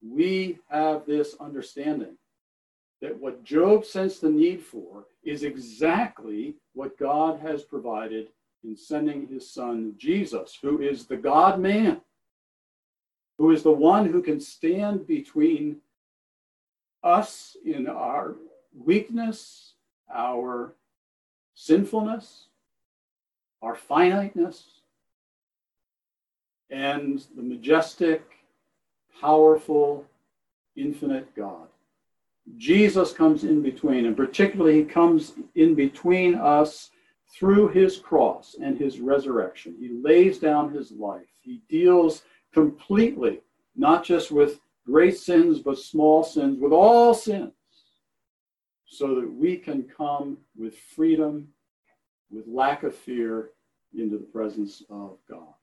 we 0.03 0.59
have 0.71 1.05
this 1.07 1.35
understanding 1.39 2.17
that 3.03 3.19
what 3.19 3.45
Job 3.45 3.85
sensed 3.85 4.23
the 4.23 4.31
need 4.31 4.63
for 4.63 5.05
is 5.23 5.43
exactly 5.43 6.55
what 6.73 6.99
God 6.99 7.39
has 7.41 7.63
provided 7.63 8.29
in 8.65 8.77
sending 8.77 9.27
his 9.27 9.53
son 9.53 9.95
Jesus, 9.99 10.59
who 10.61 10.81
is 10.81 11.07
the 11.07 11.17
God 11.17 11.61
man, 11.61 12.01
who 13.37 13.51
is 13.51 13.63
the 13.63 13.71
one 13.71 14.07
who 14.07 14.23
can 14.23 14.41
stand 14.41 15.07
between 15.07 15.77
us 17.03 17.57
in 17.65 17.87
our 17.87 18.37
weakness, 18.75 19.75
our 20.13 20.75
sinfulness, 21.55 22.47
our 23.63 23.75
finiteness, 23.75 24.65
and 26.71 27.25
the 27.37 27.43
majestic, 27.43 28.23
powerful, 29.21 30.05
infinite 30.77 31.35
God. 31.35 31.69
Jesus 32.57 33.13
comes 33.13 33.45
in 33.45 33.63
between, 33.63 34.07
and 34.07 34.17
particularly 34.17 34.79
he 34.79 34.85
comes 34.85 35.35
in 35.55 35.75
between 35.75 36.35
us 36.35 36.91
through 37.35 37.69
his 37.69 37.99
cross 37.99 38.57
and 38.63 38.79
his 38.79 39.01
resurrection. 39.01 39.77
He 39.79 39.91
lays 40.03 40.39
down 40.39 40.73
his 40.73 40.93
life. 40.93 41.27
He 41.41 41.63
deals 41.69 42.23
completely, 42.53 43.41
not 43.77 44.05
just 44.05 44.31
with 44.31 44.61
great 44.91 45.19
sins, 45.19 45.59
but 45.59 45.79
small 45.79 46.25
sins, 46.25 46.59
with 46.59 46.73
all 46.73 47.13
sins, 47.13 47.53
so 48.87 49.15
that 49.17 49.31
we 49.31 49.57
can 49.57 49.83
come 49.83 50.39
with 50.57 50.77
freedom, 50.77 51.49
with 52.31 52.47
lack 52.47 52.83
of 52.85 52.95
fear, 52.95 53.51
into 53.97 54.19
the 54.19 54.25
presence 54.25 54.83
of 54.91 55.19
God. 55.29 55.55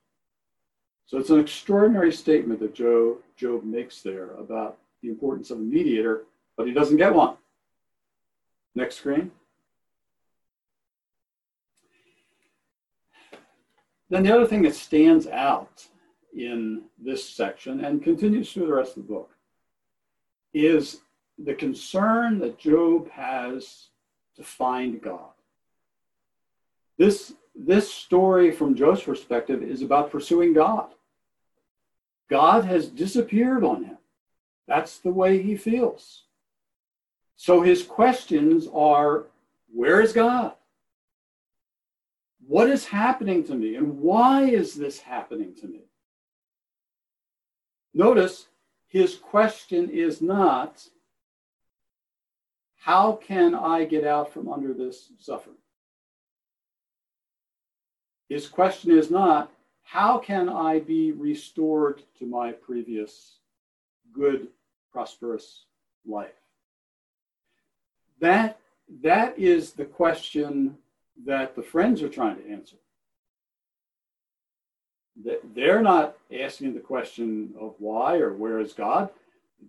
So 1.08 1.18
it's 1.18 1.30
an 1.30 1.40
extraordinary 1.40 2.12
statement 2.12 2.60
that 2.60 2.76
Job, 2.76 3.18
Job 3.36 3.64
makes 3.64 4.02
there 4.02 4.32
about 4.36 4.78
the 5.02 5.10
importance 5.10 5.52
of 5.52 5.58
a 5.58 5.62
mediator, 5.62 6.24
but 6.58 6.68
he 6.68 6.74
doesn't 6.74 6.98
get 6.98 7.14
one. 7.14 7.36
Next 8.74 8.96
screen. 8.96 9.32
Then 14.10 14.24
the 14.24 14.34
other 14.34 14.46
thing 14.46 14.62
that 14.64 14.76
stands 14.76 15.28
out 15.28 15.88
in 16.36 16.84
this 17.02 17.28
section 17.28 17.84
and 17.84 18.04
continues 18.04 18.52
through 18.52 18.68
the 18.68 18.74
rest 18.74 18.98
of 18.98 19.08
the 19.08 19.14
book 19.14 19.32
is 20.54 21.02
the 21.38 21.54
concern 21.54 22.40
that 22.40 22.58
Job 22.58 23.10
has 23.12 23.88
to 24.36 24.44
find 24.44 25.02
God. 25.02 25.32
This, 26.98 27.34
this 27.56 27.92
story, 27.92 28.52
from 28.52 28.76
Job's 28.76 29.04
perspective, 29.04 29.64
is 29.64 29.82
about 29.82 30.12
pursuing 30.12 30.54
God. 30.54 30.88
God 32.30 32.66
has 32.66 32.88
disappeared 32.88 33.64
on 33.64 33.84
him. 33.84 33.98
That's 34.68 34.98
the 34.98 35.12
way 35.12 35.42
he 35.42 35.56
feels. 35.56 36.24
So 37.36 37.62
his 37.62 37.84
questions 37.84 38.68
are 38.74 39.26
Where 39.74 40.02
is 40.02 40.14
God? 40.14 40.54
What 42.48 42.70
is 42.70 42.86
happening 42.86 43.44
to 43.46 43.56
me? 43.56 43.76
And 43.76 44.00
why 44.00 44.44
is 44.44 44.76
this 44.76 45.00
happening 45.00 45.54
to 45.56 45.68
me? 45.68 45.82
Notice 47.96 48.48
his 48.88 49.16
question 49.16 49.90
is 49.90 50.22
not, 50.22 50.86
How 52.76 53.14
can 53.14 53.56
I 53.56 53.86
get 53.86 54.04
out 54.04 54.34
from 54.34 54.52
under 54.52 54.74
this 54.74 55.14
suffering? 55.18 55.56
His 58.28 58.50
question 58.50 58.92
is 58.92 59.10
not, 59.10 59.50
How 59.82 60.18
can 60.18 60.50
I 60.50 60.80
be 60.80 61.14
restored 61.14 62.04
to 62.20 62.26
my 62.26 62.52
previous 62.52 63.38
good, 64.14 64.50
prosperous 64.92 65.64
life? 66.06 66.36
That, 68.20 68.60
that 69.04 69.40
is 69.40 69.72
the 69.72 69.86
question 69.86 70.78
that 71.26 71.56
the 71.56 71.64
friends 71.64 72.04
are 72.04 72.10
trying 72.10 72.36
to 72.44 72.50
answer. 72.52 72.76
They're 75.54 75.82
not 75.82 76.18
asking 76.38 76.74
the 76.74 76.80
question 76.80 77.54
of 77.60 77.76
why 77.80 78.18
or 78.18 78.34
where 78.34 78.60
is 78.60 78.74
God. 78.74 79.10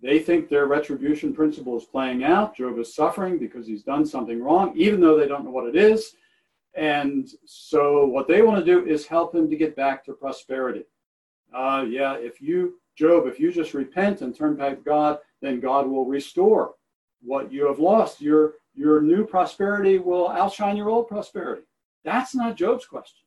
They 0.01 0.19
think 0.19 0.49
their 0.49 0.67
retribution 0.67 1.33
principle 1.33 1.77
is 1.77 1.85
playing 1.85 2.23
out. 2.23 2.55
Job 2.55 2.77
is 2.77 2.93
suffering 2.93 3.39
because 3.39 3.65
he's 3.65 3.83
done 3.83 4.05
something 4.05 4.43
wrong, 4.43 4.73
even 4.75 4.99
though 4.99 5.17
they 5.17 5.27
don't 5.27 5.45
know 5.45 5.51
what 5.51 5.67
it 5.67 5.75
is. 5.75 6.15
And 6.75 7.27
so, 7.45 8.05
what 8.05 8.27
they 8.27 8.41
want 8.41 8.63
to 8.63 8.65
do 8.65 8.85
is 8.85 9.07
help 9.07 9.33
him 9.33 9.49
to 9.49 9.55
get 9.55 9.75
back 9.75 10.05
to 10.05 10.13
prosperity. 10.13 10.83
Uh, 11.55 11.85
yeah, 11.87 12.15
if 12.15 12.39
you, 12.41 12.79
Job, 12.95 13.25
if 13.25 13.39
you 13.39 13.51
just 13.51 13.73
repent 13.73 14.21
and 14.21 14.35
turn 14.35 14.55
back 14.55 14.75
to 14.75 14.83
God, 14.83 15.19
then 15.41 15.59
God 15.59 15.87
will 15.87 16.05
restore 16.05 16.75
what 17.21 17.51
you 17.51 17.65
have 17.65 17.79
lost. 17.79 18.21
Your 18.21 18.55
your 18.75 19.01
new 19.01 19.25
prosperity 19.25 19.97
will 19.97 20.29
outshine 20.29 20.77
your 20.77 20.89
old 20.89 21.07
prosperity. 21.07 21.63
That's 22.03 22.35
not 22.35 22.57
Job's 22.57 22.85
question. 22.85 23.26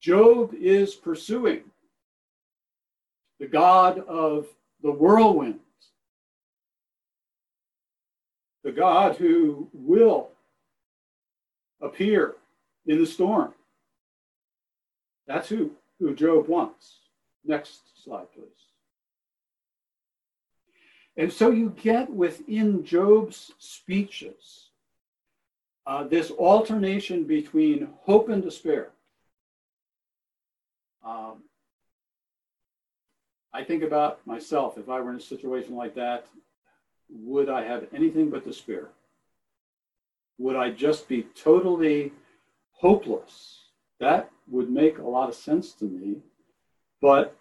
Job 0.00 0.54
is 0.54 0.94
pursuing 0.94 1.62
the 3.38 3.46
God 3.46 3.98
of 4.08 4.46
the 4.82 4.90
whirlwinds, 4.90 5.60
the 8.64 8.72
God 8.72 9.16
who 9.16 9.68
will 9.72 10.30
appear 11.80 12.34
in 12.86 12.98
the 12.98 13.06
storm. 13.06 13.52
That's 15.26 15.48
who, 15.48 15.72
who 15.98 16.14
Job 16.14 16.48
wants. 16.48 16.96
Next 17.44 18.02
slide, 18.02 18.32
please. 18.34 18.46
And 21.16 21.32
so 21.32 21.50
you 21.50 21.74
get 21.82 22.10
within 22.10 22.84
Job's 22.84 23.52
speeches 23.58 24.70
uh, 25.86 26.04
this 26.04 26.30
alternation 26.30 27.24
between 27.24 27.88
hope 28.02 28.28
and 28.28 28.42
despair. 28.42 28.90
Um, 31.04 31.42
I 33.52 33.64
think 33.64 33.82
about 33.82 34.24
myself, 34.26 34.78
if 34.78 34.88
I 34.88 35.00
were 35.00 35.10
in 35.10 35.16
a 35.16 35.20
situation 35.20 35.74
like 35.74 35.94
that, 35.96 36.26
would 37.08 37.48
I 37.48 37.64
have 37.64 37.86
anything 37.92 38.30
but 38.30 38.44
despair? 38.44 38.88
Would 40.38 40.56
I 40.56 40.70
just 40.70 41.08
be 41.08 41.24
totally 41.34 42.12
hopeless? 42.72 43.58
That 43.98 44.30
would 44.48 44.70
make 44.70 44.98
a 44.98 45.08
lot 45.08 45.28
of 45.28 45.34
sense 45.34 45.72
to 45.74 45.84
me. 45.84 46.18
But 47.00 47.36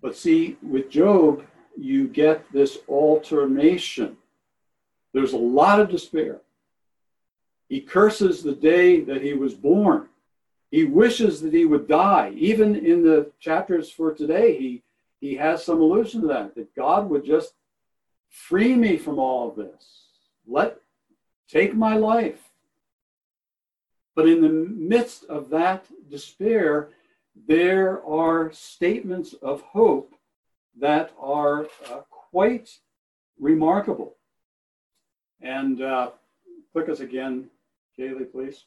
but 0.00 0.16
see, 0.16 0.56
with 0.62 0.90
Job, 0.90 1.44
you 1.78 2.08
get 2.08 2.50
this 2.52 2.78
alternation. 2.88 4.16
There's 5.12 5.32
a 5.32 5.38
lot 5.38 5.80
of 5.80 5.90
despair. 5.90 6.40
He 7.68 7.80
curses 7.80 8.42
the 8.42 8.54
day 8.54 9.00
that 9.00 9.22
he 9.22 9.34
was 9.34 9.54
born. 9.54 10.08
He 10.72 10.84
wishes 10.84 11.42
that 11.42 11.52
he 11.52 11.66
would 11.66 11.86
die. 11.86 12.32
Even 12.34 12.74
in 12.74 13.04
the 13.04 13.30
chapters 13.38 13.90
for 13.90 14.14
today, 14.14 14.56
he, 14.58 14.82
he 15.20 15.36
has 15.36 15.62
some 15.62 15.82
allusion 15.82 16.22
to 16.22 16.26
that, 16.28 16.54
that 16.54 16.74
God 16.74 17.10
would 17.10 17.26
just 17.26 17.52
free 18.30 18.74
me 18.74 18.96
from 18.96 19.18
all 19.18 19.50
of 19.50 19.56
this. 19.56 20.06
Let 20.46 20.78
take 21.46 21.74
my 21.74 21.96
life. 21.96 22.40
But 24.14 24.26
in 24.26 24.40
the 24.40 24.48
midst 24.48 25.24
of 25.24 25.50
that 25.50 25.84
despair, 26.10 26.88
there 27.46 28.02
are 28.06 28.50
statements 28.52 29.34
of 29.34 29.60
hope 29.60 30.14
that 30.80 31.12
are 31.20 31.66
uh, 31.90 32.00
quite 32.30 32.70
remarkable. 33.38 34.16
And 35.42 35.82
uh, 35.82 36.12
click 36.72 36.88
us 36.88 37.00
again, 37.00 37.50
Kaylee, 37.98 38.32
please. 38.32 38.64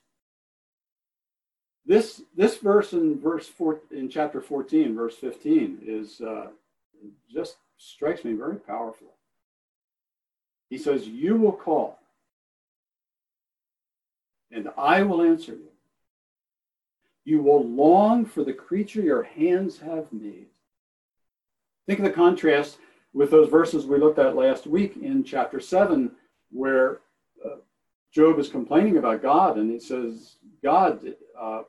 This, 1.86 2.24
this 2.36 2.58
verse 2.58 2.94
in 2.94 3.20
verse 3.20 3.48
four, 3.48 3.82
in 3.92 4.10
chapter 4.10 4.42
14, 4.42 4.96
verse 4.96 5.16
15, 5.18 5.80
is 5.86 6.20
uh, 6.22 6.48
just 7.32 7.58
strikes 7.78 8.24
me 8.24 8.34
very 8.34 8.56
powerful. 8.56 9.08
He 10.70 10.80
says, 10.80 11.08
You 11.08 11.36
will 11.36 11.52
call, 11.52 12.00
and 14.52 14.70
I 14.78 15.04
will 15.04 15.22
answer 15.22 15.52
you. 15.52 15.70
You 17.24 17.42
will 17.42 17.64
long 17.64 18.26
for 18.26 18.44
the 18.44 18.54
creature 18.54 19.02
your 19.02 19.24
hands 19.24 19.80
have 19.80 20.12
made. 20.12 20.48
Think 21.86 22.00
of 22.00 22.06
the 22.06 22.12
contrast 22.12 22.78
with 23.14 23.30
those 23.30 23.50
verses 23.50 23.86
we 23.86 23.98
looked 23.98 24.20
at 24.20 24.36
last 24.36 24.66
week 24.66 24.98
in 25.02 25.24
chapter 25.24 25.60
7, 25.60 26.12
where 26.52 27.00
uh, 27.46 27.58
Job 28.12 28.40
is 28.40 28.50
complaining 28.50 28.98
about 28.98 29.22
God 29.22 29.58
and 29.58 29.72
he 29.72 29.80
says, 29.80 30.36
God, 30.64 31.00
uh, 31.40 31.62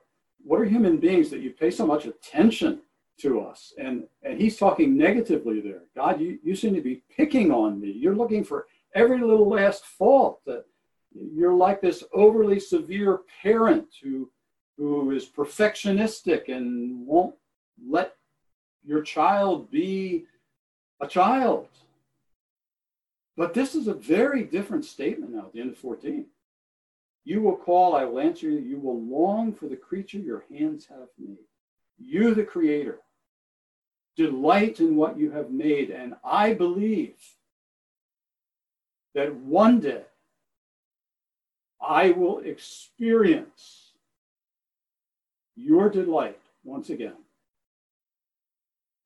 what 0.47 0.61
are 0.61 0.65
human 0.65 0.99
beings 0.99 1.29
that 1.31 1.41
you 1.41 1.51
pay 1.51 1.73
so 1.73 1.85
much 1.85 2.07
attention 2.07 2.81
to 3.19 3.41
us? 3.41 3.75
And, 3.79 4.05
and 4.23 4.41
he's 4.41 4.57
talking 4.57 4.97
negatively 4.97 5.61
there. 5.61 5.83
God, 5.95 6.21
you, 6.21 6.39
you 6.45 6.55
seem 6.55 6.75
to 6.75 6.81
be 6.81 7.03
picking 7.15 7.51
on 7.51 7.81
me. 7.81 7.91
You're 7.91 8.15
looking 8.15 8.45
for 8.45 8.67
every 8.95 9.21
little 9.21 9.49
last 9.49 9.85
fault. 9.85 10.41
That 10.47 10.65
you're 11.13 11.55
like 11.55 11.81
this 11.81 12.05
overly 12.13 12.61
severe 12.61 13.21
parent 13.43 13.89
who, 14.01 14.31
who 14.77 15.11
is 15.11 15.27
perfectionistic 15.27 16.49
and 16.49 17.05
won't 17.05 17.35
let 17.85 18.15
your 18.85 19.03
child 19.03 19.69
be 19.69 20.27
a 21.01 21.09
child. 21.09 21.69
But 23.37 23.53
this 23.53 23.75
is 23.75 23.89
a 23.89 23.95
very 23.95 24.45
different 24.45 24.85
statement 24.85 25.35
now 25.35 25.47
at 25.47 25.53
the 25.53 25.61
end 25.61 25.71
of 25.71 25.79
14. 25.79 26.27
You 27.27 27.43
will 27.43 27.57
call, 27.57 27.97
I 27.97 28.05
will 28.05 28.21
answer 28.21 28.49
you. 28.49 28.61
You 28.61 28.79
will 28.79 29.03
long 29.03 29.53
for 29.53 29.67
the 29.67 29.75
creature 29.77 30.19
your 30.19 30.45
hands 30.49 30.87
have 30.87 31.09
made. 31.19 31.39
You, 31.99 32.35
the 32.35 32.45
creator, 32.45 33.01
delight 34.17 34.79
in 34.79 34.95
what 34.95 35.19
you 35.19 35.33
have 35.33 35.51
made. 35.51 35.91
And 35.91 36.15
I 36.25 36.55
believe 36.55 37.17
that 39.17 39.35
one 39.35 39.81
day 39.81 40.03
I 41.81 42.13
will 42.13 42.39
experience 42.39 43.91
your 45.57 45.91
delight 45.91 46.41
once 46.63 46.91
again. 46.91 47.17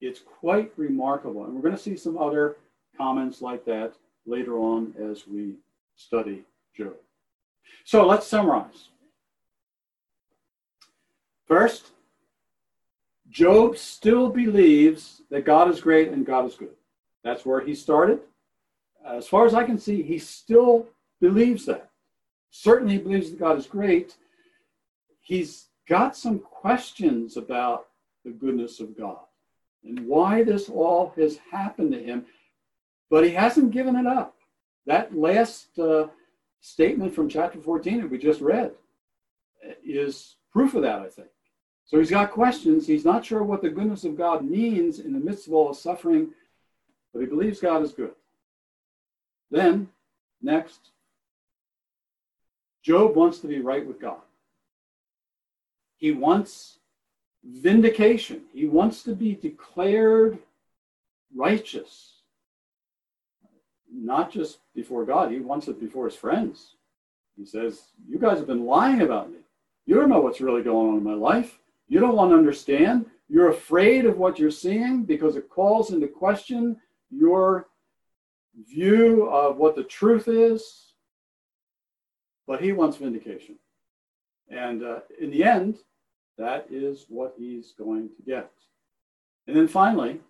It's 0.03 0.21
quite 0.21 0.73
remarkable. 0.77 1.47
And 1.47 1.55
we're 1.55 1.63
going 1.63 1.77
to 1.77 1.83
see 1.83 1.97
some 1.97 2.19
other 2.19 2.59
comments 2.99 3.41
like 3.41 3.65
that 3.65 3.95
later 4.27 4.59
on 4.59 4.93
as 5.01 5.27
we 5.27 5.55
study 5.97 6.45
Job. 6.77 6.97
So 7.85 8.07
let's 8.07 8.27
summarize. 8.27 8.89
First, 11.47 11.91
Job 13.29 13.77
still 13.77 14.29
believes 14.29 15.23
that 15.31 15.45
God 15.45 15.69
is 15.69 15.81
great 15.81 16.11
and 16.11 16.27
God 16.27 16.47
is 16.47 16.55
good. 16.55 16.75
That's 17.25 17.45
where 17.45 17.61
he 17.61 17.75
started. 17.75 18.21
As 19.07 19.27
far 19.27 19.47
as 19.47 19.55
I 19.55 19.65
can 19.65 19.79
see, 19.79 20.03
he 20.03 20.19
still 20.19 20.87
believes 21.21 21.67
that. 21.67 21.91
Certainly 22.51 22.95
he 22.95 23.01
believes 23.01 23.31
that 23.31 23.39
God 23.39 23.59
is 23.59 23.67
great. 23.67 24.17
He's 25.21 25.67
got 25.89 26.17
some 26.17 26.41
questions 26.41 27.37
about 27.37 27.87
the 28.25 28.31
goodness 28.31 28.81
of 28.81 28.97
God 28.97 29.21
and 29.85 30.07
why 30.07 30.43
this 30.43 30.69
all 30.69 31.13
has 31.17 31.39
happened 31.51 31.93
to 31.93 32.03
him, 32.03 32.27
but 33.11 33.25
he 33.25 33.31
hasn't 33.31 33.71
given 33.71 33.97
it 33.97 34.07
up. 34.07 34.37
That 34.87 35.17
last 35.17 35.79
uh, 35.79 36.09
statement 36.61 37.15
from 37.15 37.29
chapter 37.29 37.59
14 37.59 38.03
that 38.03 38.11
we 38.11 38.19
just 38.19 38.41
read 38.41 38.73
is 39.85 40.37
proof 40.53 40.75
of 40.75 40.83
that, 40.83 41.01
I 41.01 41.09
think. 41.09 41.29
So 41.87 41.99
he's 41.99 42.11
got 42.11 42.31
questions. 42.31 42.87
He's 42.87 43.05
not 43.05 43.25
sure 43.25 43.43
what 43.43 43.63
the 43.63 43.71
goodness 43.71 44.05
of 44.05 44.17
God 44.17 44.45
means 44.45 45.01
in 45.01 45.13
the 45.13 45.19
midst 45.19 45.49
of 45.49 45.55
all 45.55 45.75
suffering, 45.75 46.31
but 47.13 47.21
he 47.21 47.27
believes 47.27 47.61
God 47.61 47.83
is 47.83 47.93
good. 47.93 48.13
Then, 49.51 49.89
next, 50.41 50.91
Job 52.83 53.17
wants 53.17 53.41
to 53.41 53.49
be 53.49 53.61
right 53.61 53.85
with 53.85 54.01
God. 54.01 54.21
He 55.97 56.13
wants 56.13 56.79
vindication. 57.45 58.43
He 58.55 58.67
wants 58.67 59.03
to 59.03 59.15
be 59.15 59.35
declared 59.35 60.39
righteous. 61.35 62.20
Not 63.93 64.31
just 64.31 64.59
before 64.75 65.05
God, 65.05 65.31
he 65.31 65.41
wants 65.41 65.69
it 65.69 65.81
before 65.81 66.07
his 66.07 66.17
friends. 66.17 66.77
He 67.37 67.45
says, 67.45 67.83
You 68.09 68.19
guys 68.19 68.39
have 68.39 68.47
been 68.47 68.67
lying 68.67 69.03
about 69.03 69.31
me. 69.31 69.39
You 69.87 69.97
don't 69.97 70.09
know 70.09 70.21
what's 70.21 70.41
really 70.41 70.63
going 70.63 70.91
on 70.91 70.99
in 70.99 71.05
my 71.05 71.15
life. 71.15 71.59
You 71.89 71.99
don't 71.99 72.15
want 72.15 72.31
to 72.31 72.37
understand. 72.37 73.07
You're 73.29 73.51
afraid 73.51 74.05
of 74.05 74.19
what 74.19 74.39
you're 74.39 74.51
seeing 74.51 75.05
because 75.05 75.37
it 75.37 75.49
calls 75.49 75.93
into 75.93 76.07
question 76.07 76.77
your 77.11 77.69
view 78.69 79.29
of 79.29 79.57
what 79.57 79.75
the 79.77 79.85
truth 79.85 80.29
is. 80.29 80.93
But 82.47 82.61
he 82.61 82.73
wants 82.73 82.97
vindication. 82.97 83.57
And 84.49 84.85
uh, 84.85 85.01
in 85.21 85.31
the 85.31 85.45
end, 85.45 85.79
that 86.39 86.67
is 86.71 87.07
what 87.09 87.35
he's 87.39 87.73
going 87.73 88.09
to 88.17 88.23
get. 88.23 88.51
And 89.47 89.57
then 89.57 89.69
finally, 89.69 90.21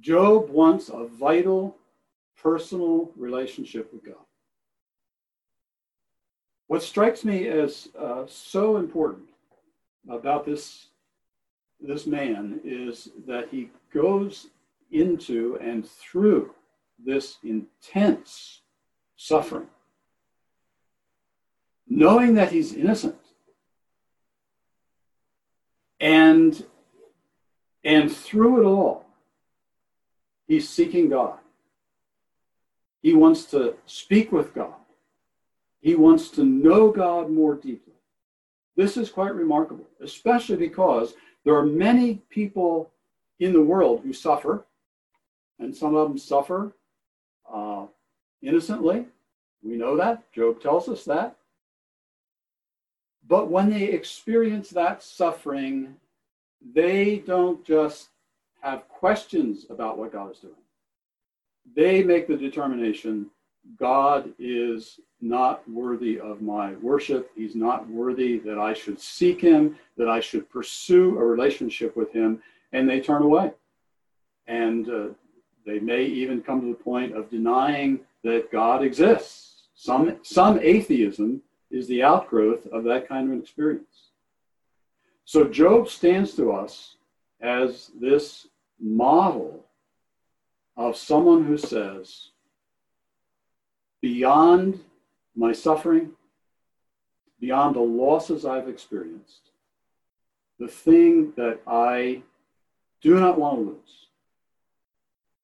Job 0.00 0.48
wants 0.48 0.88
a 0.88 1.04
vital 1.06 1.76
personal 2.42 3.10
relationship 3.16 3.92
with 3.92 4.04
God. 4.04 4.24
What 6.68 6.82
strikes 6.82 7.24
me 7.24 7.48
as 7.48 7.88
uh, 7.98 8.24
so 8.26 8.76
important 8.76 9.28
about 10.08 10.46
this, 10.46 10.86
this 11.80 12.06
man 12.06 12.60
is 12.64 13.10
that 13.26 13.48
he 13.50 13.70
goes 13.92 14.46
into 14.90 15.58
and 15.60 15.86
through 15.86 16.54
this 17.04 17.38
intense 17.42 18.60
suffering, 19.16 19.66
knowing 21.88 22.34
that 22.34 22.52
he's 22.52 22.72
innocent 22.72 23.16
and, 25.98 26.64
and 27.84 28.10
through 28.10 28.62
it 28.62 28.64
all, 28.64 29.09
he's 30.50 30.68
seeking 30.68 31.08
God. 31.08 31.38
He 33.02 33.14
wants 33.14 33.44
to 33.52 33.76
speak 33.86 34.32
with 34.32 34.52
God. 34.52 34.74
He 35.80 35.94
wants 35.94 36.28
to 36.30 36.44
know 36.44 36.90
God 36.90 37.30
more 37.30 37.54
deeply. 37.54 37.94
This 38.76 38.96
is 38.96 39.10
quite 39.10 39.34
remarkable, 39.34 39.86
especially 40.02 40.56
because 40.56 41.14
there 41.44 41.54
are 41.54 41.64
many 41.64 42.16
people 42.30 42.90
in 43.38 43.52
the 43.52 43.62
world 43.62 44.00
who 44.02 44.12
suffer, 44.12 44.66
and 45.60 45.74
some 45.74 45.94
of 45.94 46.08
them 46.08 46.18
suffer 46.18 46.72
uh, 47.50 47.86
innocently. 48.42 49.06
We 49.62 49.76
know 49.76 49.96
that. 49.98 50.32
Job 50.32 50.60
tells 50.60 50.88
us 50.88 51.04
that. 51.04 51.36
But 53.26 53.50
when 53.50 53.70
they 53.70 53.84
experience 53.84 54.70
that 54.70 55.04
suffering, 55.04 55.94
they 56.74 57.18
don't 57.24 57.64
just 57.64 58.09
have 58.62 58.88
questions 58.88 59.66
about 59.70 59.98
what 59.98 60.12
God 60.12 60.32
is 60.32 60.38
doing. 60.38 60.54
They 61.74 62.02
make 62.02 62.26
the 62.26 62.36
determination 62.36 63.30
God 63.78 64.32
is 64.38 65.00
not 65.20 65.68
worthy 65.68 66.18
of 66.18 66.40
my 66.40 66.72
worship. 66.76 67.30
He's 67.36 67.54
not 67.54 67.88
worthy 67.88 68.38
that 68.38 68.58
I 68.58 68.72
should 68.72 68.98
seek 68.98 69.40
him, 69.40 69.78
that 69.96 70.08
I 70.08 70.20
should 70.20 70.48
pursue 70.50 71.18
a 71.18 71.24
relationship 71.24 71.96
with 71.96 72.12
him, 72.12 72.42
and 72.72 72.88
they 72.88 73.00
turn 73.00 73.22
away. 73.22 73.52
And 74.46 74.88
uh, 74.88 75.06
they 75.66 75.78
may 75.78 76.04
even 76.04 76.42
come 76.42 76.60
to 76.62 76.68
the 76.68 76.82
point 76.82 77.14
of 77.14 77.30
denying 77.30 78.00
that 78.24 78.50
God 78.50 78.82
exists. 78.82 79.68
Some, 79.74 80.18
some 80.22 80.58
atheism 80.60 81.42
is 81.70 81.86
the 81.86 82.02
outgrowth 82.02 82.66
of 82.66 82.84
that 82.84 83.08
kind 83.08 83.28
of 83.28 83.34
an 83.34 83.40
experience. 83.40 84.08
So 85.24 85.44
Job 85.44 85.88
stands 85.88 86.34
to 86.36 86.52
us 86.52 86.96
as 87.40 87.90
this 88.00 88.48
model 88.80 89.64
of 90.76 90.96
someone 90.96 91.44
who 91.44 91.58
says, 91.58 92.30
beyond 94.00 94.80
my 95.36 95.52
suffering, 95.52 96.12
beyond 97.40 97.76
the 97.76 97.80
losses 97.80 98.44
I've 98.44 98.68
experienced, 98.68 99.50
the 100.58 100.68
thing 100.68 101.32
that 101.36 101.60
I 101.66 102.22
do 103.00 103.18
not 103.18 103.38
want 103.38 103.56
to 103.58 103.62
lose 103.62 104.06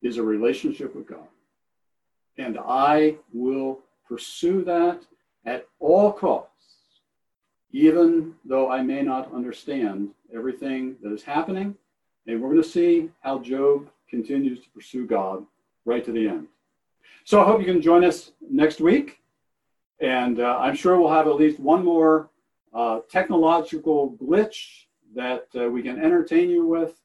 is 0.03 0.19
a 0.19 0.23
relationship 0.23 0.95
with 0.95 1.07
God. 1.07 1.29
And 2.39 2.59
I 2.59 3.17
will 3.33 3.81
pursue 4.07 4.63
that 4.65 5.03
at 5.47 5.67
all 5.81 6.13
costs, 6.13 6.51
even 7.73 8.35
though 8.45 8.71
I 8.71 8.83
may 8.83 9.03
not 9.03 9.33
understand 9.33 10.11
everything 10.35 10.97
that 11.03 11.13
is 11.13 11.23
happening. 11.23 11.77
And 12.27 12.41
we're 12.41 12.51
going 12.51 12.63
to 12.63 12.69
see 12.69 13.11
how 13.21 13.39
Job 13.39 13.89
continues 14.09 14.61
to 14.63 14.71
pursue 14.71 15.07
God 15.07 15.45
right 15.85 16.05
to 16.05 16.13
the 16.13 16.29
end. 16.29 16.49
So 17.25 17.41
I 17.41 17.45
hope 17.45 17.61
you 17.61 17.67
can 17.67 17.83
join 17.83 18.05
us 18.05 18.33
next 18.51 18.81
week. 18.81 19.21
And 20.01 20.41
uh, 20.41 20.59
I'm 20.59 20.77
sure 20.77 20.99
we'll 20.99 21.13
have 21.13 21.27
at 21.27 21.37
least 21.37 21.59
one 21.59 21.85
more 21.85 22.31
uh, 22.75 23.01
technological 23.11 24.17
glitch 24.21 24.87
that 25.15 25.47
uh, 25.59 25.69
we 25.71 25.83
can 25.83 25.99
entertain 25.99 26.51
you 26.51 26.67
with. 26.67 27.01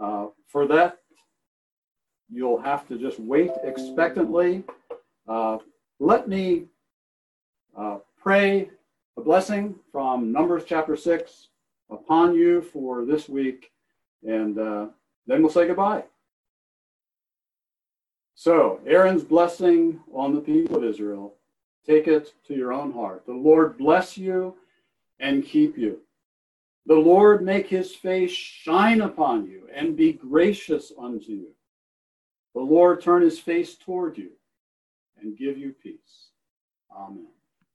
Uh, 0.00 0.26
for 0.46 0.66
that, 0.68 1.00
you'll 2.30 2.60
have 2.60 2.86
to 2.88 2.98
just 2.98 3.18
wait 3.18 3.50
expectantly. 3.64 4.62
Uh, 5.26 5.58
let 5.98 6.28
me 6.28 6.66
uh, 7.76 7.98
pray 8.22 8.70
a 9.16 9.20
blessing 9.20 9.74
from 9.90 10.30
Numbers 10.30 10.64
chapter 10.66 10.96
6 10.96 11.48
upon 11.90 12.34
you 12.34 12.62
for 12.62 13.04
this 13.04 13.28
week, 13.28 13.70
and 14.26 14.58
uh, 14.58 14.86
then 15.26 15.42
we'll 15.42 15.50
say 15.50 15.66
goodbye. 15.66 16.04
So, 18.34 18.80
Aaron's 18.86 19.24
blessing 19.24 20.00
on 20.12 20.34
the 20.34 20.40
people 20.40 20.76
of 20.76 20.84
Israel, 20.84 21.34
take 21.86 22.06
it 22.06 22.34
to 22.46 22.54
your 22.54 22.72
own 22.72 22.92
heart. 22.92 23.24
The 23.24 23.32
Lord 23.32 23.78
bless 23.78 24.18
you 24.18 24.56
and 25.20 25.44
keep 25.44 25.78
you. 25.78 26.00
The 26.84 26.94
Lord 26.94 27.42
make 27.42 27.66
his 27.66 27.94
face 27.94 28.30
shine 28.30 29.00
upon 29.00 29.46
you 29.46 29.68
and 29.74 29.96
be 29.96 30.12
gracious 30.12 30.92
unto 30.98 31.32
you. 31.32 31.48
The 32.54 32.60
Lord 32.60 33.00
turn 33.00 33.22
his 33.22 33.38
face 33.38 33.74
toward 33.74 34.18
you 34.18 34.30
and 35.20 35.36
give 35.36 35.58
you 35.58 35.74
peace. 35.82 36.28
Amen. 36.94 37.35